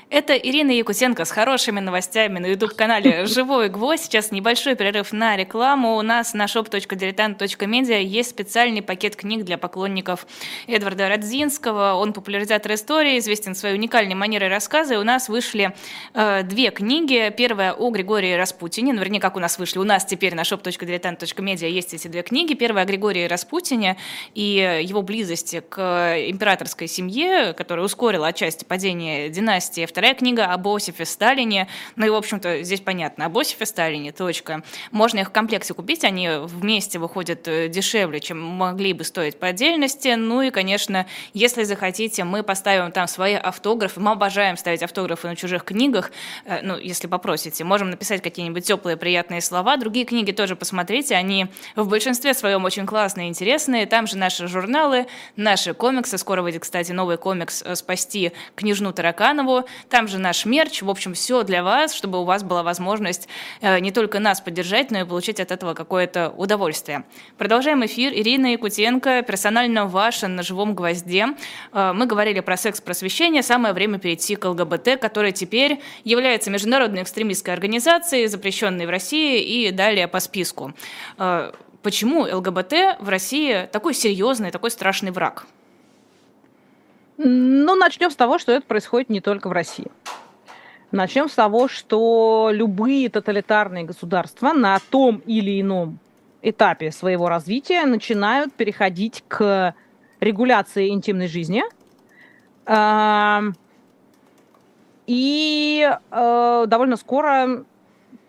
Это 0.10 0.38
Ирина 0.38 0.71
Якутенко 0.71 1.25
с 1.25 1.32
хорошими 1.32 1.82
новостями 1.82 2.39
на 2.39 2.45
YouTube-канале 2.45 3.25
«Живой 3.27 3.67
гвоздь». 3.67 4.03
Сейчас 4.03 4.32
небольшой 4.32 4.75
перерыв 4.75 5.12
на 5.12 5.36
рекламу. 5.36 5.97
У 5.97 6.01
нас 6.01 6.34
на 6.34 6.45
shop.diletant.media 6.45 8.01
есть 8.01 8.30
специальный 8.30 8.82
пакет 8.82 9.17
книг 9.17 9.43
для 9.43 9.58
поклонников 9.58 10.25
Эдварда 10.67 11.10
Радзинского. 11.10 11.95
Он 11.95 12.13
популяризатор 12.13 12.73
истории, 12.73 13.19
известен 13.19 13.53
своей 13.53 13.75
уникальной 13.75 14.15
манерой 14.15 14.47
рассказа. 14.47 14.93
И 14.93 14.97
у 14.97 15.03
нас 15.03 15.27
вышли 15.27 15.75
э, 16.13 16.43
две 16.43 16.69
книги. 16.71 17.34
Первая 17.38 17.73
о 17.73 17.89
Григории 17.89 18.34
Распутине. 18.34 18.93
Ну, 18.93 19.01
вернее, 19.01 19.19
как 19.19 19.36
у 19.36 19.41
нас 19.41 19.60
вышли. 19.60 19.80
У 19.80 19.84
нас 19.84 20.06
теперь 20.06 20.36
на 20.36 20.43
shop.diletant.media 20.43 21.67
есть 21.67 21.93
эти 21.93 22.08
две 22.08 22.21
книги. 22.21 22.53
Первая 22.53 22.86
о 22.86 22.88
Григории 22.88 23.25
Распутине 23.25 23.97
и 24.34 24.82
его 24.86 25.01
близости 25.01 25.62
к 25.67 26.15
императорской 26.30 26.88
семье, 26.88 27.51
которая 27.51 27.86
ускорила 27.86 28.27
отчасти 28.27 28.63
падение 28.63 29.27
династии 29.27 29.57
династии. 29.58 29.86
Вторая 29.88 30.13
книга 30.13 30.46
об 30.46 30.67
Осифе 30.67 31.04
Сталине. 31.06 31.67
Ну 31.96 32.06
и, 32.06 32.10
в 32.10 32.15
общем-то, 32.15 32.62
здесь 32.62 32.80
понятно, 32.80 33.26
об 33.26 33.38
Осифе 33.38 33.65
Сталине, 33.65 34.12
точка. 34.12 34.62
Можно 34.91 35.20
их 35.20 35.30
в 35.30 35.32
комплекте 35.32 35.74
купить, 35.74 36.04
они 36.04 36.30
вместе 36.43 37.00
выходят 37.00 37.48
э, 37.48 37.67
дешевле, 37.67 38.20
чем 38.20 38.39
могли 38.39 38.93
бы 38.93 39.04
стоить 39.04 39.39
по 39.39 39.48
отдельности. 39.48 40.13
Ну 40.15 40.43
и, 40.43 40.52
конечно, 40.52 41.08
если 41.34 41.63
захотите, 41.63 42.24
мы 42.24 42.43
поставим 42.43 42.91
там 42.91 43.08
свои 43.08 43.34
автографы. 43.34 44.00
Мы 44.00 44.12
обожаем 44.12 44.58
ставить 44.58 44.84
автографы 44.84 45.28
на 45.28 45.36
чужих 45.36 45.63
книгах. 45.63 46.12
Э, 46.46 46.62
ну, 46.62 46.78
если 46.78 47.08
попросите, 47.08 47.63
можем 47.63 47.89
написать 47.89 48.22
какие-нибудь 48.22 48.63
теплые, 48.63 48.96
приятные 48.96 49.41
слова. 49.41 49.78
Другие 49.78 50.06
книги 50.06 50.32
тоже 50.32 50.56
посмотрите, 50.56 51.15
они 51.15 51.48
в 51.76 51.88
большинстве 51.88 52.36
своем 52.36 52.63
очень 52.63 52.86
классные, 52.86 53.30
интересные. 53.30 53.88
Там 53.88 54.06
же 54.06 54.17
наши 54.17 54.48
журналы, 54.48 55.08
наши 55.36 55.74
комиксы. 55.74 56.20
Скоро 56.20 56.43
выйдет, 56.43 56.62
кстати, 56.62 56.91
новый 56.91 57.17
комикс 57.17 57.63
э, 57.65 57.76
«Спасти 57.76 58.34
княжну 58.56 58.93
Тараканову». 58.93 59.46
Там 59.89 60.07
же 60.07 60.19
наш 60.19 60.45
мерч. 60.45 60.81
В 60.81 60.89
общем, 60.89 61.13
все 61.13 61.43
для 61.43 61.63
вас, 61.63 61.93
чтобы 61.93 62.21
у 62.21 62.23
вас 62.23 62.43
была 62.43 62.63
возможность 62.63 63.27
э, 63.62 63.79
не 63.79 63.91
только 63.91 64.19
нас 64.19 64.41
поддержать, 64.41 64.91
но 64.91 64.99
и 64.99 65.05
получить 65.05 65.39
от 65.39 65.51
этого 65.51 65.73
какое-то 65.73 66.33
удовольствие. 66.38 67.03
Продолжаем 67.38 67.86
эфир. 67.86 68.13
Ирина 68.13 68.47
Якутенко, 68.53 69.23
персонально 69.23 69.86
ваша 69.86 70.27
на 70.27 70.43
живом 70.43 70.75
гвозде. 70.75 71.27
Э, 71.73 71.93
мы 71.93 72.05
говорили 72.05 72.41
про 72.41 72.57
секс-просвещение. 72.57 73.43
Самое 73.43 73.73
время 73.73 73.99
перейти 73.99 74.36
к 74.36 74.45
ЛГБТ, 74.45 74.99
который 74.99 75.31
теперь 75.31 75.79
является 76.03 76.51
международной 76.51 77.03
экстремистской 77.03 77.53
организацией, 77.53 78.27
запрещенной 78.27 78.86
в 78.86 78.89
России 78.89 79.41
и 79.41 79.71
далее 79.71 80.07
по 80.07 80.19
списку. 80.19 80.73
Э, 81.17 81.51
почему 81.81 82.23
ЛГБТ 82.23 82.99
в 82.99 83.10
России 83.10 83.67
такой 83.71 83.93
серьезный, 83.93 84.51
такой 84.51 84.71
страшный 84.71 85.12
враг? 85.12 85.47
Ну, 87.17 87.75
начнем 87.75 88.12
с 88.12 88.15
того, 88.15 88.38
что 88.38 88.51
это 88.51 88.65
происходит 88.65 89.10
не 89.10 89.21
только 89.21 89.49
в 89.49 89.51
России. 89.51 89.88
Начнем 90.91 91.27
с 91.30 91.34
того, 91.34 91.67
что 91.67 92.49
любые 92.53 93.10
тоталитарные 93.10 93.84
государства 93.84 94.53
на 94.53 94.80
том 94.91 95.17
или 95.25 95.60
ином 95.60 95.99
этапе 96.41 96.91
своего 96.91 97.27
развития 97.27 97.86
начинают 97.86 98.53
переходить 98.53 99.23
к 99.27 99.73
регуляции 100.19 100.89
интимной 100.89 101.27
жизни. 101.27 101.63
И 105.08 105.89
э, 106.12 106.65
довольно 106.67 106.97
скоро 106.97 107.65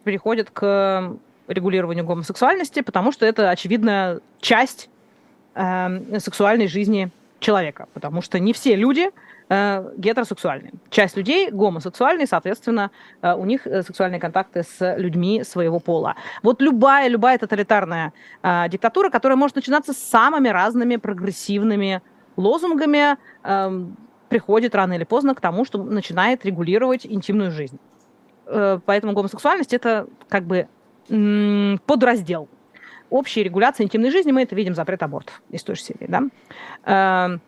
переходят 0.04 0.50
к 0.50 1.16
регулированию 1.48 2.04
гомосексуальности, 2.04 2.82
потому 2.82 3.10
что 3.12 3.26
это 3.26 3.50
очевидная 3.50 4.20
часть 4.40 4.88
э, 5.54 6.18
сексуальной 6.20 6.68
жизни 6.68 7.10
человека, 7.40 7.88
потому 7.94 8.22
что 8.22 8.38
не 8.38 8.52
все 8.52 8.74
люди 8.76 9.10
э, 9.48 9.92
гетеросексуальные. 9.96 10.72
Часть 10.90 11.16
людей 11.16 11.50
гомосексуальные, 11.50 12.26
соответственно, 12.26 12.90
э, 13.22 13.34
у 13.34 13.44
них 13.44 13.66
э, 13.66 13.82
сексуальные 13.82 14.20
контакты 14.20 14.62
с 14.62 14.96
людьми 14.96 15.44
своего 15.44 15.78
пола. 15.80 16.16
Вот 16.42 16.60
любая, 16.60 17.08
любая 17.08 17.38
тоталитарная 17.38 18.12
э, 18.42 18.68
диктатура, 18.68 19.10
которая 19.10 19.36
может 19.36 19.56
начинаться 19.56 19.92
с 19.92 19.98
самыми 19.98 20.48
разными 20.48 20.96
прогрессивными 20.96 22.02
лозунгами, 22.36 23.16
э, 23.44 23.84
приходит 24.28 24.74
рано 24.74 24.94
или 24.94 25.04
поздно 25.04 25.34
к 25.34 25.40
тому, 25.40 25.64
что 25.64 25.82
начинает 25.82 26.44
регулировать 26.44 27.06
интимную 27.06 27.50
жизнь. 27.50 27.78
Э, 28.46 28.80
поэтому 28.84 29.12
гомосексуальность 29.12 29.72
это 29.72 30.06
как 30.28 30.44
бы 30.44 30.68
подраздел 31.86 32.50
общей 33.10 33.42
регуляции 33.42 33.84
интимной 33.84 34.10
жизни. 34.10 34.32
Мы 34.32 34.42
это 34.42 34.54
видим 34.54 34.74
запрет 34.74 35.02
абортов 35.02 35.42
из 35.50 35.62
той 35.62 35.76
же 35.76 35.82
серии, 35.82 36.06
да. 36.06 36.22
Эм, 36.84 37.40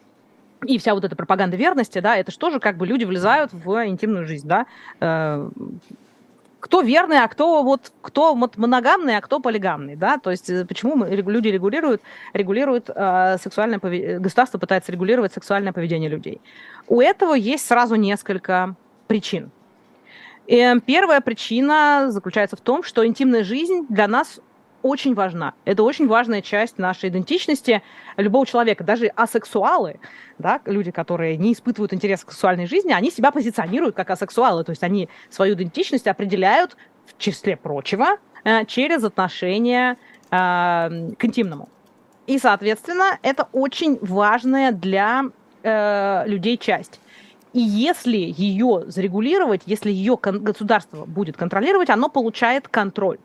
и 0.66 0.78
вся 0.78 0.94
вот 0.94 1.04
эта 1.04 1.16
пропаганда 1.16 1.56
верности, 1.56 2.00
да, 2.00 2.16
это 2.16 2.30
же 2.30 2.38
тоже 2.38 2.60
как 2.60 2.76
бы 2.76 2.86
люди 2.86 3.04
влезают 3.04 3.52
в 3.52 3.86
интимную 3.86 4.26
жизнь, 4.26 4.46
да. 4.46 4.66
Э, 5.00 5.48
кто 6.60 6.82
верный, 6.82 7.18
а 7.18 7.28
кто 7.28 7.62
вот 7.62 7.92
кто 8.02 8.34
вот 8.34 8.56
моногамный, 8.56 9.16
а 9.16 9.20
кто 9.20 9.40
полигамный, 9.40 9.96
да, 9.96 10.18
то 10.18 10.30
есть 10.30 10.48
э, 10.50 10.64
почему 10.66 10.94
мы, 10.94 11.08
люди 11.08 11.48
регулируют, 11.48 12.02
регулируют 12.34 12.90
э, 12.94 13.36
сексуальное 13.42 13.78
поведение, 13.78 14.18
государство 14.18 14.58
пытается 14.58 14.92
регулировать 14.92 15.32
сексуальное 15.32 15.72
поведение 15.72 16.10
людей. 16.10 16.40
У 16.86 17.00
этого 17.00 17.34
есть 17.34 17.66
сразу 17.66 17.94
несколько 17.94 18.76
причин. 19.08 19.50
И 20.46 20.56
э, 20.56 20.80
первая 20.84 21.20
причина 21.20 22.06
заключается 22.10 22.56
в 22.56 22.60
том, 22.60 22.82
что 22.82 23.06
интимная 23.06 23.42
жизнь 23.42 23.86
для 23.88 24.06
нас 24.06 24.40
очень 24.82 25.14
важна. 25.14 25.54
Это 25.64 25.82
очень 25.82 26.06
важная 26.06 26.42
часть 26.42 26.78
нашей 26.78 27.08
идентичности 27.08 27.82
любого 28.16 28.46
человека. 28.46 28.84
Даже 28.84 29.06
асексуалы, 29.08 30.00
да, 30.38 30.60
люди, 30.64 30.90
которые 30.90 31.36
не 31.36 31.52
испытывают 31.52 31.92
интерес 31.92 32.24
к 32.24 32.30
сексуальной 32.30 32.66
жизни, 32.66 32.92
они 32.92 33.10
себя 33.10 33.30
позиционируют 33.30 33.96
как 33.96 34.10
асексуалы. 34.10 34.64
То 34.64 34.70
есть 34.70 34.82
они 34.82 35.08
свою 35.28 35.54
идентичность 35.54 36.06
определяют, 36.06 36.76
в 37.06 37.18
числе 37.18 37.56
прочего, 37.56 38.18
э, 38.44 38.64
через 38.66 39.04
отношение 39.04 39.96
э, 40.30 40.36
к 41.18 41.24
интимному. 41.24 41.68
И, 42.26 42.38
соответственно, 42.38 43.18
это 43.22 43.48
очень 43.52 43.98
важная 44.00 44.72
для 44.72 45.24
э, 45.62 46.22
людей 46.26 46.56
часть. 46.56 47.00
И 47.52 47.60
если 47.60 48.16
ее 48.16 48.84
зарегулировать, 48.86 49.62
если 49.66 49.90
ее 49.90 50.16
государство 50.16 51.04
будет 51.04 51.36
контролировать, 51.36 51.90
оно 51.90 52.08
получает 52.08 52.68
контроль 52.68 53.18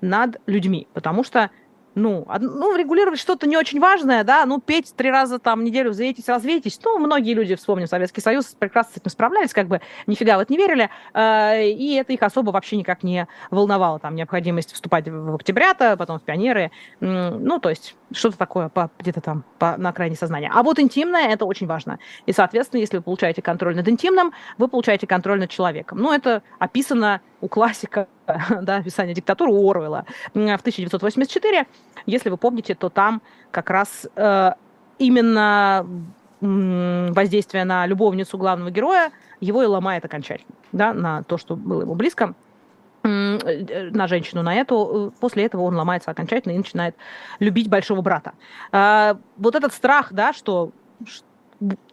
над 0.00 0.40
людьми, 0.46 0.88
потому 0.92 1.24
что 1.24 1.50
ну, 1.98 2.26
ну, 2.40 2.76
регулировать 2.76 3.20
что-то 3.20 3.46
не 3.46 3.56
очень 3.56 3.80
важное, 3.80 4.24
да, 4.24 4.46
ну, 4.46 4.60
петь 4.60 4.94
три 4.96 5.10
раза 5.10 5.38
там 5.38 5.60
в 5.60 5.62
неделю, 5.62 5.92
заедетесь, 5.92 6.28
развейтесь. 6.28 6.78
Ну, 6.84 6.98
многие 6.98 7.34
люди, 7.34 7.54
вспомним 7.56 7.86
Советский 7.86 8.20
Союз, 8.20 8.46
прекрасно 8.58 8.92
с 8.94 8.96
этим 8.98 9.10
справлялись, 9.10 9.52
как 9.52 9.68
бы 9.68 9.80
нифига 10.06 10.38
в 10.38 10.40
это 10.40 10.52
не 10.52 10.58
верили, 10.58 10.90
э, 11.12 11.68
и 11.70 11.94
это 11.94 12.12
их 12.12 12.22
особо 12.22 12.50
вообще 12.50 12.76
никак 12.76 13.02
не 13.02 13.26
волновало, 13.50 13.98
там, 13.98 14.14
необходимость 14.14 14.72
вступать 14.72 15.08
в 15.08 15.34
октябрята, 15.34 15.96
потом 15.96 16.18
в 16.18 16.22
пионеры, 16.22 16.70
ну, 17.00 17.58
то 17.58 17.68
есть 17.68 17.96
что-то 18.12 18.38
такое 18.38 18.68
по, 18.68 18.90
где-то 18.98 19.20
там 19.20 19.44
по, 19.58 19.76
на 19.76 19.90
окраине 19.90 20.16
сознания. 20.16 20.50
А 20.54 20.62
вот 20.62 20.78
интимное– 20.78 21.28
это 21.32 21.44
очень 21.44 21.66
важно. 21.66 21.98
И, 22.26 22.32
соответственно, 22.32 22.80
если 22.80 22.98
вы 22.98 23.02
получаете 23.02 23.42
контроль 23.42 23.76
над 23.76 23.88
интимным, 23.88 24.32
вы 24.56 24.68
получаете 24.68 25.06
контроль 25.06 25.40
над 25.40 25.50
человеком. 25.50 25.98
Ну, 25.98 26.12
это 26.12 26.42
описано 26.58 27.20
у 27.40 27.48
классика, 27.48 28.08
да, 28.26 28.76
описание 28.76 29.14
диктатуры 29.14 29.52
у 29.52 29.70
Орвелла 29.70 30.04
в 30.34 30.38
1984. 30.38 31.66
Если 32.06 32.30
вы 32.30 32.36
помните, 32.36 32.74
то 32.74 32.88
там 32.88 33.22
как 33.50 33.70
раз 33.70 34.06
э, 34.16 34.52
именно 34.98 35.86
воздействие 36.40 37.64
на 37.64 37.86
любовницу 37.86 38.38
главного 38.38 38.70
героя 38.70 39.10
его 39.40 39.62
и 39.62 39.66
ломает 39.66 40.04
окончательно, 40.04 40.54
да, 40.70 40.92
на 40.92 41.24
то, 41.24 41.36
что 41.36 41.56
было 41.56 41.82
ему 41.82 41.94
близко 41.94 42.34
э, 43.02 43.90
на 43.90 44.06
женщину, 44.06 44.42
на 44.42 44.54
эту. 44.54 45.12
После 45.20 45.46
этого 45.46 45.62
он 45.62 45.76
ломается 45.76 46.10
окончательно 46.10 46.52
и 46.52 46.58
начинает 46.58 46.94
любить 47.40 47.68
большого 47.68 48.02
брата. 48.02 48.34
А, 48.70 49.18
вот 49.36 49.56
этот 49.56 49.72
страх, 49.72 50.12
да, 50.12 50.32
что 50.32 50.70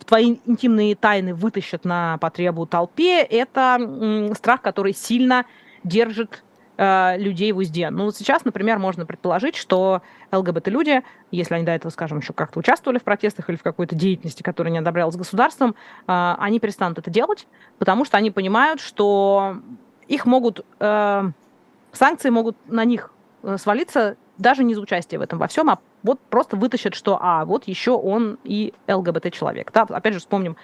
твои 0.06 0.40
интимные 0.46 0.96
тайны 0.96 1.34
вытащат 1.34 1.86
на 1.86 2.18
потребу 2.20 2.66
толпе, 2.66 3.22
это 3.22 4.32
страх, 4.36 4.62
который 4.62 4.94
сильно 4.94 5.46
держит 5.84 6.44
э, 6.78 7.18
людей 7.18 7.52
в 7.52 7.58
узде. 7.58 7.90
Ну, 7.90 8.12
сейчас, 8.12 8.46
например, 8.46 8.80
можно 8.80 9.06
предположить, 9.06 9.56
что 9.56 10.02
ЛГБТ-люди, 10.32 11.04
если 11.32 11.56
они 11.56 11.66
до 11.66 11.72
этого, 11.72 11.92
скажем, 11.92 12.20
еще 12.20 12.34
как-то 12.34 12.60
участвовали 12.60 13.00
в 13.00 13.04
протестах 13.04 13.50
или 13.50 13.58
в 13.58 13.64
какой-то 13.64 13.96
деятельности, 13.96 14.44
которая 14.44 14.72
не 14.72 14.80
одобрялась 14.80 15.16
государством, 15.16 15.72
э, 15.72 16.36
они 16.40 16.60
перестанут 16.60 17.00
это 17.00 17.10
делать, 17.10 17.48
потому 17.80 18.06
что 18.06 18.18
они 18.18 18.32
понимают, 18.32 18.82
что 18.82 19.58
их 20.08 20.26
могут, 20.26 20.66
э, 20.80 21.24
санкции 21.92 22.30
могут 22.30 22.58
на 22.68 22.86
них 22.86 23.12
свалиться 23.58 24.18
даже 24.38 24.64
не 24.64 24.76
за 24.76 24.82
участие 24.82 25.20
в 25.20 25.22
этом 25.22 25.40
во 25.40 25.48
всем, 25.48 25.70
а 25.70 25.80
вот 26.04 26.20
просто 26.20 26.58
вытащат, 26.58 26.94
что, 26.96 27.18
а, 27.22 27.46
вот 27.46 27.68
еще 27.68 27.92
он 27.92 28.38
и 28.44 28.74
ЛГБТ-человек. 28.88 29.72
Да? 29.72 29.84
Опять 29.84 30.14
же, 30.14 30.20
вспомним 30.20 30.58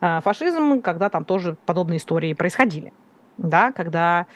э, 0.00 0.20
фашизм, 0.22 0.82
когда 0.82 1.08
там 1.08 1.24
тоже 1.24 1.56
подобные 1.66 1.98
истории 1.98 2.34
происходили. 2.34 2.92
Да? 3.38 3.72
Когда 3.72 4.26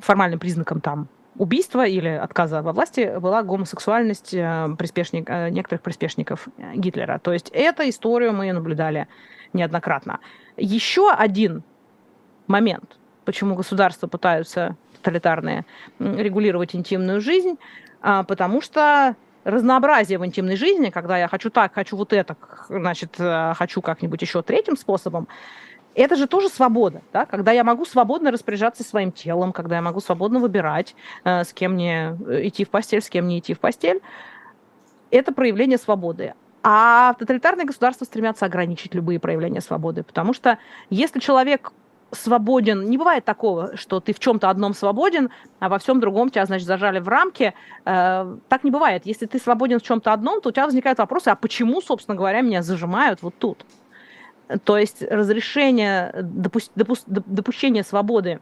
формальным 0.00 0.38
признаком 0.38 0.80
там 0.80 1.08
убийства 1.36 1.86
или 1.86 2.08
отказа 2.08 2.62
во 2.62 2.72
власти 2.72 3.18
была 3.18 3.42
гомосексуальность 3.42 4.34
э, 4.34 4.68
приспешник, 4.78 5.28
э, 5.28 5.50
некоторых 5.50 5.82
приспешников 5.82 6.48
Гитлера. 6.74 7.18
То 7.18 7.32
есть 7.32 7.50
эту 7.52 7.88
историю 7.88 8.32
мы 8.32 8.52
наблюдали 8.52 9.08
неоднократно. 9.52 10.20
Еще 10.56 11.10
один 11.10 11.62
момент, 12.46 12.96
почему 13.24 13.56
государства 13.56 14.06
пытаются 14.06 14.76
тоталитарные 15.04 15.66
регулировать 15.98 16.74
интимную 16.74 17.20
жизнь, 17.20 17.58
а, 18.00 18.24
потому 18.24 18.60
что 18.60 19.16
разнообразие 19.44 20.18
в 20.18 20.24
интимной 20.24 20.56
жизни, 20.56 20.90
когда 20.90 21.18
я 21.18 21.28
хочу 21.28 21.50
так, 21.50 21.74
хочу 21.74 21.96
вот 21.96 22.12
это, 22.14 22.36
значит, 22.68 23.16
э, 23.18 23.52
хочу 23.54 23.82
как-нибудь 23.82 24.22
еще 24.22 24.42
третьим 24.42 24.74
способом, 24.74 25.28
это 25.94 26.16
же 26.16 26.26
тоже 26.26 26.48
свобода, 26.48 27.02
да? 27.12 27.26
когда 27.26 27.52
я 27.52 27.62
могу 27.62 27.84
свободно 27.84 28.30
распоряжаться 28.30 28.82
своим 28.82 29.12
телом, 29.12 29.52
когда 29.52 29.76
я 29.76 29.82
могу 29.82 30.00
свободно 30.00 30.40
выбирать, 30.40 30.96
э, 31.24 31.44
с 31.44 31.52
кем 31.52 31.74
мне 31.74 32.16
э, 32.26 32.48
идти 32.48 32.64
в 32.64 32.70
постель, 32.70 33.02
с 33.02 33.10
кем 33.10 33.28
не 33.28 33.38
идти 33.38 33.52
в 33.52 33.60
постель. 33.60 34.00
Это 35.10 35.32
проявление 35.32 35.78
свободы. 35.78 36.34
А 36.62 37.12
тоталитарные 37.18 37.66
государства 37.66 38.06
стремятся 38.06 38.46
ограничить 38.46 38.94
любые 38.94 39.20
проявления 39.20 39.60
свободы, 39.60 40.02
потому 40.02 40.32
что 40.32 40.58
если 40.88 41.20
человек 41.20 41.72
свободен, 42.14 42.88
не 42.88 42.98
бывает 42.98 43.24
такого, 43.24 43.76
что 43.76 44.00
ты 44.00 44.12
в 44.12 44.18
чем-то 44.18 44.50
одном 44.50 44.74
свободен, 44.74 45.30
а 45.58 45.68
во 45.68 45.78
всем 45.78 46.00
другом 46.00 46.30
тебя, 46.30 46.46
значит, 46.46 46.66
зажали 46.66 47.00
в 47.00 47.08
рамки. 47.08 47.54
Э, 47.84 48.36
так 48.48 48.64
не 48.64 48.70
бывает. 48.70 49.06
Если 49.06 49.26
ты 49.26 49.38
свободен 49.38 49.78
в 49.78 49.82
чем-то 49.82 50.12
одном, 50.12 50.40
то 50.40 50.48
у 50.48 50.52
тебя 50.52 50.64
возникают 50.64 50.98
вопросы, 50.98 51.28
а 51.28 51.36
почему, 51.36 51.80
собственно 51.80 52.16
говоря, 52.16 52.40
меня 52.40 52.62
зажимают 52.62 53.22
вот 53.22 53.34
тут? 53.38 53.66
То 54.64 54.78
есть 54.78 55.02
разрешение, 55.02 56.12
допу- 56.22 56.70
допу- 56.76 57.22
допущение 57.26 57.82
свободы 57.82 58.40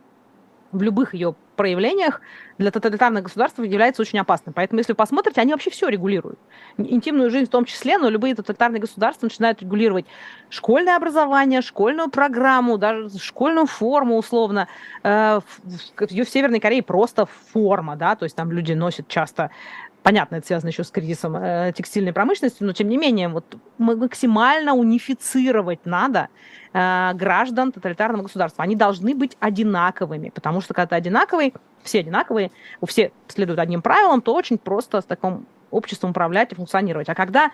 в 0.73 0.83
любых 0.83 1.15
ее 1.15 1.35
проявлениях 1.57 2.21
для 2.59 2.71
тоталитарных 2.71 3.25
государств 3.25 3.59
является 3.59 4.03
очень 4.03 4.19
опасным. 4.19 4.55
Поэтому, 4.55 4.79
если 4.79 4.93
вы 4.93 4.97
посмотрите, 4.97 5.41
они 5.41 5.53
вообще 5.53 5.71
все 5.71 5.89
регулируют. 5.89 6.39
Интимную 6.79 7.31
жизнь 7.31 7.47
в 7.47 7.51
том 7.51 7.65
числе, 7.67 7.99
но 7.99 8.09
любые 8.09 8.35
тоталитарные 8.35 8.81
государства 8.81 9.27
начинают 9.27 9.61
регулировать 9.61 10.07
школьное 10.49 10.97
образование, 10.97 11.61
школьную 11.61 12.11
программу, 12.11 12.79
даже 12.79 13.11
школьную 13.19 13.67
форму 13.67 14.17
условно. 14.17 14.67
Э, 15.03 15.41
в 15.99 16.25
Северной 16.25 16.61
Корее 16.61 16.83
просто 16.83 17.27
форма, 17.53 17.97
да, 17.97 18.17
то 18.17 18.25
есть 18.25 18.35
там 18.35 18.51
люди 18.51 18.73
носят 18.73 19.09
часто 19.09 19.51
Понятно, 20.03 20.37
это 20.37 20.47
связано 20.47 20.71
еще 20.71 20.83
с 20.83 20.91
кризисом 20.91 21.37
э, 21.37 21.73
текстильной 21.77 22.13
промышленности, 22.13 22.65
но 22.65 22.73
тем 22.73 22.89
не 22.89 22.97
менее, 22.97 23.29
вот 23.29 23.57
максимально 23.79 24.75
унифицировать 24.75 25.87
надо 25.87 26.29
э, 26.73 27.13
граждан 27.15 27.71
тоталитарного 27.71 28.25
государства. 28.25 28.65
Они 28.65 28.75
должны 28.75 29.15
быть 29.15 29.37
одинаковыми, 29.39 30.31
потому 30.31 30.61
что 30.61 30.75
когда 30.75 30.89
ты 30.89 30.95
одинаковый, 30.97 31.55
все 31.85 32.01
одинаковые, 32.01 32.51
все 32.85 33.13
следуют 33.29 33.61
одним 33.61 33.81
правилам, 33.81 34.23
то 34.23 34.35
очень 34.35 34.59
просто 34.59 35.01
с 35.01 35.05
таким 35.05 35.47
обществом 35.71 36.11
управлять 36.11 36.51
и 36.53 36.57
функционировать. 36.57 37.09
А 37.09 37.15
когда 37.15 37.53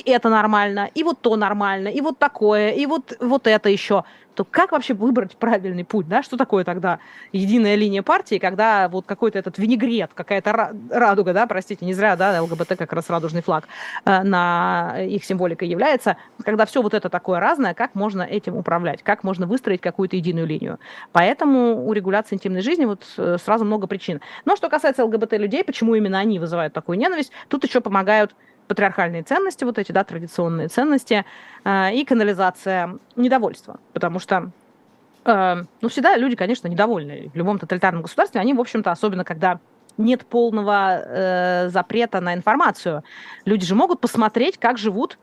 и 0.00 0.10
это 0.10 0.28
нормально, 0.28 0.88
и 0.94 1.02
вот 1.02 1.20
то 1.20 1.36
нормально, 1.36 1.88
и 1.88 2.00
вот 2.00 2.18
такое, 2.18 2.70
и 2.70 2.86
вот, 2.86 3.16
вот 3.20 3.46
это 3.46 3.68
еще, 3.68 4.04
то 4.34 4.44
как 4.44 4.72
вообще 4.72 4.94
выбрать 4.94 5.36
правильный 5.36 5.84
путь, 5.84 6.08
да? 6.08 6.22
Что 6.22 6.36
такое 6.36 6.64
тогда 6.64 6.98
единая 7.32 7.74
линия 7.74 8.02
партии, 8.02 8.38
когда 8.38 8.88
вот 8.88 9.06
какой-то 9.06 9.38
этот 9.38 9.58
винегрет, 9.58 10.10
какая-то 10.14 10.74
радуга, 10.90 11.32
да, 11.32 11.46
простите, 11.46 11.84
не 11.84 11.94
зря, 11.94 12.16
да, 12.16 12.42
ЛГБТ 12.42 12.76
как 12.78 12.92
раз 12.92 13.10
радужный 13.10 13.42
флаг 13.42 13.68
э, 14.04 14.22
на 14.22 14.96
их 15.00 15.24
символикой 15.24 15.68
является, 15.68 16.16
когда 16.44 16.66
все 16.66 16.82
вот 16.82 16.94
это 16.94 17.08
такое 17.08 17.40
разное, 17.40 17.74
как 17.74 17.94
можно 17.94 18.22
этим 18.22 18.56
управлять, 18.56 19.02
как 19.02 19.24
можно 19.24 19.46
выстроить 19.46 19.80
какую-то 19.80 20.16
единую 20.16 20.46
линию. 20.46 20.78
Поэтому 21.12 21.86
у 21.86 21.92
регуляции 21.92 22.34
интимной 22.34 22.62
жизни 22.62 22.84
вот 22.84 23.04
э, 23.18 23.36
сразу 23.42 23.64
много 23.64 23.86
причин. 23.86 24.20
Но 24.44 24.56
что 24.56 24.68
касается 24.68 25.04
ЛГБТ-людей, 25.04 25.64
почему 25.64 25.94
именно 25.94 26.18
они 26.18 26.38
вызывают 26.38 26.72
такую 26.72 26.98
ненависть, 26.98 27.32
тут 27.48 27.64
еще 27.64 27.80
помогают 27.80 28.34
патриархальные 28.68 29.22
ценности, 29.22 29.64
вот 29.64 29.78
эти, 29.78 29.92
да, 29.92 30.04
традиционные 30.04 30.68
ценности, 30.68 31.24
э, 31.64 31.94
и 31.94 32.04
канализация 32.04 32.98
недовольства. 33.16 33.80
Потому 33.92 34.18
что 34.18 34.50
э, 35.24 35.64
ну, 35.80 35.88
всегда 35.88 36.16
люди, 36.16 36.36
конечно, 36.36 36.68
недовольны. 36.68 37.30
В 37.32 37.36
любом 37.36 37.58
тоталитарном 37.58 38.02
государстве 38.02 38.40
они, 38.40 38.54
в 38.54 38.60
общем-то, 38.60 38.90
особенно 38.90 39.24
когда 39.24 39.60
нет 39.98 40.24
полного 40.24 41.02
э, 41.04 41.68
запрета 41.68 42.20
на 42.20 42.34
информацию, 42.34 43.04
люди 43.44 43.66
же 43.66 43.74
могут 43.74 44.00
посмотреть, 44.00 44.58
как 44.58 44.78
живут 44.78 45.18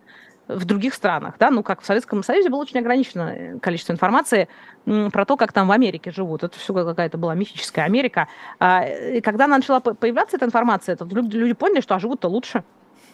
в 0.49 0.65
других 0.65 0.95
странах, 0.95 1.35
да, 1.39 1.51
ну, 1.51 1.61
как 1.61 1.81
в 1.81 1.85
Советском 1.85 2.23
Союзе 2.23 2.49
было 2.49 2.61
очень 2.61 2.79
ограничено 2.79 3.59
количество 3.61 3.93
информации 3.93 4.49
про 4.85 5.23
то, 5.23 5.37
как 5.37 5.53
там 5.53 5.67
в 5.67 5.71
Америке 5.71 6.11
живут. 6.11 6.43
Это 6.43 6.57
все 6.57 6.73
какая-то 6.73 7.19
была 7.19 7.35
мифическая 7.35 7.85
Америка. 7.85 8.27
А, 8.59 8.83
и 8.83 9.21
когда 9.21 9.45
начала 9.45 9.79
появляться 9.79 10.37
эта 10.37 10.47
информация, 10.47 10.95
то 10.95 11.05
люди 11.05 11.53
поняли, 11.53 11.81
что 11.81 11.93
а 11.93 11.99
живут-то 11.99 12.27
лучше 12.27 12.63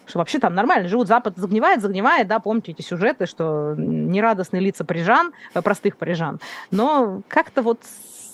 что 0.08 0.20
вообще 0.20 0.40
там 0.40 0.54
нормально 0.54 0.88
живут, 0.88 1.08
Запад 1.08 1.38
загнивает, 1.38 1.82
загнивает, 1.82 2.28
да, 2.28 2.40
помните 2.40 2.72
эти 2.72 2.82
сюжеты, 2.82 3.26
что 3.26 3.76
нерадостные 3.78 4.62
лица 4.62 4.86
парижан, 4.86 5.34
э, 5.54 5.62
простых 5.62 5.98
парижан, 5.98 6.40
но 6.72 7.22
как-то 7.28 7.62
вот 7.62 7.80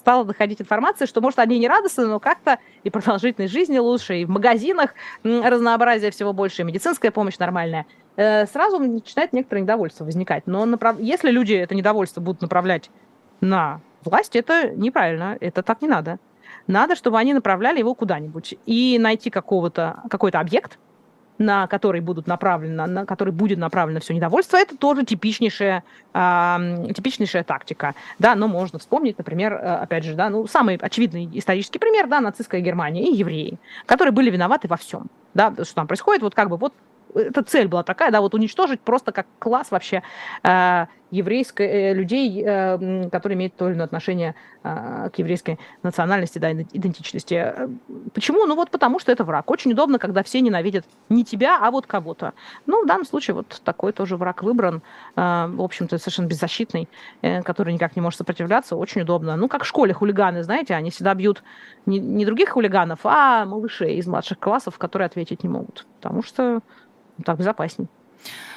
стала 0.01 0.26
доходить 0.26 0.59
информация, 0.61 1.05
что, 1.05 1.22
может, 1.22 1.38
они 1.39 1.59
не 1.59 1.67
радостны, 1.67 2.07
но 2.07 2.19
как-то 2.19 2.57
и 2.84 2.89
продолжительность 2.89 3.53
жизни 3.53 3.78
лучше, 3.78 4.17
и 4.17 4.26
в 4.26 4.30
магазинах 4.30 4.95
разнообразие 5.24 6.09
всего 6.09 6.34
больше, 6.34 6.63
и 6.63 6.65
медицинская 6.65 7.11
помощь 7.11 7.38
нормальная. 7.38 7.86
Э, 8.15 8.45
сразу 8.47 8.80
начинает 8.80 9.32
некоторое 9.32 9.61
недовольство 9.61 10.03
возникать. 10.03 10.47
Но 10.47 10.65
направ... 10.65 10.99
если 10.99 11.30
люди 11.30 11.53
это 11.53 11.76
недовольство 11.76 12.19
будут 12.19 12.41
направлять 12.41 12.89
на 13.41 13.80
власть, 14.03 14.36
это 14.36 14.72
неправильно, 14.72 15.38
это 15.39 15.61
так 15.61 15.82
не 15.82 15.88
надо. 15.88 16.17
Надо, 16.67 16.95
чтобы 16.95 17.19
они 17.19 17.34
направляли 17.34 17.80
его 17.80 17.93
куда-нибудь 17.93 18.55
и 18.65 18.97
найти 18.99 19.30
какого-то, 19.30 20.01
какой-то 20.09 20.39
объект, 20.39 20.80
на 21.42 21.68
который 21.68 22.02
будут 22.02 22.28
направлено, 22.28 22.86
на 22.88 23.06
который 23.06 23.34
будет 23.34 23.58
направлено 23.58 24.00
все 24.00 24.14
недовольство, 24.14 24.58
это 24.58 24.78
тоже 24.78 25.04
типичнейшая, 25.04 25.84
э, 26.14 26.94
типичнейшая 26.96 27.44
тактика. 27.44 27.96
Да, 28.20 28.36
но 28.36 28.48
можно 28.48 28.80
вспомнить, 28.80 29.18
например, 29.18 29.54
э, 29.54 29.58
опять 29.58 30.04
же, 30.04 30.14
да, 30.14 30.30
ну, 30.30 30.48
самый 30.48 30.76
очевидный 30.76 31.30
исторический 31.34 31.80
пример, 31.80 32.08
да, 32.08 32.22
нацистская 32.22 32.62
Германия 32.62 33.04
и 33.04 33.16
евреи, 33.16 33.60
которые 33.86 34.14
были 34.14 34.30
виноваты 34.30 34.68
во 34.68 34.78
всем. 34.78 35.08
Да, 35.34 35.54
что 35.64 35.76
там 35.76 35.88
происходит, 35.88 36.22
вот 36.22 36.36
как 36.36 36.50
бы 36.50 36.58
вот 36.58 36.74
эта 37.16 37.43
цель 37.43 37.68
была 37.68 37.84
такая, 37.84 38.12
да, 38.12 38.22
вот 38.22 38.34
уничтожить 38.34 38.82
просто 38.82 39.12
как 39.12 39.28
класс 39.39 39.72
вообще 39.72 40.03
э, 40.43 40.86
еврейской, 41.12 41.68
э, 41.68 41.93
людей, 41.93 42.43
э, 42.43 43.09
которые 43.09 43.36
имеют 43.36 43.55
то 43.55 43.68
или 43.68 43.76
иное 43.76 43.86
отношение 43.86 44.36
э, 44.64 45.09
к 45.14 45.20
еврейской 45.20 45.59
национальности, 45.84 46.39
да, 46.39 46.51
идентичности. 46.53 47.53
Почему? 48.14 48.45
Ну 48.45 48.55
вот 48.55 48.72
потому 48.72 48.99
что 48.99 49.12
это 49.12 49.24
враг. 49.24 49.51
Очень 49.51 49.74
удобно, 49.74 49.99
когда 49.99 50.24
все 50.24 50.41
ненавидят 50.41 50.86
не 51.09 51.24
тебя, 51.24 51.59
а 51.62 51.70
вот 51.70 51.86
кого-то. 51.86 52.34
Ну, 52.66 52.84
в 52.84 52.88
данном 52.88 53.05
случае 53.05 53.36
вот 53.36 53.62
такой 53.64 53.91
тоже 53.91 54.16
враг 54.16 54.41
выбран, 54.41 54.82
э, 55.16 55.47
в 55.47 55.62
общем-то, 55.62 55.97
совершенно 55.97 56.28
беззащитный, 56.28 56.88
э, 57.22 57.43
который 57.43 57.74
никак 57.74 57.95
не 57.95 58.01
может 58.01 58.18
сопротивляться. 58.18 58.76
Очень 58.76 59.01
удобно. 59.01 59.36
Ну, 59.36 59.47
как 59.49 59.64
в 59.64 59.68
школе 59.68 59.93
хулиганы, 59.93 60.43
знаете, 60.43 60.74
они 60.74 60.89
всегда 60.91 61.14
бьют 61.14 61.43
не, 61.86 61.99
не 61.99 62.26
других 62.26 62.49
хулиганов, 62.49 62.99
а 63.03 63.45
малышей 63.45 63.97
из 63.97 64.07
младших 64.07 64.39
классов, 64.39 64.78
которые 64.78 65.07
ответить 65.07 65.43
не 65.43 65.49
могут. 65.49 65.86
Потому 65.99 66.24
что 66.24 66.62
так 67.22 67.38
безопасней. 67.38 67.88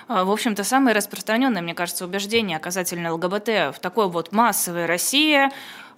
А, 0.07 0.25
в 0.25 0.31
общем-то, 0.31 0.65
самое 0.65 0.95
распространенное, 0.95 1.63
мне 1.63 1.75
кажется, 1.75 2.05
убеждение 2.05 2.59
касательно 2.59 3.15
ЛГБТ 3.15 3.75
в 3.75 3.77
такой 3.81 4.09
вот 4.09 4.33
массовой 4.33 4.87
России 4.87 5.49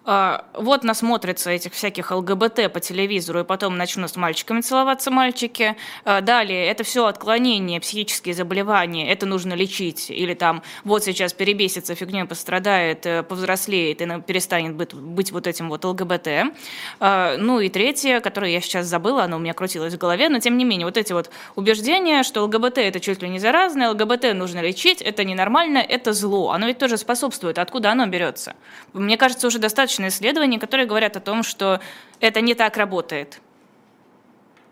вот 0.07 0.85
насмотрятся 0.85 1.51
этих 1.51 1.73
всяких 1.73 2.13
ЛГБТ 2.13 2.73
по 2.73 2.79
телевизору, 2.79 3.41
и 3.41 3.45
потом 3.45 3.77
начнут 3.77 4.09
с 4.09 4.17
мальчиками 4.17 4.61
целоваться 4.61 5.11
мальчики. 5.11 5.77
А, 6.05 6.21
далее, 6.21 6.67
это 6.67 6.85
все 6.85 7.07
отклонения, 7.07 7.81
психические 7.81 8.35
заболевания, 8.35 9.11
это 9.11 9.27
нужно 9.27 9.55
лечить. 9.55 10.11
Или 10.11 10.35
там, 10.35 10.63
вот 10.85 11.03
сейчас 11.03 11.33
перебесится, 11.33 11.97
фигней 11.97 12.25
пострадает, 12.25 13.05
э, 13.05 13.25
повзрослеет 13.25 14.01
и 14.01 14.07
перестанет 14.25 14.75
быть, 14.75 14.95
быть 14.95 15.33
вот 15.33 15.49
этим 15.49 15.69
вот 15.69 15.85
ЛГБТ. 15.85 16.29
А, 17.01 17.37
ну 17.37 17.59
и 17.59 17.69
третье, 17.69 18.21
которое 18.21 18.53
я 18.53 18.61
сейчас 18.61 18.87
забыла, 18.87 19.25
оно 19.25 19.39
у 19.39 19.41
меня 19.41 19.55
крутилось 19.55 19.95
в 19.95 19.99
голове, 19.99 20.29
но 20.29 20.39
тем 20.39 20.57
не 20.57 20.65
менее, 20.65 20.87
вот 20.87 20.97
эти 20.97 21.13
вот 21.13 21.31
убеждения, 21.57 22.23
что 22.23 22.45
ЛГБТ 22.45 22.79
это 22.79 23.01
чуть 23.01 23.23
ли 23.23 23.29
не 23.29 23.41
заразное, 23.41 23.91
ЛГБТ 23.91 24.35
нужно 24.35 24.61
лечить, 24.61 25.03
это 25.03 25.25
ненормально, 25.25 25.79
это 25.79 26.13
зло. 26.13 26.53
Оно 26.53 26.69
ведь 26.69 26.79
тоже 26.79 26.97
способствует. 26.97 27.59
Откуда 27.59 27.91
оно 27.91 28.07
берется? 28.07 28.55
Мне 28.93 29.17
кажется, 29.17 29.49
уже 29.49 29.59
достаточно 29.59 29.96
достаточно 29.97 30.09
исследований, 30.09 30.59
которые 30.59 30.87
говорят 30.87 31.17
о 31.17 31.21
том, 31.21 31.43
что 31.43 31.81
это 32.21 32.41
не 32.41 32.55
так 32.55 32.77
работает. 32.77 33.41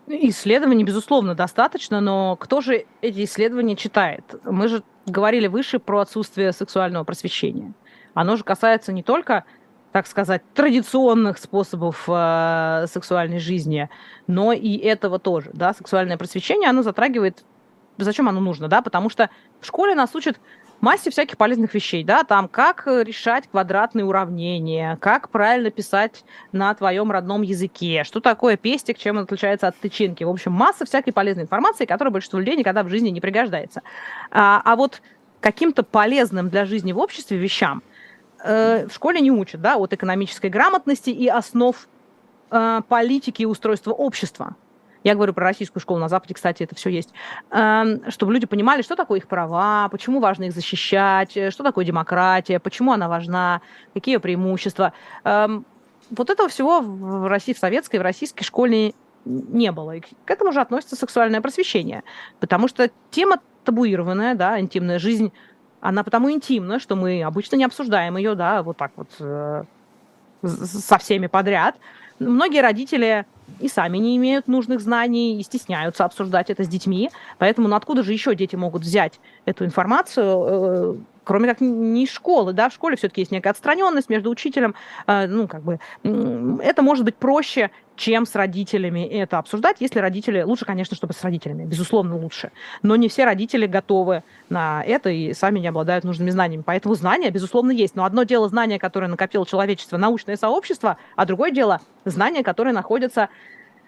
Исследований, 0.07 0.83
безусловно, 0.83 1.33
достаточно, 1.33 1.99
но 1.99 2.35
кто 2.35 2.61
же 2.61 2.85
эти 3.01 3.23
исследования 3.23 3.75
читает? 3.75 4.23
Мы 4.43 4.67
же 4.67 4.83
говорили 5.07 5.47
выше 5.47 5.79
про 5.79 6.01
отсутствие 6.01 6.51
сексуального 6.51 7.03
просвещения. 7.03 7.73
Оно 8.13 8.35
же 8.35 8.43
касается 8.43 8.93
не 8.93 9.01
только, 9.01 9.43
так 9.91 10.07
сказать, 10.07 10.41
традиционных 10.53 11.37
способов 11.39 12.03
э, 12.07 12.85
сексуальной 12.87 13.39
жизни, 13.39 13.89
но 14.27 14.53
и 14.53 14.77
этого 14.77 15.17
тоже. 15.17 15.49
Да? 15.53 15.73
Сексуальное 15.73 16.17
просвещение, 16.17 16.69
оно 16.69 16.83
затрагивает... 16.83 17.43
Зачем 17.97 18.27
оно 18.27 18.41
нужно? 18.41 18.67
Да? 18.67 18.81
Потому 18.81 19.09
что 19.09 19.29
в 19.59 19.65
школе 19.65 19.95
нас 19.95 20.13
учат 20.15 20.37
массе 20.81 21.09
всяких 21.09 21.37
полезных 21.37 21.73
вещей, 21.73 22.03
да, 22.03 22.23
там 22.23 22.47
как 22.47 22.87
э, 22.87 23.03
решать 23.03 23.47
квадратные 23.49 24.05
уравнения, 24.05 24.97
как 25.01 25.29
правильно 25.29 25.71
писать 25.71 26.23
на 26.51 26.73
твоем 26.73 27.11
родном 27.11 27.41
языке, 27.41 28.03
что 28.03 28.19
такое 28.19 28.57
пестик, 28.57 28.97
чем 28.97 29.17
он 29.17 29.23
отличается 29.23 29.67
от 29.67 29.77
тычинки. 29.77 30.23
В 30.23 30.29
общем, 30.29 30.51
масса 30.51 30.85
всякой 30.85 31.11
полезной 31.11 31.43
информации, 31.43 31.85
которая 31.85 32.11
большинству 32.11 32.39
людей 32.39 32.55
никогда 32.55 32.83
в 32.83 32.89
жизни 32.89 33.09
не 33.09 33.21
пригождается. 33.21 33.81
А, 34.31 34.61
а 34.63 34.75
вот 34.75 35.01
каким-то 35.39 35.83
полезным 35.83 36.49
для 36.49 36.65
жизни 36.65 36.91
в 36.91 36.97
обществе 36.97 37.37
вещам 37.37 37.83
э, 38.43 38.87
в 38.87 38.93
школе 38.93 39.21
не 39.21 39.31
учат, 39.31 39.61
да, 39.61 39.77
от 39.77 39.93
экономической 39.93 40.49
грамотности 40.49 41.09
и 41.09 41.27
основ 41.27 41.87
э, 42.51 42.81
политики 42.87 43.43
и 43.43 43.45
устройства 43.45 43.91
общества. 43.91 44.55
Я 45.05 45.13
говорю 45.13 45.33
про 45.35 45.45
российскую 45.45 45.81
школу, 45.81 45.99
на 45.99 46.09
Западе, 46.09 46.33
кстати, 46.33 46.63
это 46.63 46.73
все 46.73 46.89
есть. 46.89 47.13
Эм, 47.51 48.09
чтобы 48.09 48.33
люди 48.33 48.47
понимали, 48.47 48.81
что 48.81 48.95
такое 48.95 49.19
их 49.19 49.27
права, 49.27 49.87
почему 49.89 50.19
важно 50.19 50.45
их 50.45 50.51
защищать, 50.51 51.37
э, 51.37 51.51
что 51.51 51.63
такое 51.63 51.85
демократия, 51.85 52.59
почему 52.59 52.91
она 52.91 53.07
важна, 53.07 53.61
какие 53.93 54.17
преимущества. 54.17 54.93
Эм, 55.23 55.63
вот 56.09 56.31
этого 56.31 56.49
всего 56.49 56.81
в 56.81 57.27
России, 57.29 57.53
в 57.53 57.59
советской, 57.59 57.97
в 57.97 58.01
российской 58.01 58.43
школе 58.43 58.95
не 59.25 59.71
было. 59.71 59.97
И 59.97 59.99
к 59.99 60.31
этому 60.31 60.51
же 60.51 60.59
относится 60.59 60.95
сексуальное 60.95 61.39
просвещение. 61.39 62.03
Потому 62.39 62.67
что 62.67 62.89
тема 63.11 63.37
табуированная, 63.63 64.33
да, 64.33 64.59
интимная 64.59 64.97
жизнь, 64.97 65.31
она 65.81 66.03
потому 66.03 66.31
интимна, 66.31 66.79
что 66.79 66.95
мы 66.95 67.21
обычно 67.21 67.57
не 67.57 67.63
обсуждаем 67.63 68.17
ее, 68.17 68.33
да, 68.33 68.63
вот 68.63 68.77
так 68.77 68.91
вот 68.95 69.09
э, 69.19 69.65
со 70.41 70.97
всеми 70.97 71.27
подряд. 71.27 71.75
Многие 72.17 72.61
родители 72.61 73.27
и 73.59 73.67
сами 73.67 73.97
не 73.97 74.17
имеют 74.17 74.47
нужных 74.47 74.81
знаний, 74.81 75.39
и 75.39 75.43
стесняются 75.43 76.05
обсуждать 76.05 76.49
это 76.49 76.63
с 76.63 76.67
детьми. 76.67 77.09
Поэтому 77.37 77.67
ну, 77.67 77.75
откуда 77.75 78.03
же 78.03 78.13
еще 78.13 78.35
дети 78.35 78.55
могут 78.55 78.83
взять 78.83 79.19
эту 79.45 79.65
информацию, 79.65 80.45
э, 80.47 80.95
кроме 81.25 81.49
как 81.49 81.59
не 81.59 82.03
из 82.03 82.11
школы, 82.11 82.53
да, 82.53 82.69
в 82.69 82.73
школе 82.73 82.95
все-таки 82.95 83.21
есть 83.21 83.31
некая 83.31 83.49
отстраненность 83.49 84.09
между 84.09 84.29
учителем, 84.29 84.75
э, 85.07 85.27
ну, 85.27 85.47
как 85.47 85.63
бы, 85.63 85.79
это 86.03 86.81
может 86.81 87.03
быть 87.03 87.15
проще, 87.15 87.71
чем 87.95 88.25
с 88.25 88.35
родителями 88.35 89.05
это 89.05 89.37
обсуждать, 89.37 89.77
если 89.79 89.99
родители, 89.99 90.41
лучше, 90.41 90.65
конечно, 90.65 90.95
чтобы 90.95 91.13
с 91.13 91.23
родителями, 91.23 91.63
безусловно, 91.63 92.17
лучше, 92.17 92.51
но 92.81 92.95
не 92.95 93.07
все 93.07 93.25
родители 93.25 93.67
готовы 93.67 94.23
на 94.49 94.83
это 94.83 95.09
и 95.09 95.33
сами 95.33 95.59
не 95.59 95.67
обладают 95.67 96.03
нужными 96.03 96.29
знаниями, 96.29 96.63
поэтому 96.65 96.95
знания, 96.95 97.29
безусловно, 97.29 97.71
есть, 97.71 97.95
но 97.95 98.05
одно 98.05 98.23
дело 98.23 98.49
знания, 98.49 98.79
которое 98.79 99.07
накопило 99.07 99.45
человечество, 99.45 99.97
научное 99.97 100.35
сообщество, 100.35 100.97
а 101.15 101.25
другое 101.25 101.51
дело 101.51 101.81
знания, 102.03 102.43
которые 102.43 102.73
находятся 102.73 103.21
э, 103.21 103.27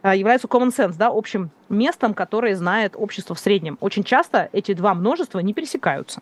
являются 0.03 0.47
common 0.47 0.69
sense, 0.69 0.95
да, 0.97 1.07
общим 1.07 1.51
местом, 1.69 2.13
которое 2.13 2.55
знает 2.55 2.93
общество 2.95 3.35
в 3.35 3.39
среднем. 3.39 3.77
Очень 3.81 4.03
часто 4.03 4.49
эти 4.53 4.73
два 4.73 4.93
множества 4.93 5.39
не 5.39 5.53
пересекаются. 5.53 6.21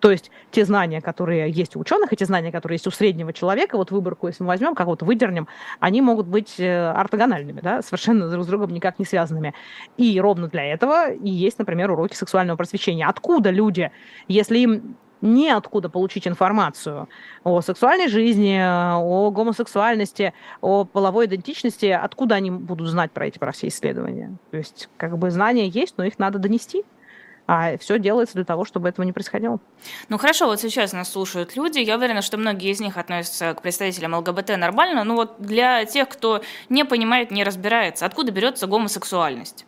То 0.00 0.10
есть 0.10 0.30
те 0.50 0.64
знания, 0.64 1.00
которые 1.00 1.50
есть 1.50 1.76
у 1.76 1.80
ученых, 1.80 2.12
и 2.12 2.16
те 2.16 2.24
знания, 2.24 2.52
которые 2.52 2.76
есть 2.76 2.86
у 2.86 2.90
среднего 2.90 3.32
человека, 3.32 3.76
вот 3.76 3.90
выборку, 3.90 4.28
если 4.28 4.42
мы 4.42 4.48
возьмем, 4.48 4.74
как 4.74 4.86
вот 4.86 5.02
выдернем, 5.02 5.48
они 5.80 6.00
могут 6.00 6.26
быть 6.26 6.54
э, 6.58 6.90
ортогональными, 6.90 7.60
да, 7.60 7.82
совершенно 7.82 8.28
друг 8.28 8.44
с 8.44 8.46
другом 8.46 8.70
никак 8.70 8.98
не 8.98 9.04
связанными. 9.04 9.54
И 9.96 10.20
ровно 10.20 10.48
для 10.48 10.64
этого 10.64 11.10
и 11.10 11.28
есть, 11.28 11.58
например, 11.58 11.90
уроки 11.90 12.14
сексуального 12.14 12.56
просвещения. 12.56 13.06
Откуда 13.06 13.50
люди, 13.50 13.90
если 14.28 14.58
им 14.58 14.96
неоткуда 15.20 15.88
получить 15.88 16.26
информацию 16.26 17.08
о 17.44 17.60
сексуальной 17.60 18.08
жизни, 18.08 18.58
о 18.60 19.30
гомосексуальности, 19.30 20.34
о 20.60 20.84
половой 20.84 21.26
идентичности, 21.26 21.86
откуда 21.86 22.36
они 22.36 22.50
будут 22.50 22.88
знать 22.88 23.10
про 23.12 23.26
эти 23.26 23.38
про 23.38 23.52
все 23.52 23.68
исследования? 23.68 24.36
То 24.50 24.56
есть, 24.56 24.88
как 24.96 25.16
бы 25.18 25.30
знания 25.30 25.68
есть, 25.68 25.94
но 25.96 26.04
их 26.04 26.18
надо 26.18 26.38
донести. 26.38 26.84
А 27.50 27.78
все 27.78 27.98
делается 27.98 28.34
для 28.34 28.44
того, 28.44 28.66
чтобы 28.66 28.90
этого 28.90 29.06
не 29.06 29.14
происходило. 29.14 29.58
Ну 30.10 30.18
хорошо, 30.18 30.44
вот 30.44 30.60
сейчас 30.60 30.92
нас 30.92 31.10
слушают 31.10 31.56
люди. 31.56 31.78
Я 31.78 31.96
уверена, 31.96 32.20
что 32.20 32.36
многие 32.36 32.70
из 32.70 32.78
них 32.78 32.98
относятся 32.98 33.54
к 33.54 33.62
представителям 33.62 34.14
ЛГБТ 34.14 34.58
нормально. 34.58 35.02
Но 35.02 35.14
вот 35.14 35.36
для 35.38 35.86
тех, 35.86 36.10
кто 36.10 36.42
не 36.68 36.84
понимает, 36.84 37.30
не 37.30 37.44
разбирается, 37.44 38.04
откуда 38.04 38.32
берется 38.32 38.66
гомосексуальность? 38.66 39.64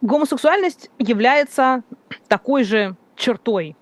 Гомосексуальность 0.00 0.90
является 0.98 1.82
такой 2.28 2.62
же 2.62 2.94
чертой 3.18 3.76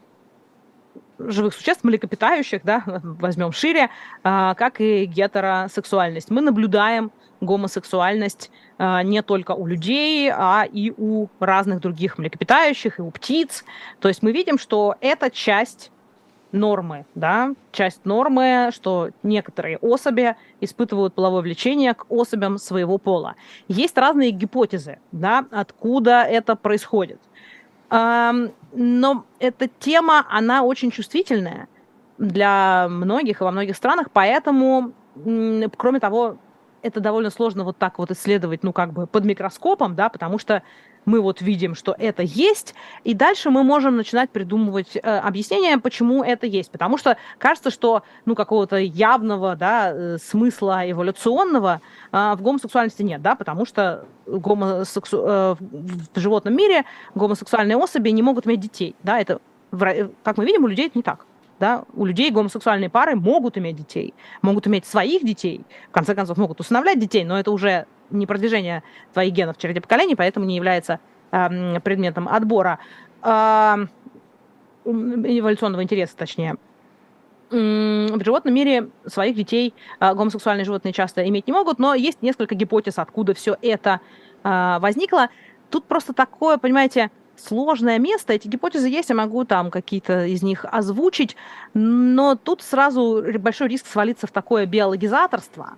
живых 1.19 1.55
существ, 1.55 1.85
млекопитающих, 1.85 2.63
да, 2.65 2.83
возьмем 2.87 3.53
шире, 3.53 3.91
а, 4.23 4.55
как 4.55 4.81
и 4.81 5.05
гетеросексуальность. 5.07 6.31
Мы 6.31 6.41
наблюдаем 6.41 7.11
гомосексуальность 7.41 8.51
а, 8.79 9.03
не 9.03 9.23
только 9.23 9.53
у 9.53 9.67
людей, 9.67 10.31
а 10.31 10.67
и 10.71 10.93
у 10.97 11.29
разных 11.41 11.81
других 11.81 12.19
млекопитающих, 12.19 12.99
и 12.99 13.03
у 13.03 13.11
птиц. 13.11 13.65
То 14.01 14.09
есть 14.09 14.23
мы 14.23 14.33
видим, 14.33 14.59
что 14.59 14.97
это 15.01 15.31
часть 15.31 15.91
нормы, 16.53 17.05
да, 17.15 17.55
часть 17.73 18.05
нормы, 18.05 18.71
что 18.73 19.11
некоторые 19.23 19.79
особи 19.79 20.37
испытывают 20.61 21.15
половое 21.15 21.43
влечение 21.43 21.95
к 21.95 22.07
особям 22.11 22.59
своего 22.59 22.99
пола. 22.99 23.35
Есть 23.69 23.99
разные 23.99 24.31
гипотезы, 24.31 24.99
да, 25.13 25.45
откуда 25.51 26.23
это 26.23 26.57
происходит. 26.57 27.21
Но 27.91 29.25
эта 29.39 29.69
тема, 29.79 30.27
она 30.29 30.63
очень 30.63 30.91
чувствительная 30.91 31.69
для 32.19 32.89
многих 32.89 33.41
и 33.41 33.45
во 33.45 33.51
многих 33.51 33.77
странах, 33.77 34.09
поэтому, 34.13 34.93
кроме 35.77 36.01
того, 36.01 36.39
это 36.83 37.01
довольно 37.01 37.31
сложно 37.31 37.65
вот 37.65 37.79
так 37.79 37.99
вот 37.99 38.11
исследовать, 38.11 38.63
ну, 38.63 38.73
как 38.73 38.93
бы 38.93 39.07
под 39.07 39.25
микроскопом, 39.25 39.95
да, 39.97 40.09
потому 40.09 40.39
что 40.39 40.63
мы 41.07 41.21
вот 41.21 41.41
видим, 41.41 41.75
что 41.75 41.95
это 41.99 42.23
есть, 42.23 42.75
и 43.05 43.15
дальше 43.15 43.49
мы 43.51 43.63
можем 43.63 43.97
начинать 43.97 44.29
придумывать 44.31 44.97
э, 44.97 45.01
объяснение, 45.01 45.79
почему 45.79 46.23
это 46.23 46.47
есть. 46.47 46.71
Потому 46.71 46.99
что 46.99 47.17
кажется, 47.39 47.71
что, 47.71 48.03
ну, 48.27 48.35
какого-то 48.35 48.77
явного, 48.77 49.57
да, 49.57 49.93
э, 49.93 50.19
смысла 50.19 50.91
эволюционного 50.91 51.81
э, 52.13 52.35
в 52.37 52.43
гомосексуальности 52.43 53.03
нет, 53.03 53.23
да, 53.23 53.37
потому 53.37 53.65
что 53.65 54.05
гомосексу... 54.27 55.23
э, 55.25 55.57
в 55.61 56.21
животном 56.21 56.55
мире 56.55 56.85
гомосексуальные 57.15 57.77
особи 57.77 58.11
не 58.11 58.23
могут 58.23 58.47
иметь 58.47 58.61
детей, 58.61 58.97
да, 59.03 59.21
это, 59.21 59.41
как 59.71 60.37
мы 60.37 60.45
видим, 60.45 60.65
у 60.65 60.67
людей 60.67 60.87
это 60.89 60.99
не 60.99 61.03
так 61.03 61.25
да, 61.59 61.85
у 61.95 62.05
людей 62.05 62.31
гомосексуальные 62.31 62.91
пары 62.91 63.17
могут 63.17 63.57
иметь 63.57 63.77
детей, 63.77 64.13
могут 64.43 64.67
иметь 64.67 64.85
своих 64.85 65.25
детей, 65.25 65.65
в 65.89 65.93
конце 65.93 66.15
концов 66.15 66.37
могут 66.37 66.61
усыновлять 66.61 66.99
детей, 66.99 67.25
но 67.25 67.39
это 67.39 67.51
уже 67.51 67.87
не 68.11 68.27
продвижение 68.27 68.83
твоих 69.13 69.33
генов 69.33 69.57
в 69.57 69.61
череде 69.61 69.81
поколений, 69.81 70.15
поэтому 70.15 70.47
не 70.47 70.57
является 70.57 71.01
э, 71.31 71.81
предметом 71.81 72.29
отбора 72.29 72.79
э, 73.23 73.87
эволюционного 74.85 75.83
интереса, 75.83 76.17
точнее. 76.17 76.57
В 77.49 78.25
животном 78.25 78.55
мире 78.55 78.91
своих 79.07 79.37
детей 79.37 79.73
э, 80.01 80.15
гомосексуальные 80.15 80.65
животные 80.65 80.93
часто 80.93 81.27
иметь 81.29 81.47
не 81.47 81.53
могут, 81.53 81.79
но 81.79 81.95
есть 81.95 82.21
несколько 82.23 82.55
гипотез, 82.57 82.99
откуда 82.99 83.35
все 83.35 83.57
это 83.63 84.01
э, 84.43 84.79
возникло. 84.81 85.29
Тут 85.71 85.85
просто 85.85 86.13
такое, 86.13 86.59
понимаете, 86.59 87.11
сложное 87.37 87.99
место. 87.99 88.33
Эти 88.33 88.49
гипотезы 88.49 88.89
есть, 88.89 89.11
я 89.11 89.15
могу 89.15 89.45
там 89.45 89.71
какие-то 89.71 90.27
из 90.27 90.43
них 90.43 90.65
озвучить, 90.65 91.37
но 91.75 92.35
тут 92.35 92.63
сразу 92.63 93.23
большой 93.39 93.69
риск 93.69 93.87
свалиться 93.87 94.27
в 94.27 94.33
такое 94.33 94.67
биологизаторство, 94.67 95.77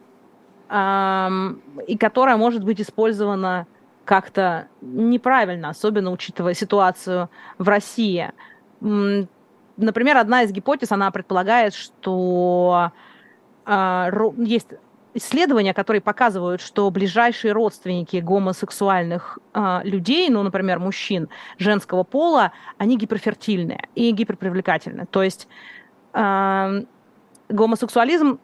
и 0.71 1.97
которое 1.99 2.37
может 2.37 2.63
быть 2.63 2.81
использовано 2.81 3.67
как-то 4.05 4.69
неправильно, 4.81 5.69
особенно 5.71 6.11
учитывая 6.11 6.55
ситуацию 6.55 7.29
в 7.59 7.69
России. 7.69 8.33
Например, 8.81 10.17
одна 10.17 10.43
из 10.43 10.51
гипотез, 10.51 10.93
она 10.93 11.11
предполагает, 11.11 11.75
что 11.75 12.91
э, 13.65 14.11
есть 14.39 14.69
исследования, 15.15 15.75
которые 15.75 16.01
показывают, 16.01 16.61
что 16.61 16.91
ближайшие 16.91 17.53
родственники 17.53 18.17
гомосексуальных 18.17 19.39
э, 19.53 19.81
людей, 19.85 20.31
ну, 20.31 20.43
например, 20.43 20.79
мужчин 20.79 21.29
женского 21.59 22.03
пола, 22.03 22.53
они 22.79 22.97
гиперфертильные 22.97 23.89
и 23.95 24.11
гиперпривлекательны. 24.11 25.07
То 25.07 25.23
есть 25.23 25.49
э, 26.15 26.83
гомосексуализм, 27.49 28.41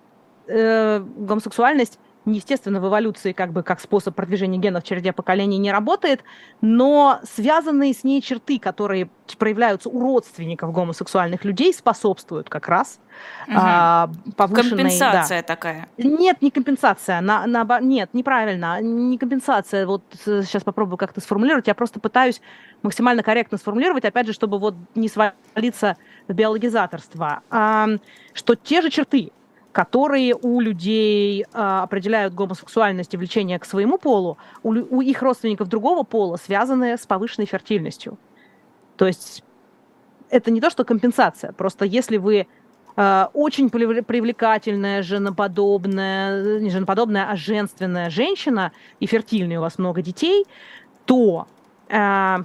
э, 0.46 1.00
гомосексуальность 1.00 1.98
естественно, 2.26 2.80
в 2.80 2.88
эволюции 2.88 3.32
как 3.32 3.52
бы 3.52 3.62
как 3.62 3.80
способ 3.80 4.14
продвижения 4.14 4.58
генов 4.58 4.84
в 4.84 4.86
череде 4.86 5.12
поколений 5.12 5.58
не 5.58 5.70
работает, 5.70 6.22
но 6.60 7.20
связанные 7.24 7.92
с 7.92 8.04
ней 8.04 8.22
черты, 8.22 8.58
которые 8.58 9.08
проявляются 9.38 9.88
у 9.88 10.00
родственников 10.00 10.72
гомосексуальных 10.72 11.44
людей, 11.44 11.72
способствуют 11.72 12.48
как 12.48 12.68
раз 12.68 12.98
угу. 13.46 13.56
а, 13.58 14.10
повышенной... 14.36 14.82
Компенсация 14.82 15.42
да. 15.42 15.46
такая. 15.46 15.88
Нет, 15.98 16.40
не 16.42 16.50
компенсация. 16.50 17.20
На, 17.20 17.46
на, 17.46 17.80
нет, 17.80 18.10
неправильно. 18.12 18.80
Не 18.80 19.18
компенсация. 19.18 19.86
Вот 19.86 20.02
сейчас 20.24 20.62
попробую 20.62 20.98
как-то 20.98 21.20
сформулировать. 21.20 21.66
Я 21.66 21.74
просто 21.74 22.00
пытаюсь 22.00 22.40
максимально 22.82 23.22
корректно 23.22 23.58
сформулировать, 23.58 24.04
опять 24.04 24.26
же, 24.26 24.32
чтобы 24.32 24.58
вот 24.58 24.74
не 24.94 25.08
свалиться 25.08 25.96
в 26.28 26.32
биологизаторство. 26.32 27.42
А, 27.50 27.88
что 28.32 28.54
те 28.54 28.82
же 28.82 28.90
черты, 28.90 29.32
которые 29.74 30.36
у 30.36 30.60
людей 30.60 31.44
а, 31.52 31.82
определяют 31.82 32.32
гомосексуальность 32.32 33.12
и 33.12 33.16
влечение 33.16 33.58
к 33.58 33.64
своему 33.64 33.98
полу, 33.98 34.38
у, 34.62 34.70
у 34.70 35.00
их 35.00 35.20
родственников 35.20 35.68
другого 35.68 36.04
пола 36.04 36.36
связаны 36.36 36.96
с 36.96 37.04
повышенной 37.06 37.46
фертильностью. 37.46 38.16
То 38.96 39.06
есть 39.08 39.42
это 40.30 40.52
не 40.52 40.60
то, 40.60 40.70
что 40.70 40.84
компенсация, 40.84 41.52
просто 41.52 41.84
если 41.86 42.18
вы 42.18 42.46
э, 42.96 43.26
очень 43.32 43.68
привлекательная, 43.68 45.02
женоподобная, 45.02 46.60
не 46.60 46.70
женоподобная, 46.70 47.28
а 47.28 47.34
женственная 47.34 48.10
женщина, 48.10 48.70
и 49.00 49.06
фертильная 49.06 49.58
у 49.58 49.62
вас 49.62 49.76
много 49.78 50.02
детей, 50.02 50.46
то 51.04 51.48
э, 51.88 52.36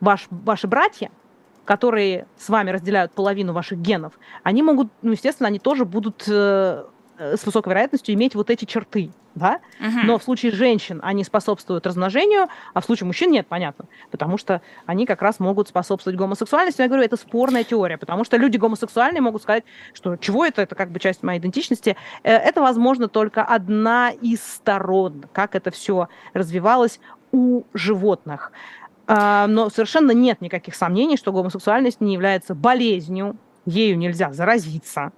ваш, 0.00 0.26
ваши 0.30 0.66
братья– 0.66 1.10
которые 1.64 2.26
с 2.36 2.48
вами 2.48 2.70
разделяют 2.70 3.12
половину 3.12 3.52
ваших 3.52 3.78
генов, 3.78 4.12
они 4.42 4.62
могут, 4.62 4.88
ну, 5.02 5.12
естественно, 5.12 5.48
они 5.48 5.58
тоже 5.58 5.84
будут 5.84 6.24
э, 6.28 6.84
с 7.18 7.46
высокой 7.46 7.70
вероятностью 7.70 8.14
иметь 8.14 8.34
вот 8.34 8.50
эти 8.50 8.64
черты, 8.64 9.12
да? 9.34 9.60
Угу. 9.80 9.98
Но 10.04 10.18
в 10.18 10.22
случае 10.22 10.52
женщин 10.52 11.00
они 11.02 11.24
способствуют 11.24 11.86
размножению, 11.86 12.48
а 12.72 12.80
в 12.80 12.84
случае 12.84 13.06
мужчин 13.06 13.30
нет, 13.30 13.46
понятно, 13.46 13.86
потому 14.10 14.36
что 14.38 14.62
они 14.86 15.06
как 15.06 15.22
раз 15.22 15.40
могут 15.40 15.68
способствовать 15.68 16.18
гомосексуальности. 16.18 16.82
Я 16.82 16.88
говорю, 16.88 17.04
это 17.04 17.16
спорная 17.16 17.64
теория, 17.64 17.98
потому 17.98 18.24
что 18.24 18.36
люди 18.36 18.56
гомосексуальные 18.56 19.20
могут 19.20 19.42
сказать, 19.42 19.64
что 19.92 20.16
чего 20.16 20.44
это, 20.44 20.62
это 20.62 20.74
как 20.74 20.90
бы 20.90 21.00
часть 21.00 21.22
моей 21.22 21.38
идентичности. 21.38 21.96
Э, 22.22 22.32
это, 22.32 22.60
возможно, 22.60 23.08
только 23.08 23.42
одна 23.42 24.10
из 24.10 24.42
сторон, 24.42 25.24
как 25.32 25.54
это 25.54 25.70
все 25.70 26.08
развивалось 26.32 27.00
у 27.32 27.64
животных. 27.74 28.52
А, 29.06 29.46
но 29.46 29.68
совершенно 29.70 30.12
нет 30.12 30.40
никаких 30.40 30.74
сомнений, 30.74 31.16
что 31.16 31.32
гомосексуальность 31.32 32.00
не 32.00 32.14
является 32.14 32.54
болезнью, 32.54 33.36
ею 33.66 33.98
нельзя 33.98 34.32
заразиться, 34.32 35.12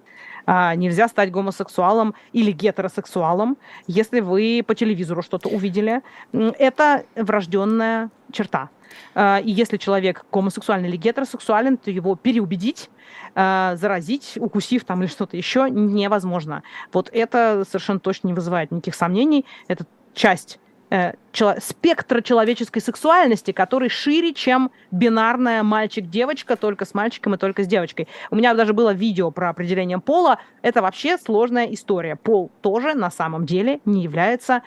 а, 0.45 0.75
нельзя 0.75 1.07
стать 1.07 1.31
гомосексуалом 1.31 2.13
или 2.33 2.51
гетеросексуалом, 2.51 3.57
если 3.87 4.19
вы 4.19 4.63
по 4.65 4.75
телевизору 4.75 5.21
что-то 5.21 5.49
увидели. 5.49 6.01
Это 6.33 7.05
врожденная 7.15 8.09
черта. 8.31 8.69
А, 9.15 9.39
и 9.39 9.51
если 9.51 9.77
человек 9.77 10.25
гомосексуальный 10.31 10.89
или 10.89 10.97
гетеросексуален, 10.97 11.77
то 11.77 11.91
его 11.91 12.15
переубедить, 12.15 12.89
заразить, 13.35 14.33
укусив 14.37 14.83
там 14.83 15.01
или 15.01 15.07
что-то 15.07 15.37
еще, 15.37 15.69
невозможно. 15.69 16.63
Вот 16.91 17.09
это 17.13 17.63
совершенно 17.67 17.99
точно 17.99 18.27
не 18.27 18.33
вызывает 18.33 18.71
никаких 18.71 18.95
сомнений. 18.95 19.45
Это 19.67 19.85
часть 20.13 20.59
э, 20.89 21.13
спектра 21.59 22.21
человеческой 22.21 22.79
сексуальности, 22.79 23.51
который 23.51 23.89
шире, 23.89 24.33
чем 24.33 24.71
бинарная 24.91 25.63
мальчик-девочка, 25.63 26.55
только 26.55 26.85
с 26.85 26.93
мальчиком 26.93 27.35
и 27.35 27.37
только 27.37 27.63
с 27.63 27.67
девочкой. 27.67 28.07
У 28.31 28.35
меня 28.35 28.53
даже 28.53 28.73
было 28.73 28.93
видео 28.93 29.31
про 29.31 29.49
определение 29.49 29.99
пола. 29.99 30.39
Это 30.61 30.81
вообще 30.81 31.17
сложная 31.17 31.65
история. 31.65 32.15
Пол 32.15 32.51
тоже 32.61 32.93
на 32.93 33.11
самом 33.11 33.45
деле 33.45 33.79
не 33.85 34.03
является 34.03 34.61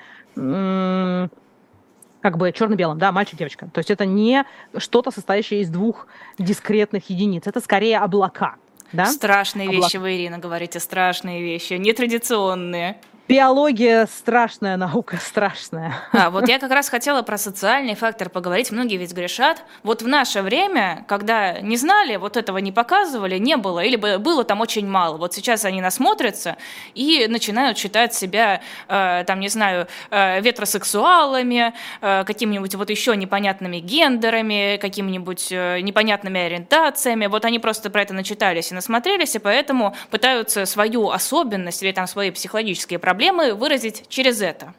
как 2.22 2.36
бы 2.36 2.52
черно-белым, 2.52 2.98
да, 2.98 3.12
мальчик-девочка. 3.12 3.68
То 3.72 3.78
есть 3.78 3.90
это 3.90 4.04
не 4.04 4.44
что-то, 4.76 5.10
состоящее 5.10 5.62
из 5.62 5.70
двух 5.70 6.06
дискретных 6.38 7.10
единиц. 7.10 7.46
Это 7.46 7.60
скорее 7.60 7.98
облака. 7.98 8.56
Да? 8.92 9.06
Страшные 9.06 9.68
Облак... 9.68 9.84
вещи 9.84 9.96
вы, 9.96 10.16
Ирина, 10.16 10.38
говорите, 10.38 10.80
страшные 10.80 11.42
вещи, 11.42 11.74
нетрадиционные. 11.74 13.00
Биология 13.30 14.06
страшная 14.06 14.76
наука, 14.76 15.16
страшная. 15.16 15.94
А, 16.10 16.30
вот 16.30 16.48
я 16.48 16.58
как 16.58 16.72
раз 16.72 16.88
хотела 16.88 17.22
про 17.22 17.38
социальный 17.38 17.94
фактор 17.94 18.28
поговорить. 18.28 18.72
Многие 18.72 18.96
ведь 18.96 19.12
грешат. 19.12 19.62
Вот 19.84 20.02
в 20.02 20.08
наше 20.08 20.42
время, 20.42 21.04
когда 21.06 21.60
не 21.60 21.76
знали, 21.76 22.16
вот 22.16 22.36
этого 22.36 22.58
не 22.58 22.72
показывали, 22.72 23.38
не 23.38 23.56
было, 23.56 23.84
или 23.84 23.94
было 23.94 24.42
там 24.42 24.60
очень 24.60 24.84
мало. 24.84 25.16
Вот 25.16 25.32
сейчас 25.32 25.64
они 25.64 25.80
насмотрятся 25.80 26.56
и 26.94 27.28
начинают 27.28 27.78
считать 27.78 28.14
себя, 28.14 28.62
э, 28.88 29.22
там, 29.24 29.38
не 29.38 29.48
знаю, 29.48 29.86
э, 30.10 30.40
ветросексуалами, 30.40 31.72
э, 32.00 32.24
какими-нибудь 32.24 32.74
вот 32.74 32.90
еще 32.90 33.14
непонятными 33.16 33.76
гендерами, 33.76 34.76
какими-нибудь 34.78 35.52
э, 35.52 35.78
непонятными 35.82 36.40
ориентациями. 36.40 37.26
Вот 37.26 37.44
они 37.44 37.60
просто 37.60 37.90
про 37.90 38.02
это 38.02 38.12
начитались 38.12 38.72
и 38.72 38.74
насмотрелись, 38.74 39.36
и 39.36 39.38
поэтому 39.38 39.94
пытаются 40.10 40.66
свою 40.66 41.10
особенность 41.10 41.80
или 41.84 41.92
там 41.92 42.08
свои 42.08 42.32
психологические 42.32 42.98
проблемы 42.98 43.19
проблемы 43.20 43.52
выразить 43.52 44.08
через 44.08 44.40
это? 44.40 44.72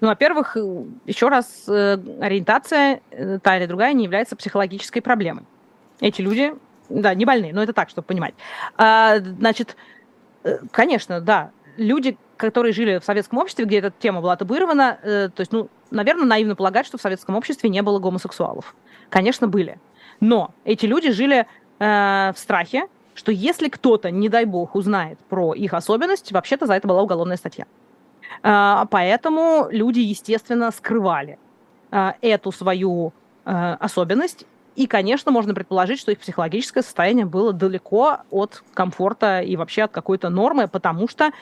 Ну, 0.00 0.06
во-первых, 0.06 0.56
еще 1.04 1.28
раз, 1.28 1.64
э, 1.66 1.98
ориентация, 2.20 3.00
э, 3.10 3.40
та 3.42 3.56
или 3.56 3.66
другая, 3.66 3.92
не 3.94 4.04
является 4.04 4.36
психологической 4.36 5.02
проблемой. 5.02 5.42
Эти 6.00 6.22
люди, 6.22 6.54
да, 6.88 7.14
не 7.14 7.24
больные, 7.24 7.52
но 7.52 7.64
это 7.64 7.72
так, 7.72 7.90
чтобы 7.90 8.06
понимать. 8.06 8.34
А, 8.76 9.18
значит, 9.18 9.76
э, 10.44 10.58
конечно, 10.70 11.20
да, 11.20 11.50
люди, 11.76 12.16
которые 12.36 12.72
жили 12.72 13.00
в 13.00 13.04
советском 13.04 13.40
обществе, 13.40 13.64
где 13.64 13.78
эта 13.78 13.90
тема 13.90 14.20
была 14.20 14.36
табуирована, 14.36 14.98
то 15.02 15.40
есть, 15.40 15.50
ну, 15.50 15.68
наверное, 15.90 16.26
наивно 16.26 16.54
полагать, 16.54 16.86
что 16.86 16.96
в 16.96 17.02
советском 17.02 17.34
обществе 17.34 17.68
не 17.68 17.82
было 17.82 17.98
гомосексуалов. 17.98 18.76
Конечно, 19.08 19.48
были. 19.48 19.80
Но 20.20 20.54
эти 20.64 20.86
люди 20.86 21.10
жили 21.10 21.46
в 21.80 22.34
страхе, 22.36 22.86
что 23.14 23.32
если 23.32 23.68
кто-то, 23.68 24.10
не 24.10 24.28
дай 24.28 24.44
бог, 24.44 24.74
узнает 24.74 25.18
про 25.28 25.54
их 25.54 25.74
особенность, 25.74 26.32
вообще-то 26.32 26.66
за 26.66 26.74
это 26.74 26.88
была 26.88 27.02
уголовная 27.02 27.36
статья. 27.36 27.66
А, 28.42 28.86
поэтому 28.90 29.68
люди, 29.70 30.00
естественно, 30.00 30.70
скрывали 30.70 31.38
а, 31.90 32.14
эту 32.20 32.52
свою 32.52 33.12
а, 33.44 33.76
особенность 33.80 34.46
и, 34.80 34.86
конечно, 34.86 35.30
можно 35.30 35.52
предположить, 35.52 36.00
что 36.00 36.10
их 36.10 36.20
психологическое 36.20 36.80
состояние 36.80 37.26
было 37.26 37.52
далеко 37.52 38.20
от 38.30 38.62
комфорта 38.72 39.40
и 39.42 39.54
вообще 39.54 39.82
от 39.82 39.92
какой-то 39.92 40.30
нормы, 40.30 40.68
потому 40.68 41.06
что 41.06 41.32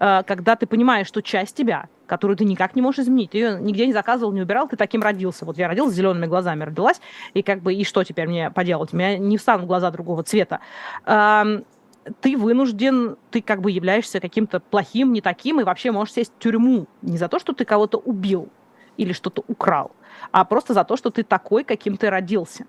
э, 0.00 0.22
когда 0.26 0.56
ты 0.56 0.66
понимаешь, 0.66 1.06
что 1.06 1.20
часть 1.20 1.54
тебя, 1.54 1.90
которую 2.06 2.38
ты 2.38 2.46
никак 2.46 2.74
не 2.74 2.80
можешь 2.80 3.00
изменить, 3.00 3.32
ты 3.32 3.36
ее 3.36 3.60
нигде 3.60 3.86
не 3.86 3.92
заказывал, 3.92 4.32
не 4.32 4.40
убирал, 4.40 4.66
ты 4.66 4.76
таким 4.76 5.02
родился. 5.02 5.44
Вот 5.44 5.58
я 5.58 5.68
родилась 5.68 5.92
с 5.92 5.94
зелеными 5.94 6.24
глазами, 6.24 6.64
родилась, 6.64 7.02
и 7.34 7.42
как 7.42 7.60
бы, 7.60 7.74
и 7.74 7.84
что 7.84 8.02
теперь 8.02 8.28
мне 8.28 8.50
поделать? 8.50 8.94
У 8.94 8.96
меня 8.96 9.18
не 9.18 9.36
встанут 9.36 9.66
глаза 9.66 9.90
другого 9.90 10.22
цвета. 10.22 10.60
Ты 11.04 12.38
вынужден, 12.38 13.18
ты 13.30 13.42
как 13.42 13.60
бы 13.60 13.72
являешься 13.72 14.20
каким-то 14.20 14.60
плохим, 14.60 15.12
не 15.12 15.20
таким, 15.20 15.60
и 15.60 15.64
вообще 15.64 15.90
можешь 15.90 16.14
сесть 16.14 16.32
в 16.34 16.42
тюрьму 16.42 16.86
не 17.02 17.18
за 17.18 17.28
то, 17.28 17.38
что 17.38 17.52
ты 17.52 17.66
кого-то 17.66 17.98
убил 17.98 18.48
или 18.96 19.12
что-то 19.12 19.44
украл, 19.48 19.90
а 20.32 20.46
просто 20.46 20.72
за 20.72 20.84
то, 20.84 20.96
что 20.96 21.10
ты 21.10 21.24
такой, 21.24 21.62
каким 21.62 21.98
ты 21.98 22.08
родился. 22.08 22.64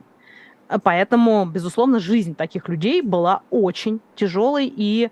Поэтому, 0.84 1.46
безусловно, 1.46 2.00
жизнь 2.00 2.36
таких 2.36 2.68
людей 2.68 3.02
была 3.02 3.42
очень 3.50 4.02
тяжелой, 4.16 4.72
и 4.74 5.10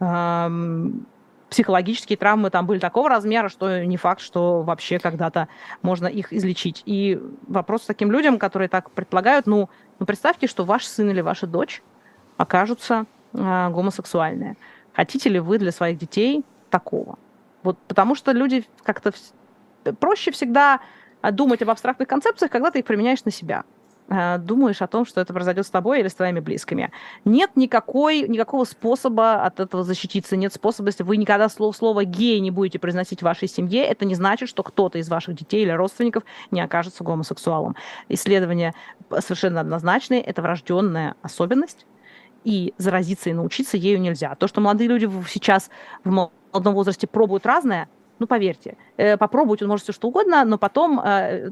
э, 0.00 0.90
психологические 1.48 2.16
травмы 2.16 2.50
там 2.50 2.66
были 2.66 2.78
такого 2.78 3.08
размера, 3.08 3.48
что 3.48 3.84
не 3.84 3.96
факт, 3.96 4.20
что 4.20 4.62
вообще 4.62 4.98
когда-то 4.98 5.48
можно 5.82 6.06
их 6.06 6.32
излечить. 6.32 6.82
И 6.84 7.20
вопрос 7.46 7.82
таким 7.86 8.12
людям, 8.12 8.38
которые 8.38 8.68
так 8.68 8.90
предполагают, 8.90 9.46
ну, 9.46 9.70
ну 9.98 10.06
представьте, 10.06 10.46
что 10.46 10.64
ваш 10.64 10.84
сын 10.84 11.10
или 11.10 11.20
ваша 11.20 11.46
дочь 11.46 11.82
окажутся 12.36 13.06
э, 13.32 13.68
гомосексуальные. 13.70 14.56
Хотите 14.92 15.30
ли 15.30 15.40
вы 15.40 15.58
для 15.58 15.72
своих 15.72 15.98
детей 15.98 16.44
такого? 16.70 17.18
Вот 17.62 17.78
потому 17.88 18.14
что 18.14 18.32
люди 18.32 18.64
как-то 18.82 19.12
проще 20.00 20.30
всегда 20.32 20.80
думать 21.32 21.62
об 21.62 21.70
абстрактных 21.70 22.08
концепциях, 22.08 22.50
когда 22.50 22.70
ты 22.70 22.80
их 22.80 22.84
применяешь 22.84 23.24
на 23.24 23.30
себя. 23.30 23.64
Э, 24.10 24.38
думаешь 24.38 24.80
о 24.80 24.86
том, 24.86 25.04
что 25.04 25.20
это 25.20 25.34
произойдет 25.34 25.66
с 25.66 25.70
тобой 25.70 26.00
или 26.00 26.08
с 26.08 26.14
твоими 26.14 26.40
близкими. 26.40 26.90
Нет 27.24 27.50
никакой, 27.56 28.26
никакого 28.26 28.64
способа 28.64 29.44
от 29.44 29.60
этого 29.60 29.84
защититься, 29.84 30.36
нет 30.36 30.54
способа, 30.54 30.88
если 30.88 31.02
вы 31.02 31.18
никогда 31.18 31.48
слово, 31.48 31.72
слово 31.72 32.04
«гей» 32.04 32.40
не 32.40 32.50
будете 32.50 32.78
произносить 32.78 33.20
в 33.20 33.24
вашей 33.24 33.48
семье, 33.48 33.84
это 33.84 34.06
не 34.06 34.14
значит, 34.14 34.48
что 34.48 34.62
кто-то 34.62 34.98
из 34.98 35.08
ваших 35.08 35.34
детей 35.34 35.62
или 35.62 35.70
родственников 35.70 36.22
не 36.50 36.60
окажется 36.60 37.04
гомосексуалом. 37.04 37.76
Исследования 38.08 38.74
совершенно 39.10 39.60
однозначные, 39.60 40.22
это 40.22 40.40
врожденная 40.40 41.14
особенность, 41.22 41.86
и 42.44 42.72
заразиться 42.78 43.28
и 43.28 43.34
научиться 43.34 43.76
ею 43.76 44.00
нельзя. 44.00 44.34
То, 44.36 44.46
что 44.46 44.60
молодые 44.60 44.88
люди 44.88 45.10
сейчас 45.28 45.70
в 46.04 46.10
молодом 46.10 46.74
возрасте 46.74 47.06
пробуют 47.06 47.44
разное, 47.44 47.88
ну, 48.20 48.26
поверьте, 48.26 48.76
э, 48.96 49.16
попробовать 49.16 49.60
может 49.62 49.84
все 49.84 49.92
что 49.92 50.08
угодно, 50.08 50.44
но 50.44 50.56
потом 50.56 51.00
э, 51.00 51.50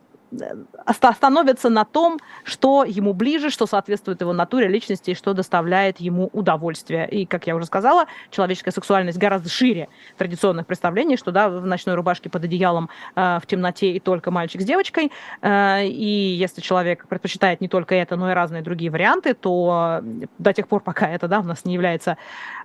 остановится 0.85 1.71
на 1.71 1.85
том, 1.85 2.19
что 2.45 2.85
ему 2.85 3.13
ближе, 3.13 3.51
что 3.51 3.67
соответствует 3.67 4.21
его 4.21 4.33
натуре, 4.33 4.69
личности 4.69 5.11
и 5.11 5.15
что 5.15 5.33
доставляет 5.35 5.99
ему 5.99 6.31
удовольствие. 6.33 7.09
И, 7.09 7.27
как 7.27 7.47
я 7.47 7.57
уже 7.57 7.67
сказала, 7.67 8.07
человеческая 8.31 8.71
сексуальность 8.71 9.19
гораздо 9.19 9.49
шире 9.49 9.89
традиционных 10.17 10.67
представлений, 10.67 11.17
что 11.17 11.33
да, 11.33 11.49
в 11.49 11.67
ночной 11.67 11.95
рубашке 11.95 12.31
под 12.31 12.45
одеялом 12.45 12.89
э, 13.15 13.39
в 13.43 13.47
темноте 13.47 13.93
и 13.93 14.01
только 14.01 14.31
мальчик 14.31 14.61
с 14.61 14.65
девочкой. 14.65 15.13
Э, 15.43 15.85
и 15.85 16.37
если 16.39 16.61
человек 16.61 17.07
предпочитает 17.09 17.61
не 17.61 17.69
только 17.69 17.95
это, 17.95 18.17
но 18.17 18.31
и 18.31 18.35
разные 18.35 18.63
другие 18.63 18.91
варианты, 18.91 19.35
то 19.35 20.03
до 20.39 20.53
тех 20.53 20.69
пор, 20.69 20.83
пока 20.83 21.09
это 21.09 21.29
да, 21.29 21.41
у 21.41 21.45
нас 21.45 21.65
не 21.65 21.75
является, 21.75 22.17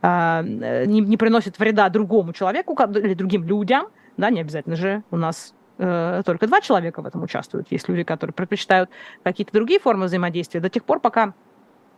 э, 0.01 0.43
не, 0.43 1.01
не 1.01 1.17
приносит 1.17 1.59
вреда 1.59 1.89
другому 1.89 2.33
человеку 2.33 2.77
или 2.95 3.13
другим 3.13 3.43
людям, 3.43 3.87
да, 4.17 4.29
не 4.29 4.41
обязательно 4.41 4.75
же 4.75 5.03
у 5.11 5.17
нас 5.17 5.53
э, 5.81 6.21
только 6.25 6.47
два 6.47 6.61
человека 6.61 7.01
в 7.01 7.05
этом 7.05 7.23
участвуют. 7.23 7.71
Есть 7.71 7.89
люди, 7.89 8.03
которые 8.03 8.33
предпочитают 8.33 8.89
какие-то 9.23 9.51
другие 9.51 9.79
формы 9.79 10.05
взаимодействия 10.05 10.59
до 10.59 10.69
тех 10.69 10.83
пор, 10.85 10.99
пока 10.99 11.33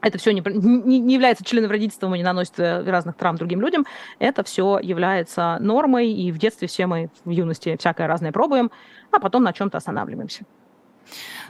это 0.02 0.18
все 0.18 0.32
не, 0.32 0.42
не, 0.42 1.00
не 1.00 1.14
является 1.14 1.44
членовредительством 1.44 2.14
и 2.16 2.18
не 2.18 2.24
наносит 2.24 2.60
э, 2.60 2.84
разных 2.90 3.16
травм 3.16 3.38
другим 3.38 3.62
людям, 3.62 3.86
это 4.20 4.44
все 4.44 4.80
является 4.80 5.58
нормой, 5.60 6.12
и 6.12 6.32
в 6.32 6.38
детстве 6.38 6.68
все 6.68 6.88
мы 6.88 7.10
в 7.26 7.30
юности 7.30 7.76
всякое 7.78 8.08
разное 8.08 8.32
пробуем, 8.32 8.72
а 9.12 9.20
потом 9.20 9.44
на 9.44 9.54
чем-то 9.54 9.78
останавливаемся. 9.78 10.46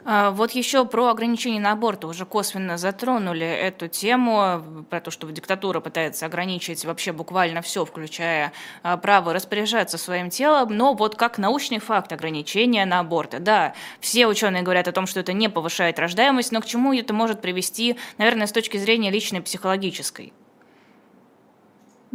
А, 0.06 0.32
вот 0.32 0.51
еще 0.51 0.86
про 0.86 1.10
ограничение 1.10 1.62
на 1.62 1.72
аборты 1.72 2.08
уже 2.08 2.26
косвенно 2.26 2.78
затронули 2.78 3.45
эту 3.45 3.88
тему, 3.88 4.86
про 4.89 4.99
то, 4.99 5.12
что 5.12 5.30
диктатура 5.30 5.80
пытается 5.80 6.26
ограничить 6.26 6.84
вообще 6.86 7.12
буквально 7.12 7.62
все, 7.62 7.86
включая 7.86 8.51
а, 8.82 8.97
право 8.97 9.34
распоряжаться 9.34 9.97
своим 9.97 10.30
телом, 10.30 10.76
но 10.76 10.93
вот 10.93 11.16
как 11.16 11.38
научный 11.38 11.80
факт 11.80 12.12
ограничения 12.12 12.86
на 12.86 12.99
аборты. 12.99 13.39
Да, 13.39 13.74
все 13.99 14.28
ученые 14.28 14.64
говорят 14.64 14.88
о 14.88 14.91
том, 14.91 15.08
что 15.08 15.20
это 15.20 15.34
не 15.34 15.49
повышает 15.49 15.99
рождаемость, 15.99 16.51
но 16.51 16.62
к 16.62 16.66
чему 16.66 16.93
это 16.93 17.14
может 17.14 17.41
привести, 17.41 17.97
наверное, 18.18 18.47
с 18.47 18.51
точки 18.51 18.78
зрения 18.78 19.10
личной 19.10 19.41
психологической? 19.41 20.34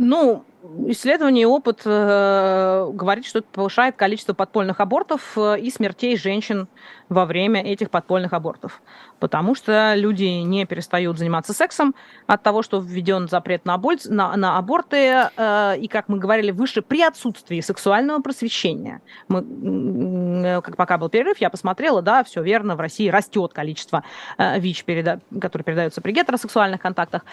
Ну, 0.01 0.44
исследование 0.86 1.42
и 1.42 1.46
опыт 1.46 1.82
э, 1.84 2.90
говорит, 2.92 3.26
что 3.26 3.40
это 3.40 3.49
повышает 3.51 3.96
количество 3.96 4.32
подпольных 4.32 4.78
абортов 4.78 5.36
э, 5.36 5.59
и 5.59 5.70
смертей 5.72 6.16
женщин 6.16 6.68
во 7.09 7.26
время 7.26 7.64
этих 7.64 7.90
подпольных 7.90 8.32
абортов. 8.32 8.80
Потому 9.18 9.57
что 9.57 9.94
люди 9.96 10.22
не 10.22 10.66
перестают 10.66 11.18
заниматься 11.18 11.53
сексом 11.53 11.96
от 12.28 12.44
того, 12.44 12.62
что 12.62 12.78
введен 12.78 13.26
запрет 13.28 13.64
на, 13.64 13.74
аборт, 13.74 14.05
на, 14.05 14.36
на 14.36 14.57
аборты. 14.57 15.30
Э, 15.36 15.76
и, 15.76 15.88
как 15.88 16.09
мы 16.09 16.18
говорили 16.18 16.53
выше, 16.53 16.80
при 16.80 17.03
отсутствии 17.03 17.61
сексуального 17.61 18.22
просвещения. 18.22 19.01
Мы, 19.26 20.61
как 20.62 20.76
пока 20.76 20.96
был 20.96 21.09
перерыв, 21.09 21.38
я 21.40 21.51
посмотрела, 21.51 22.03
да, 22.03 22.22
все 22.22 22.40
верно, 22.40 22.76
в 22.76 22.80
России 22.80 23.09
растет 23.09 23.53
количество 23.53 24.05
э, 24.38 24.61
ВИЧ, 24.61 24.84
переда- 24.86 25.20
которые 25.40 25.64
передаются 25.64 26.01
при 26.01 26.12
гетеросексуальных 26.12 26.80
контактах. 26.80 27.24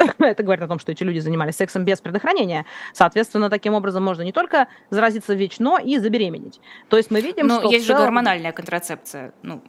Это 0.18 0.42
говорит 0.42 0.62
о 0.64 0.68
том, 0.68 0.78
что 0.78 0.92
эти 0.92 1.02
люди 1.02 1.18
занимались 1.18 1.56
сексом 1.56 1.84
без 1.84 2.00
предохранения. 2.00 2.66
Соответственно, 2.92 3.50
таким 3.50 3.74
образом 3.74 4.02
можно 4.02 4.22
не 4.22 4.32
только 4.32 4.68
заразиться 4.90 5.34
ВИЧ, 5.34 5.58
но 5.58 5.78
и 5.78 5.98
забеременеть. 5.98 6.60
То 6.88 6.96
есть 6.96 7.10
мы 7.10 7.20
видим, 7.20 7.46
но 7.46 7.60
что... 7.60 7.70
есть 7.70 7.86
целом... 7.86 8.00
же 8.00 8.04
гормональная 8.04 8.52
контрацепция. 8.52 9.32
Ну. 9.42 9.62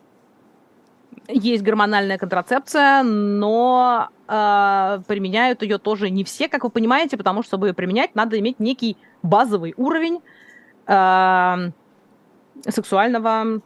Есть 1.28 1.64
гормональная 1.64 2.18
контрацепция, 2.18 3.04
но 3.04 4.10
э, 4.28 5.00
применяют 5.08 5.62
ее 5.62 5.78
тоже 5.78 6.10
не 6.10 6.24
все, 6.24 6.48
как 6.48 6.64
вы 6.64 6.70
понимаете, 6.70 7.18
потому 7.18 7.42
что, 7.42 7.52
чтобы 7.52 7.68
ее 7.68 7.74
применять, 7.74 8.16
надо 8.16 8.40
иметь 8.40 8.60
некий 8.60 8.98
базовый 9.22 9.74
уровень 9.78 10.22
э, 10.88 11.72
сексуального 12.68 13.62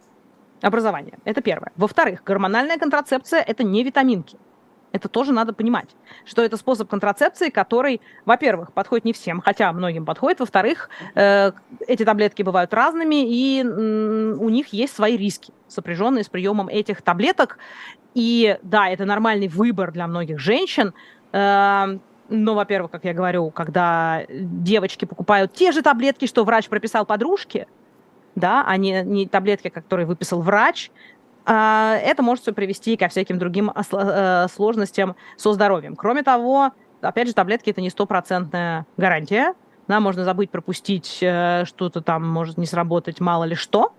образования. 0.62 1.14
Это 1.24 1.42
первое. 1.42 1.72
Во-вторых, 1.76 2.24
гормональная 2.24 2.78
контрацепция– 2.78 3.42
это 3.48 3.64
не 3.64 3.84
витаминки. 3.84 4.38
Это 4.96 5.10
тоже 5.10 5.34
надо 5.34 5.52
понимать, 5.52 5.90
что 6.24 6.42
это 6.42 6.56
способ 6.56 6.90
контрацепции, 6.90 7.50
который, 7.50 8.00
во-первых, 8.24 8.72
подходит 8.72 9.04
не 9.04 9.12
всем, 9.12 9.42
хотя 9.42 9.74
многим 9.74 10.06
подходит, 10.06 10.40
во-вторых, 10.40 10.90
э, 11.16 11.52
эти 11.86 12.06
таблетки 12.06 12.44
бывают 12.44 12.74
разными, 12.74 13.16
и 13.28 13.62
э, 13.62 13.68
у 13.68 14.48
них 14.48 14.68
есть 14.68 14.96
свои 14.96 15.18
риски, 15.18 15.52
сопряженные 15.68 16.24
с 16.24 16.30
приемом 16.30 16.70
этих 16.70 17.02
таблеток. 17.02 17.58
И 18.14 18.58
да, 18.64 18.88
это 18.88 19.04
нормальный 19.04 19.50
выбор 19.50 19.92
для 19.92 20.08
многих 20.08 20.40
женщин, 20.40 20.94
э, 21.34 22.00
но, 22.30 22.56
во-первых, 22.56 22.90
как 22.90 23.04
я 23.04 23.14
говорю, 23.14 23.52
когда 23.52 24.24
девочки 24.30 25.04
покупают 25.04 25.52
те 25.52 25.74
же 25.74 25.82
таблетки, 25.82 26.26
что 26.26 26.46
врач 26.46 26.70
прописал 26.70 27.06
подружке, 27.06 27.68
да, 28.36 28.64
а 28.66 28.78
не, 28.78 29.02
не 29.02 29.28
таблетки, 29.28 29.68
которые 29.68 30.06
выписал 30.06 30.42
врач, 30.42 30.90
это 31.46 32.24
может 32.24 32.44
все 32.44 32.54
привести 32.54 32.98
ко 32.98 33.08
всяким 33.08 33.38
другим 33.38 33.72
э, 33.72 34.48
сложностям 34.54 35.16
со 35.38 35.54
здоровьем. 35.54 35.96
Кроме 35.96 36.24
того, 36.24 36.72
опять 37.02 37.28
же, 37.28 37.34
таблетки 37.34 37.70
это 37.70 37.82
не 37.82 37.90
стопроцентная 37.90 38.86
гарантия. 38.98 39.54
Да, 39.88 40.00
можно 40.00 40.24
забыть 40.24 40.50
пропустить, 40.50 41.20
э, 41.22 41.66
что-то 41.66 42.02
там 42.02 42.28
может 42.28 42.58
не 42.58 42.66
сработать, 42.66 43.20
мало 43.20 43.44
ли 43.44 43.56
что. 43.56 43.94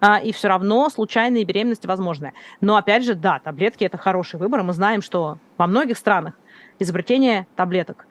А, 0.00 0.18
и 0.18 0.32
все 0.32 0.48
равно 0.48 0.88
случайные 0.88 1.44
беременности 1.44 1.86
возможны. 1.86 2.32
Но 2.60 2.76
опять 2.76 3.04
же, 3.04 3.14
да, 3.14 3.38
таблетки 3.38 3.84
это 3.84 3.98
хороший 3.98 4.38
выбор. 4.38 4.62
Мы 4.62 4.72
знаем, 4.72 5.02
что 5.02 5.38
во 5.56 5.66
многих 5.66 5.98
странах 5.98 6.34
изобретение 6.78 7.46
таблеток 7.56 8.06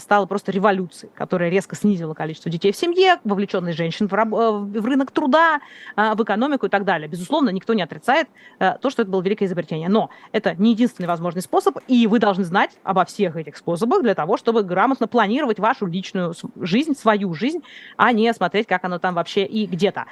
стала 0.00 0.26
просто 0.26 0.50
революцией, 0.50 1.12
которая 1.14 1.48
резко 1.48 1.76
снизила 1.76 2.12
количество 2.14 2.50
детей 2.50 2.72
в 2.72 2.76
семье, 2.76 3.18
вовлеченных 3.22 3.76
женщин 3.76 4.08
в, 4.08 4.12
раб- 4.12 4.34
э, 4.34 4.50
в 4.50 4.84
рынок 4.84 5.12
труда, 5.12 5.60
э, 5.96 6.14
в 6.14 6.22
экономику 6.24 6.66
и 6.66 6.68
так 6.68 6.84
далее. 6.84 7.06
Безусловно, 7.08 7.50
никто 7.50 7.74
не 7.74 7.82
отрицает 7.82 8.28
то, 8.58 8.90
что 8.90 9.02
это 9.02 9.10
было 9.10 9.22
великое 9.22 9.46
изобретение. 9.46 9.88
Но 9.88 10.10
это 10.32 10.54
не 10.56 10.72
единственный 10.72 11.06
возможный 11.06 11.42
способ, 11.42 11.78
и 11.86 12.06
вы 12.06 12.18
должны 12.18 12.44
знать 12.44 12.72
обо 12.82 13.04
всех 13.04 13.36
этих 13.36 13.56
способах 13.56 14.02
для 14.02 14.14
того, 14.14 14.36
чтобы 14.36 14.62
грамотно 14.62 15.06
планировать 15.06 15.58
вашу 15.58 15.86
личную 15.86 16.34
жизнь, 16.60 16.96
свою 16.96 17.32
жизнь, 17.34 17.60
а 17.96 18.12
не 18.12 18.32
смотреть, 18.34 18.66
как 18.66 18.84
оно 18.84 18.98
там 18.98 19.14
вообще 19.14 19.44
и 19.44 19.66
где-то. 19.66 20.06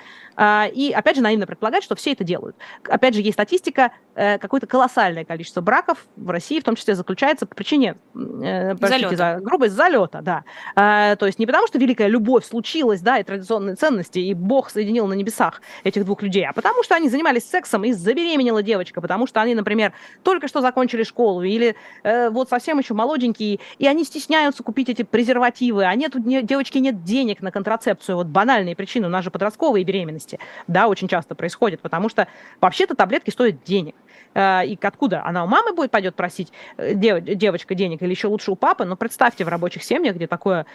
И, 0.72 0.92
опять 0.94 1.16
же, 1.16 1.22
наивно 1.22 1.46
предполагать, 1.46 1.82
что 1.82 1.96
все 1.96 2.12
это 2.12 2.24
делают. 2.24 2.56
Опять 2.88 3.14
же, 3.14 3.22
есть 3.22 3.34
статистика, 3.34 3.92
какое-то 4.14 4.66
колоссальное 4.66 5.24
количество 5.24 5.60
браков 5.60 6.06
в 6.16 6.30
России, 6.30 6.60
в 6.60 6.64
том 6.64 6.76
числе, 6.76 6.94
заключается 6.94 7.46
по 7.46 7.54
причине, 7.54 7.96
простите 8.12 9.16
за 9.16 9.40
грубость 9.48 9.74
залета, 9.74 10.20
да. 10.22 10.44
А, 10.76 11.16
то 11.16 11.26
есть 11.26 11.38
не 11.38 11.46
потому, 11.46 11.66
что 11.66 11.78
великая 11.78 12.08
любовь 12.08 12.44
случилась, 12.44 13.00
да, 13.00 13.18
и 13.18 13.22
традиционные 13.22 13.76
ценности, 13.76 14.18
и 14.18 14.34
Бог 14.34 14.70
соединил 14.70 15.06
на 15.06 15.14
небесах 15.14 15.62
этих 15.84 16.04
двух 16.04 16.22
людей, 16.22 16.46
а 16.46 16.52
потому 16.52 16.82
что 16.82 16.94
они 16.94 17.08
занимались 17.08 17.48
сексом, 17.48 17.84
и 17.84 17.92
забеременела 17.92 18.62
девочка, 18.62 19.00
потому 19.00 19.26
что 19.26 19.40
они, 19.40 19.54
например, 19.54 19.92
только 20.22 20.48
что 20.48 20.60
закончили 20.60 21.02
школу, 21.02 21.42
или 21.42 21.76
э, 22.02 22.30
вот 22.30 22.48
совсем 22.48 22.78
еще 22.78 22.94
молоденькие, 22.94 23.60
и 23.78 23.86
они 23.86 24.04
стесняются 24.04 24.62
купить 24.62 24.88
эти 24.88 25.02
презервативы, 25.02 25.84
а 25.84 25.94
нет, 25.94 26.14
не, 26.14 26.42
девочки 26.42 26.78
нет 26.78 27.04
денег 27.04 27.40
на 27.40 27.50
контрацепцию, 27.50 28.16
вот 28.16 28.26
банальные 28.26 28.76
причины, 28.76 29.06
у 29.06 29.10
нас 29.10 29.24
же 29.24 29.30
подростковые 29.30 29.84
беременности, 29.84 30.38
да, 30.66 30.88
очень 30.88 31.08
часто 31.08 31.34
происходит, 31.34 31.80
потому 31.80 32.08
что 32.08 32.28
вообще-то 32.60 32.94
таблетки 32.94 33.30
стоят 33.30 33.62
денег. 33.64 33.94
Э, 34.34 34.64
и 34.64 34.78
откуда? 34.80 35.24
Она 35.24 35.44
у 35.44 35.46
мамы 35.46 35.72
будет 35.72 35.90
пойдет 35.90 36.14
просить 36.14 36.52
э, 36.76 36.94
дев, 36.94 37.22
девочка 37.22 37.74
денег 37.74 38.02
или 38.02 38.10
еще 38.10 38.28
лучше 38.28 38.50
у 38.50 38.56
папы? 38.56 38.84
Но 38.84 38.96
представьте, 38.96 39.44
в 39.44 39.48
рабочих 39.48 39.82
семьях, 39.84 40.16
где 40.16 40.26
такое 40.26 40.66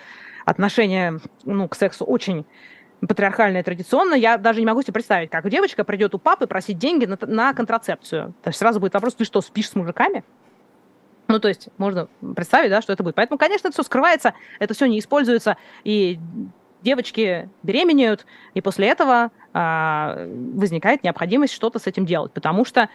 отношение 0.45 1.19
ну, 1.43 1.67
к 1.67 1.75
сексу 1.75 2.05
очень 2.05 2.45
патриархальное 3.07 3.63
традиционно, 3.63 4.13
я 4.15 4.37
даже 4.37 4.59
не 4.59 4.65
могу 4.65 4.81
себе 4.81 4.93
представить, 4.93 5.29
как 5.29 5.49
девочка 5.49 5.83
придет 5.83 6.15
у 6.15 6.19
папы 6.19 6.47
просить 6.47 6.77
деньги 6.77 7.05
на, 7.05 7.17
на 7.21 7.53
контрацепцию. 7.53 8.33
То 8.41 8.49
есть 8.49 8.59
сразу 8.59 8.79
будет 8.79 8.93
вопрос, 8.93 9.15
ты 9.15 9.25
что, 9.25 9.41
спишь 9.41 9.69
с 9.69 9.75
мужиками? 9.75 10.23
Ну, 11.27 11.39
то 11.39 11.47
есть 11.47 11.69
можно 11.77 12.07
представить, 12.35 12.69
да, 12.69 12.81
что 12.81 12.93
это 12.93 13.03
будет. 13.03 13.15
Поэтому, 13.15 13.37
конечно, 13.37 13.67
это 13.67 13.73
все 13.73 13.83
скрывается, 13.83 14.33
это 14.59 14.73
все 14.73 14.85
не 14.85 14.99
используется, 14.99 15.57
и 15.83 16.19
девочки 16.81 17.49
беременеют, 17.63 18.25
и 18.53 18.61
после 18.61 18.87
этого 18.89 19.31
а, 19.53 20.27
возникает 20.53 21.03
необходимость 21.03 21.53
что-то 21.53 21.79
с 21.79 21.87
этим 21.87 22.05
делать, 22.05 22.33
потому 22.33 22.65
что 22.65 22.89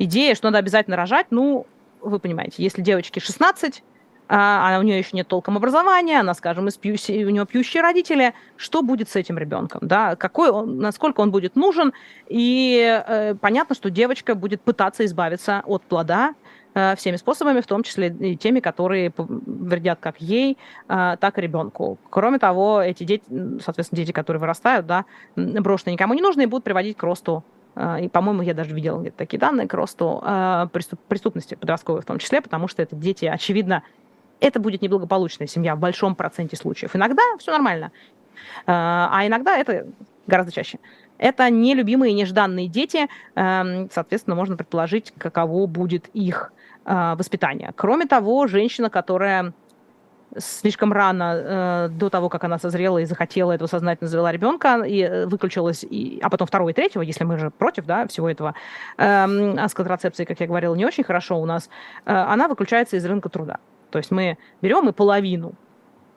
идея, 0.00 0.34
что 0.34 0.46
надо 0.46 0.58
обязательно 0.58 0.96
рожать, 0.96 1.26
ну, 1.30 1.66
вы 2.00 2.18
понимаете, 2.18 2.62
если 2.62 2.82
девочке 2.82 3.20
16, 3.20 3.82
а, 4.28 4.76
а 4.76 4.78
у 4.78 4.82
нее 4.82 4.98
еще 4.98 5.10
нет 5.12 5.28
толком 5.28 5.56
образования, 5.56 6.20
она, 6.20 6.34
скажем, 6.34 6.68
из 6.68 6.76
пьюси, 6.76 7.24
у 7.24 7.30
нее 7.30 7.46
пьющие 7.46 7.82
родители, 7.82 8.32
что 8.56 8.82
будет 8.82 9.08
с 9.08 9.16
этим 9.16 9.38
ребенком, 9.38 9.80
да, 9.82 10.16
какой 10.16 10.50
он, 10.50 10.78
насколько 10.78 11.20
он 11.20 11.30
будет 11.30 11.54
нужен, 11.54 11.92
и 12.28 13.02
э, 13.06 13.34
понятно, 13.34 13.74
что 13.74 13.90
девочка 13.90 14.34
будет 14.34 14.62
пытаться 14.62 15.04
избавиться 15.04 15.62
от 15.66 15.82
плода 15.82 16.34
э, 16.74 16.96
всеми 16.96 17.16
способами, 17.16 17.60
в 17.60 17.66
том 17.66 17.82
числе 17.82 18.08
и 18.08 18.36
теми, 18.36 18.60
которые 18.60 19.12
вредят 19.16 19.98
как 20.00 20.20
ей, 20.20 20.56
э, 20.88 21.16
так 21.20 21.36
и 21.36 21.40
ребенку. 21.42 21.98
Кроме 22.08 22.38
того, 22.38 22.80
эти 22.80 23.04
дети, 23.04 23.24
соответственно, 23.62 23.96
дети, 23.96 24.12
которые 24.12 24.40
вырастают, 24.40 24.86
да, 24.86 25.04
брошенные 25.36 25.94
никому 25.94 26.14
не 26.14 26.22
нужны, 26.22 26.46
будут 26.46 26.64
приводить 26.64 26.96
к 26.96 27.02
росту 27.02 27.44
и, 27.76 28.08
по-моему, 28.08 28.42
я 28.42 28.54
даже 28.54 28.74
видела 28.74 29.02
такие 29.12 29.38
данные 29.38 29.68
к 29.68 29.74
росту 29.74 30.20
а, 30.22 30.66
преступ, 30.66 30.98
преступности 31.08 31.54
подростковой 31.54 32.02
в 32.02 32.04
том 32.04 32.18
числе, 32.18 32.40
потому 32.40 32.68
что 32.68 32.82
это 32.82 32.96
дети, 32.96 33.24
очевидно, 33.26 33.82
это 34.40 34.58
будет 34.58 34.82
неблагополучная 34.82 35.46
семья 35.46 35.76
в 35.76 35.78
большом 35.78 36.14
проценте 36.14 36.56
случаев. 36.56 36.96
Иногда 36.96 37.22
все 37.38 37.52
нормально, 37.52 37.92
а, 38.66 39.08
а 39.12 39.26
иногда 39.26 39.56
это 39.56 39.86
гораздо 40.26 40.52
чаще. 40.52 40.78
Это 41.18 41.48
нелюбимые, 41.50 42.14
нежданные 42.14 42.66
дети, 42.66 43.06
соответственно, 43.34 44.34
можно 44.34 44.56
предположить, 44.56 45.12
каково 45.18 45.66
будет 45.66 46.08
их 46.14 46.50
воспитание. 46.84 47.74
Кроме 47.76 48.06
того, 48.06 48.46
женщина, 48.46 48.88
которая 48.88 49.52
слишком 50.38 50.92
рано 50.92 51.34
э, 51.34 51.88
до 51.90 52.08
того, 52.08 52.28
как 52.28 52.44
она 52.44 52.58
созрела 52.58 52.98
и 52.98 53.04
захотела 53.04 53.52
этого 53.52 53.68
сознательно 53.68 54.08
завела 54.08 54.30
ребенка 54.32 54.82
и 54.82 55.00
э, 55.00 55.26
выключилась, 55.26 55.84
и, 55.84 56.20
а 56.22 56.30
потом 56.30 56.46
второго 56.46 56.70
и 56.70 56.72
третьего, 56.72 57.02
если 57.02 57.24
мы 57.24 57.38
же 57.38 57.50
против 57.50 57.86
да, 57.86 58.06
всего 58.06 58.28
этого, 58.28 58.54
э, 58.96 59.02
а 59.04 59.68
с 59.68 59.74
контрацепцией, 59.74 60.26
как 60.26 60.40
я 60.40 60.46
говорила, 60.46 60.74
не 60.74 60.86
очень 60.86 61.04
хорошо 61.04 61.40
у 61.40 61.46
нас, 61.46 61.68
э, 62.04 62.12
она 62.12 62.48
выключается 62.48 62.96
из 62.96 63.04
рынка 63.04 63.28
труда. 63.28 63.58
То 63.90 63.98
есть 63.98 64.10
мы 64.10 64.38
берем 64.62 64.88
и 64.88 64.92
половину 64.92 65.54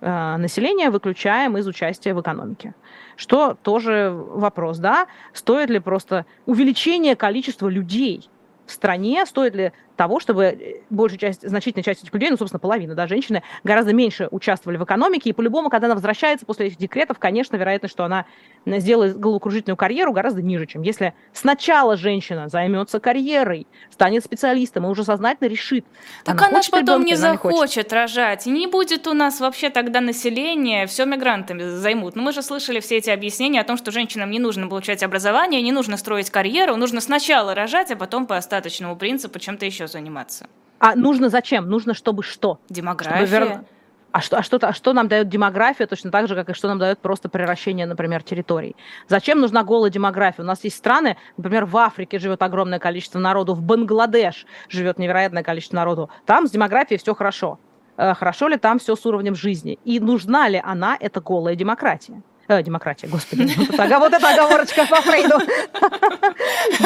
э, 0.02 0.38
населения 0.38 0.92
выключаем 0.92 1.58
из 1.58 1.68
участия 1.68 2.14
в 2.14 2.22
экономике. 2.22 2.76
Что 3.16 3.56
тоже 3.56 4.12
вопрос, 4.14 4.78
да? 4.78 5.08
Стоит 5.34 5.70
ли 5.70 5.80
просто 5.80 6.26
увеличение 6.46 7.16
количества 7.16 7.68
людей 7.68 8.30
в 8.66 8.72
стране, 8.72 9.26
стоит 9.26 9.56
ли 9.56 9.74
того, 10.04 10.20
чтобы 10.20 10.44
э, 10.44 10.82
большая 10.90 11.18
часть, 11.18 11.48
значительная 11.48 11.84
часть 11.84 12.04
этих 12.04 12.14
людей, 12.14 12.30
ну, 12.30 12.36
собственно, 12.38 12.60
половина, 12.60 12.94
да, 12.94 13.08
женщины, 13.08 13.42
гораздо 13.64 13.94
меньше 13.94 14.28
участвовали 14.32 14.78
в 14.78 14.84
экономике, 14.84 15.30
и 15.30 15.34
по-любому, 15.34 15.70
когда 15.70 15.88
она 15.88 15.96
возвращается 15.96 16.46
после 16.46 16.68
этих 16.68 16.78
декретов, 16.78 17.20
конечно, 17.20 17.56
вероятность, 17.56 17.94
что 17.94 18.04
она 18.04 18.26
сделает 18.66 19.18
головокружительную 19.18 19.78
карьеру 19.78 20.12
гораздо 20.12 20.42
ниже, 20.42 20.66
чем 20.66 20.82
если 20.82 21.14
сначала 21.32 21.96
женщина 21.96 22.50
займется 22.50 23.00
карьерой, 23.00 23.66
станет 23.92 24.26
специалистом 24.26 24.86
и 24.86 24.90
уже 24.90 25.06
сознательно 25.06 25.48
решит. 25.48 25.86
Так 26.26 26.36
она, 26.40 26.48
она 26.48 26.62
же 26.62 26.70
потом 26.72 27.02
ребенка, 27.02 27.10
не 27.10 27.16
захочет 27.16 27.58
хочет. 27.58 27.94
рожать, 27.94 28.46
не 28.46 28.68
будет 28.68 29.08
у 29.08 29.14
нас 29.14 29.40
вообще 29.40 29.70
тогда 29.70 30.02
населения, 30.02 30.86
все 30.88 31.06
мигрантами 31.06 31.64
займут. 31.64 32.16
Но 32.16 32.22
ну, 32.22 32.28
мы 32.28 32.34
же 32.34 32.42
слышали 32.42 32.82
все 32.82 32.98
эти 32.98 33.10
объяснения 33.10 33.62
о 33.62 33.64
том, 33.64 33.78
что 33.78 33.92
женщинам 33.92 34.32
не 34.32 34.40
нужно 34.40 34.68
получать 34.68 35.02
образование, 35.04 35.62
не 35.62 35.72
нужно 35.72 35.96
строить 35.96 36.30
карьеру, 36.30 36.76
нужно 36.76 37.00
сначала 37.00 37.56
рожать, 37.56 37.92
а 37.92 37.96
потом 37.96 38.28
по 38.28 38.36
остаточному 38.36 38.96
принципу 38.96 39.40
чем-то 39.40 39.66
еще 39.66 39.88
заниматься. 39.94 40.48
А 40.80 40.96
нужно 40.96 41.30
зачем? 41.30 41.70
Нужно, 41.70 41.94
чтобы 41.94 42.24
что? 42.24 42.60
Демография. 42.70 43.26
Чтобы 43.26 43.46
вер... 43.46 43.66
А 44.12 44.22
что, 44.22 44.38
а, 44.38 44.44
что, 44.44 44.58
а 44.62 44.74
что 44.74 44.94
нам 44.94 45.08
дает 45.08 45.28
демография, 45.28 45.88
точно 45.88 46.12
так 46.12 46.28
же, 46.28 46.36
как 46.36 46.50
и 46.50 46.54
что 46.54 46.68
нам 46.68 46.78
дает 46.78 47.00
просто 47.00 47.30
превращение, 47.30 47.88
например, 47.88 48.22
территорий? 48.22 48.76
Зачем 49.08 49.40
нужна 49.40 49.64
голая 49.64 49.90
демография? 49.90 50.44
У 50.44 50.46
нас 50.46 50.64
есть 50.64 50.78
страны, 50.78 51.18
например, 51.36 51.66
в 51.66 51.76
Африке 51.78 52.20
живет 52.20 52.44
огромное 52.44 52.78
количество 52.78 53.18
народу, 53.18 53.56
в 53.56 53.64
Бангладеш 53.64 54.46
живет 54.70 55.00
невероятное 55.00 55.42
количество 55.42 55.78
народу. 55.78 56.12
Там 56.28 56.46
с 56.46 56.52
демографией 56.52 57.00
все 57.00 57.16
хорошо. 57.16 57.58
Э, 57.98 58.14
хорошо 58.14 58.50
ли 58.50 58.58
там 58.58 58.78
все 58.78 58.96
с 58.96 59.04
уровнем 59.06 59.34
жизни? 59.34 59.80
И 59.84 60.00
нужна 60.00 60.48
ли 60.48 60.62
она, 60.64 60.96
эта 61.00 61.20
голая 61.20 61.56
демократия? 61.56 62.22
Э, 62.48 62.62
демократия, 62.62 63.08
господи. 63.08 63.44
Это, 63.74 64.00
вот 64.00 64.14
это 64.14 64.30
оговорочка 64.30 64.86
по 64.86 65.02
Фрейду. 65.02 65.40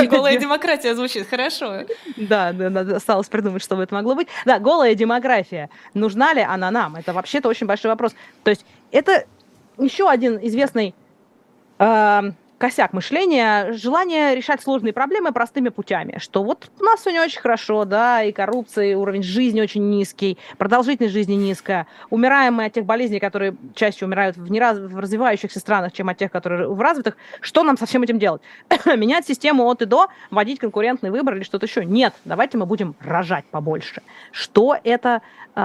Голая 0.16 0.38
демократия 0.38 0.94
звучит 0.96 1.28
хорошо. 1.28 1.86
Да, 2.16 2.50
осталось 2.96 3.28
придумать, 3.28 3.64
что 3.64 3.76
бы 3.76 3.84
это 3.84 3.96
могло 3.96 4.14
быть. 4.14 4.28
Да, 4.46 4.60
голая 4.60 4.94
демография. 4.94 5.70
Нужна 5.96 6.34
ли 6.34 6.42
она 6.42 6.70
нам? 6.70 6.96
Это 6.96 7.12
вообще-то 7.12 7.50
очень 7.50 7.66
большой 7.66 7.90
вопрос. 7.90 8.14
То 8.44 8.52
есть 8.52 8.66
это 8.92 9.26
еще 9.80 10.10
один 10.10 10.38
известный 10.42 10.94
э, 11.80 12.22
косяк 12.58 12.94
мышления, 12.94 13.72
желание 13.74 14.36
решать 14.36 14.62
сложные 14.62 14.94
проблемы 14.94 15.32
простыми 15.32 15.70
путями, 15.70 16.18
что 16.20 16.44
вот 16.44 16.70
у 16.80 16.84
нас 16.84 17.02
все 17.02 17.12
не 17.12 17.20
очень 17.20 17.40
хорошо, 17.40 17.86
да, 17.86 18.24
и 18.24 18.32
коррупция, 18.32 18.86
и 18.86 18.94
уровень 18.96 19.24
жизни 19.24 19.62
очень 19.62 19.90
низкий, 19.90 20.38
продолжительность 20.58 21.14
жизни 21.14 21.36
низкая, 21.36 21.88
умираем 22.10 22.56
мы 22.56 22.66
от 22.66 22.74
тех 22.74 22.86
болезней, 22.86 23.20
которые 23.20 23.56
чаще 23.76 24.06
умирают 24.06 24.38
в, 24.38 24.50
нераз... 24.50 24.80
в 24.80 24.98
развивающихся 25.00 25.60
странах, 25.60 25.94
чем 25.94 26.10
от 26.10 26.18
тех, 26.18 26.32
которые 26.32 26.68
в 26.68 26.82
развитых, 26.82 27.16
что 27.42 27.64
нам 27.64 27.78
со 27.78 27.86
всем 27.86 28.04
этим 28.04 28.18
делать? 28.18 28.42
Менять 28.86 29.28
систему 29.28 29.66
от 29.66 29.82
и 29.82 29.86
до, 29.86 30.08
вводить 30.32 30.60
конкурентный 30.60 31.12
выбор 31.12 31.36
или 31.36 31.44
что-то 31.44 31.68
еще? 31.68 31.86
Нет, 31.86 32.14
давайте 32.26 32.58
мы 32.58 32.66
будем 32.66 32.96
рожать 33.00 33.46
побольше. 33.46 34.02
Что 34.32 34.76
это 34.84 35.22
э, 35.56 35.60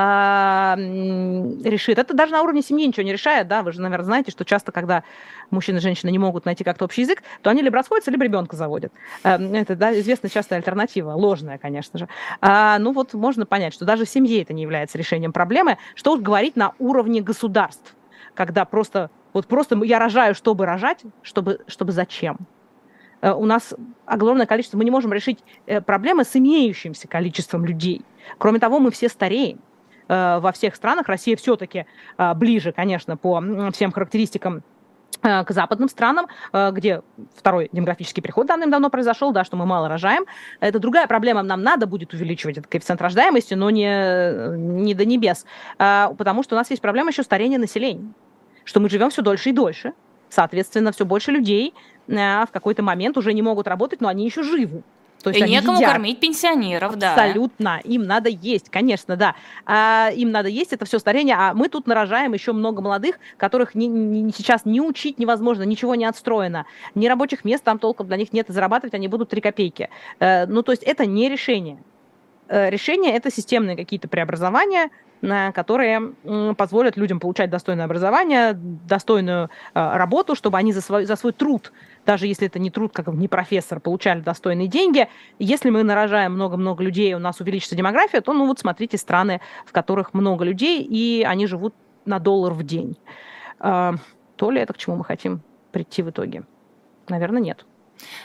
решит? 1.64 1.98
Это 1.98 2.12
даже 2.14 2.32
на 2.32 2.42
уровне 2.42 2.62
семьи 2.62 2.86
ничего 2.86 3.04
не 3.04 3.12
решает, 3.12 3.48
да, 3.48 3.62
вы 3.62 3.72
же, 3.72 3.80
наверное, 3.80 4.04
знаете, 4.04 4.30
что 4.30 4.44
часто, 4.44 4.72
когда 4.72 5.04
мужчина 5.50 5.78
и 5.78 5.80
женщина 5.80 6.10
не 6.10 6.18
могут 6.18 6.44
найти 6.44 6.64
как-то 6.64 6.81
общий 6.82 7.02
язык, 7.02 7.22
то 7.42 7.50
они 7.50 7.62
либо 7.62 7.76
расходятся, 7.76 8.10
либо 8.10 8.24
ребенка 8.24 8.56
заводят. 8.56 8.92
Эм, 9.24 9.54
это 9.54 9.76
да, 9.76 9.98
известная 9.98 10.30
частая 10.30 10.58
альтернатива, 10.58 11.12
ложная, 11.12 11.58
конечно 11.58 11.98
же. 11.98 12.08
А, 12.40 12.78
ну 12.78 12.92
вот 12.92 13.14
можно 13.14 13.46
понять, 13.46 13.74
что 13.74 13.84
даже 13.84 14.04
в 14.04 14.08
семье 14.08 14.42
это 14.42 14.52
не 14.52 14.62
является 14.62 14.98
решением 14.98 15.32
проблемы. 15.32 15.78
Что 15.94 16.12
уж 16.12 16.20
говорить 16.20 16.56
на 16.56 16.72
уровне 16.78 17.20
государств, 17.20 17.94
когда 18.34 18.64
просто 18.64 19.10
вот 19.32 19.46
просто 19.46 19.82
я 19.84 19.98
рожаю, 19.98 20.34
чтобы 20.34 20.66
рожать, 20.66 21.00
чтобы, 21.22 21.60
чтобы 21.66 21.92
зачем? 21.92 22.38
Э, 23.22 23.32
у 23.32 23.46
нас 23.46 23.74
огромное 24.04 24.46
количество, 24.46 24.76
мы 24.76 24.84
не 24.84 24.90
можем 24.90 25.12
решить 25.12 25.38
э, 25.66 25.80
проблемы 25.80 26.24
с 26.24 26.36
имеющимся 26.36 27.08
количеством 27.08 27.64
людей. 27.64 28.02
Кроме 28.38 28.58
того, 28.58 28.78
мы 28.78 28.90
все 28.90 29.08
стареем 29.08 29.60
э, 30.08 30.38
во 30.40 30.52
всех 30.52 30.74
странах. 30.76 31.08
Россия 31.08 31.36
все-таки 31.36 31.86
ближе, 32.36 32.72
конечно, 32.72 33.16
по 33.16 33.42
всем 33.72 33.92
характеристикам 33.92 34.62
к 35.22 35.46
западным 35.50 35.88
странам, 35.88 36.26
э, 36.52 36.70
где 36.72 37.02
второй 37.36 37.68
демографический 37.72 38.22
переход 38.22 38.46
давным-давно 38.46 38.90
произошел, 38.90 39.32
да, 39.32 39.44
что 39.44 39.56
мы 39.56 39.66
мало 39.66 39.88
рожаем. 39.88 40.24
Это 40.60 40.78
другая 40.78 41.06
проблема. 41.06 41.42
Нам 41.42 41.62
надо 41.62 41.86
будет 41.86 42.12
увеличивать 42.12 42.58
этот 42.58 42.70
коэффициент 42.70 43.00
рождаемости, 43.00 43.54
но 43.54 43.70
не, 43.70 44.56
не 44.56 44.94
до 44.94 45.04
небес. 45.04 45.46
А, 45.78 46.12
потому 46.18 46.42
что 46.42 46.56
у 46.56 46.58
нас 46.58 46.70
есть 46.70 46.82
проблема 46.82 47.10
еще 47.10 47.22
старения 47.22 47.58
населения. 47.58 48.12
Что 48.64 48.80
мы 48.80 48.90
живем 48.90 49.10
все 49.10 49.22
дольше 49.22 49.50
и 49.50 49.52
дольше. 49.52 49.92
Соответственно, 50.28 50.92
все 50.92 51.04
больше 51.04 51.30
людей 51.30 51.74
э, 52.08 52.12
в 52.14 52.48
какой-то 52.52 52.82
момент 52.82 53.16
уже 53.16 53.32
не 53.32 53.42
могут 53.42 53.68
работать, 53.68 54.00
но 54.00 54.08
они 54.08 54.24
еще 54.24 54.42
живы. 54.42 54.82
То 55.22 55.30
есть 55.30 55.40
и 55.40 55.50
некому 55.50 55.78
едят. 55.78 55.92
кормить 55.92 56.20
пенсионеров, 56.20 56.96
да. 56.96 57.14
Абсолютно. 57.14 57.80
Им 57.84 58.02
надо 58.02 58.28
есть, 58.28 58.70
конечно, 58.70 59.16
да. 59.16 59.34
А, 59.64 60.10
им 60.14 60.30
надо 60.30 60.48
есть, 60.48 60.72
это 60.72 60.84
все 60.84 60.98
старение. 60.98 61.36
А 61.36 61.54
мы 61.54 61.68
тут 61.68 61.86
нарожаем 61.86 62.32
еще 62.32 62.52
много 62.52 62.82
молодых, 62.82 63.18
которых 63.36 63.74
не, 63.74 63.86
не, 63.86 64.32
сейчас 64.32 64.64
не 64.64 64.80
учить 64.80 65.18
невозможно, 65.18 65.62
ничего 65.62 65.94
не 65.94 66.04
отстроено. 66.04 66.66
Ни 66.94 67.06
рабочих 67.06 67.44
мест 67.44 67.62
там 67.62 67.78
толком 67.78 68.08
для 68.08 68.16
них 68.16 68.32
нет, 68.32 68.50
и 68.50 68.52
зарабатывать 68.52 68.94
они 68.94 69.08
будут 69.08 69.30
3 69.30 69.40
копейки. 69.40 69.88
А, 70.18 70.46
ну, 70.46 70.62
то 70.62 70.72
есть 70.72 70.82
это 70.82 71.06
не 71.06 71.28
решение. 71.28 71.78
А, 72.48 72.68
решение– 72.68 73.12
это 73.14 73.30
системные 73.30 73.76
какие-то 73.76 74.08
преобразования, 74.08 74.90
которые 75.54 76.14
позволят 76.58 76.96
людям 76.96 77.20
получать 77.20 77.48
достойное 77.48 77.84
образование, 77.84 78.54
достойную 78.54 79.50
работу, 79.72 80.34
чтобы 80.34 80.58
они 80.58 80.72
за 80.72 80.80
свой, 80.80 81.04
за 81.04 81.14
свой 81.14 81.32
труд 81.32 81.72
даже 82.06 82.26
если 82.26 82.46
это 82.46 82.58
не 82.58 82.70
труд, 82.70 82.92
как 82.92 83.06
не 83.08 83.28
профессор, 83.28 83.80
получали 83.80 84.20
достойные 84.20 84.68
деньги. 84.68 85.08
Если 85.38 85.70
мы 85.70 85.82
нарожаем 85.82 86.32
много-много 86.32 86.82
людей, 86.82 87.14
у 87.14 87.18
нас 87.18 87.40
увеличится 87.40 87.76
демография, 87.76 88.20
то, 88.20 88.32
ну 88.32 88.46
вот 88.46 88.58
смотрите, 88.58 88.96
страны, 88.96 89.40
в 89.66 89.72
которых 89.72 90.14
много 90.14 90.44
людей, 90.44 90.82
и 90.82 91.22
они 91.22 91.46
живут 91.46 91.74
на 92.04 92.18
доллар 92.18 92.52
в 92.52 92.62
день. 92.64 92.96
А, 93.58 93.94
то 94.36 94.50
ли 94.50 94.60
это 94.60 94.72
к 94.72 94.78
чему 94.78 94.96
мы 94.96 95.04
хотим 95.04 95.42
прийти 95.70 96.02
в 96.02 96.10
итоге? 96.10 96.44
Наверное, 97.08 97.40
нет. 97.40 97.64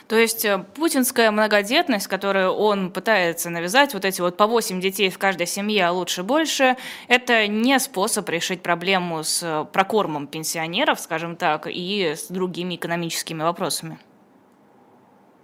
То 0.08 0.16
есть 0.16 0.44
э, 0.44 0.64
путинская 0.74 1.30
многодетность, 1.30 2.06
которую 2.06 2.50
он 2.50 2.90
пытается 2.90 3.50
навязать, 3.50 3.94
вот 3.94 4.04
эти 4.04 4.20
вот 4.20 4.36
по 4.36 4.46
8 4.46 4.80
детей 4.80 5.10
в 5.10 5.18
каждой 5.18 5.46
семье, 5.46 5.86
а 5.86 5.92
лучше 5.92 6.22
больше, 6.22 6.76
это 7.08 7.46
не 7.46 7.78
способ 7.78 8.28
решить 8.28 8.62
проблему 8.62 9.22
с 9.22 9.42
э, 9.42 9.66
прокормом 9.72 10.26
пенсионеров, 10.26 11.00
скажем 11.00 11.36
так, 11.36 11.66
и 11.66 12.14
с 12.16 12.28
другими 12.28 12.76
экономическими 12.76 13.42
вопросами. 13.42 13.98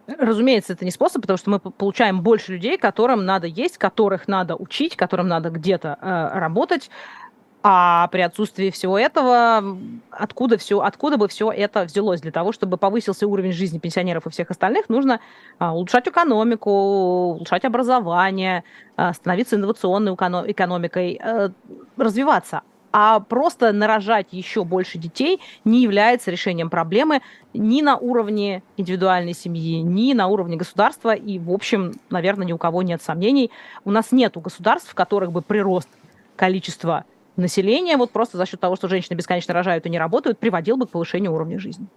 Разумеется, 0.06 0.74
это 0.74 0.84
не 0.84 0.90
способ, 0.90 1.22
потому 1.22 1.38
что 1.38 1.50
мы 1.50 1.58
получаем 1.58 2.20
больше 2.20 2.52
людей, 2.52 2.76
которым 2.76 3.24
надо 3.24 3.46
есть, 3.46 3.78
которых 3.78 4.28
надо 4.28 4.54
учить, 4.54 4.96
которым 4.96 5.28
надо 5.28 5.48
где-то 5.48 5.98
э, 6.00 6.38
работать. 6.38 6.90
А 7.66 8.08
при 8.08 8.20
отсутствии 8.20 8.68
всего 8.68 8.98
этого, 8.98 9.78
откуда, 10.10 10.58
все, 10.58 10.80
откуда 10.80 11.16
бы 11.16 11.28
все 11.28 11.50
это 11.50 11.84
взялось? 11.84 12.20
Для 12.20 12.30
того, 12.30 12.52
чтобы 12.52 12.76
повысился 12.76 13.26
уровень 13.26 13.52
жизни 13.52 13.78
пенсионеров 13.78 14.26
и 14.26 14.30
всех 14.30 14.50
остальных, 14.50 14.90
нужно 14.90 15.20
а, 15.58 15.74
улучшать 15.74 16.06
экономику, 16.06 16.70
улучшать 16.70 17.64
образование, 17.64 18.64
а, 18.96 19.14
становиться 19.14 19.56
инновационной 19.56 20.12
экономикой, 20.12 21.18
а, 21.18 21.52
развиваться. 21.96 22.60
А 22.92 23.20
просто 23.20 23.72
нарожать 23.72 24.26
еще 24.32 24.62
больше 24.64 24.98
детей 24.98 25.40
не 25.64 25.80
является 25.80 26.30
решением 26.30 26.68
проблемы 26.68 27.22
ни 27.54 27.80
на 27.80 27.96
уровне 27.96 28.62
индивидуальной 28.76 29.32
семьи, 29.32 29.80
ни 29.80 30.12
на 30.12 30.26
уровне 30.26 30.56
государства. 30.56 31.14
И, 31.14 31.38
в 31.38 31.50
общем, 31.50 31.94
наверное, 32.10 32.46
ни 32.46 32.52
у 32.52 32.58
кого 32.58 32.82
нет 32.82 33.00
сомнений. 33.00 33.50
У 33.86 33.90
нас 33.90 34.12
нет 34.12 34.36
государств, 34.36 34.90
в 34.90 34.94
которых 34.94 35.32
бы 35.32 35.40
прирост 35.40 35.88
количества 36.36 37.06
населения, 37.36 37.96
вот 37.96 38.12
просто 38.12 38.36
за 38.38 38.46
счет 38.46 38.60
того, 38.60 38.76
что 38.76 38.88
женщины 38.88 39.16
бесконечно 39.16 39.54
рожают 39.54 39.86
и 39.86 39.90
не 39.90 39.98
работают, 39.98 40.38
приводил 40.38 40.76
бы 40.76 40.86
к 40.86 40.90
повышению 40.90 41.32
уровня 41.32 41.58
жизни. 41.58 41.88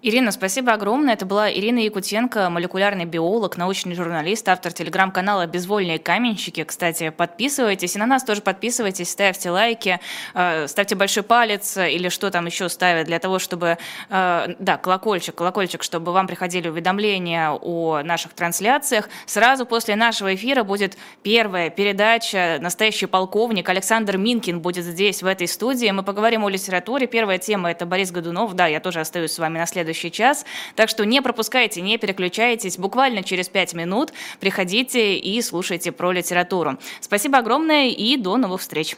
Ирина, 0.00 0.30
спасибо 0.30 0.72
огромное. 0.74 1.14
Это 1.14 1.26
была 1.26 1.52
Ирина 1.52 1.80
Якутенко, 1.80 2.50
молекулярный 2.50 3.04
биолог, 3.04 3.56
научный 3.56 3.96
журналист, 3.96 4.48
автор 4.48 4.72
телеграм-канала 4.72 5.46
«Безвольные 5.48 5.98
каменщики». 5.98 6.62
Кстати, 6.62 7.10
подписывайтесь. 7.10 7.96
И 7.96 7.98
на 7.98 8.06
нас 8.06 8.22
тоже 8.22 8.40
подписывайтесь, 8.40 9.10
ставьте 9.10 9.50
лайки, 9.50 9.98
э, 10.34 10.68
ставьте 10.68 10.94
большой 10.94 11.24
палец 11.24 11.76
или 11.76 12.10
что 12.10 12.30
там 12.30 12.46
еще 12.46 12.68
ставят 12.68 13.08
для 13.08 13.18
того, 13.18 13.40
чтобы... 13.40 13.76
Э, 14.08 14.54
да, 14.60 14.76
колокольчик, 14.76 15.34
колокольчик, 15.34 15.82
чтобы 15.82 16.12
вам 16.12 16.28
приходили 16.28 16.68
уведомления 16.68 17.50
о 17.50 18.02
наших 18.04 18.34
трансляциях. 18.34 19.08
Сразу 19.26 19.66
после 19.66 19.96
нашего 19.96 20.32
эфира 20.32 20.62
будет 20.62 20.96
первая 21.24 21.70
передача 21.70 22.58
«Настоящий 22.60 23.06
полковник». 23.06 23.68
Александр 23.68 24.16
Минкин 24.16 24.60
будет 24.60 24.84
здесь, 24.84 25.24
в 25.24 25.26
этой 25.26 25.48
студии. 25.48 25.90
Мы 25.90 26.04
поговорим 26.04 26.44
о 26.44 26.48
литературе. 26.48 27.08
Первая 27.08 27.38
тема– 27.38 27.68
это 27.72 27.84
Борис 27.84 28.12
Годунов. 28.12 28.54
Да, 28.54 28.68
я 28.68 28.78
тоже 28.78 29.00
остаюсь 29.00 29.32
с 29.32 29.40
вами 29.40 29.47
на 29.54 29.66
следующий 29.66 30.10
час. 30.10 30.44
Так 30.74 30.88
что 30.88 31.04
не 31.04 31.22
пропускайте, 31.22 31.80
не 31.80 31.98
переключайтесь. 31.98 32.78
Буквально 32.78 33.22
через 33.22 33.48
пять 33.48 33.74
минут 33.74 34.12
приходите 34.40 35.16
и 35.16 35.40
слушайте 35.42 35.92
про 35.92 36.12
литературу. 36.12 36.78
Спасибо 37.00 37.38
огромное 37.38 37.88
и 37.88 38.16
до 38.16 38.36
новых 38.36 38.60
встреч. 38.60 38.96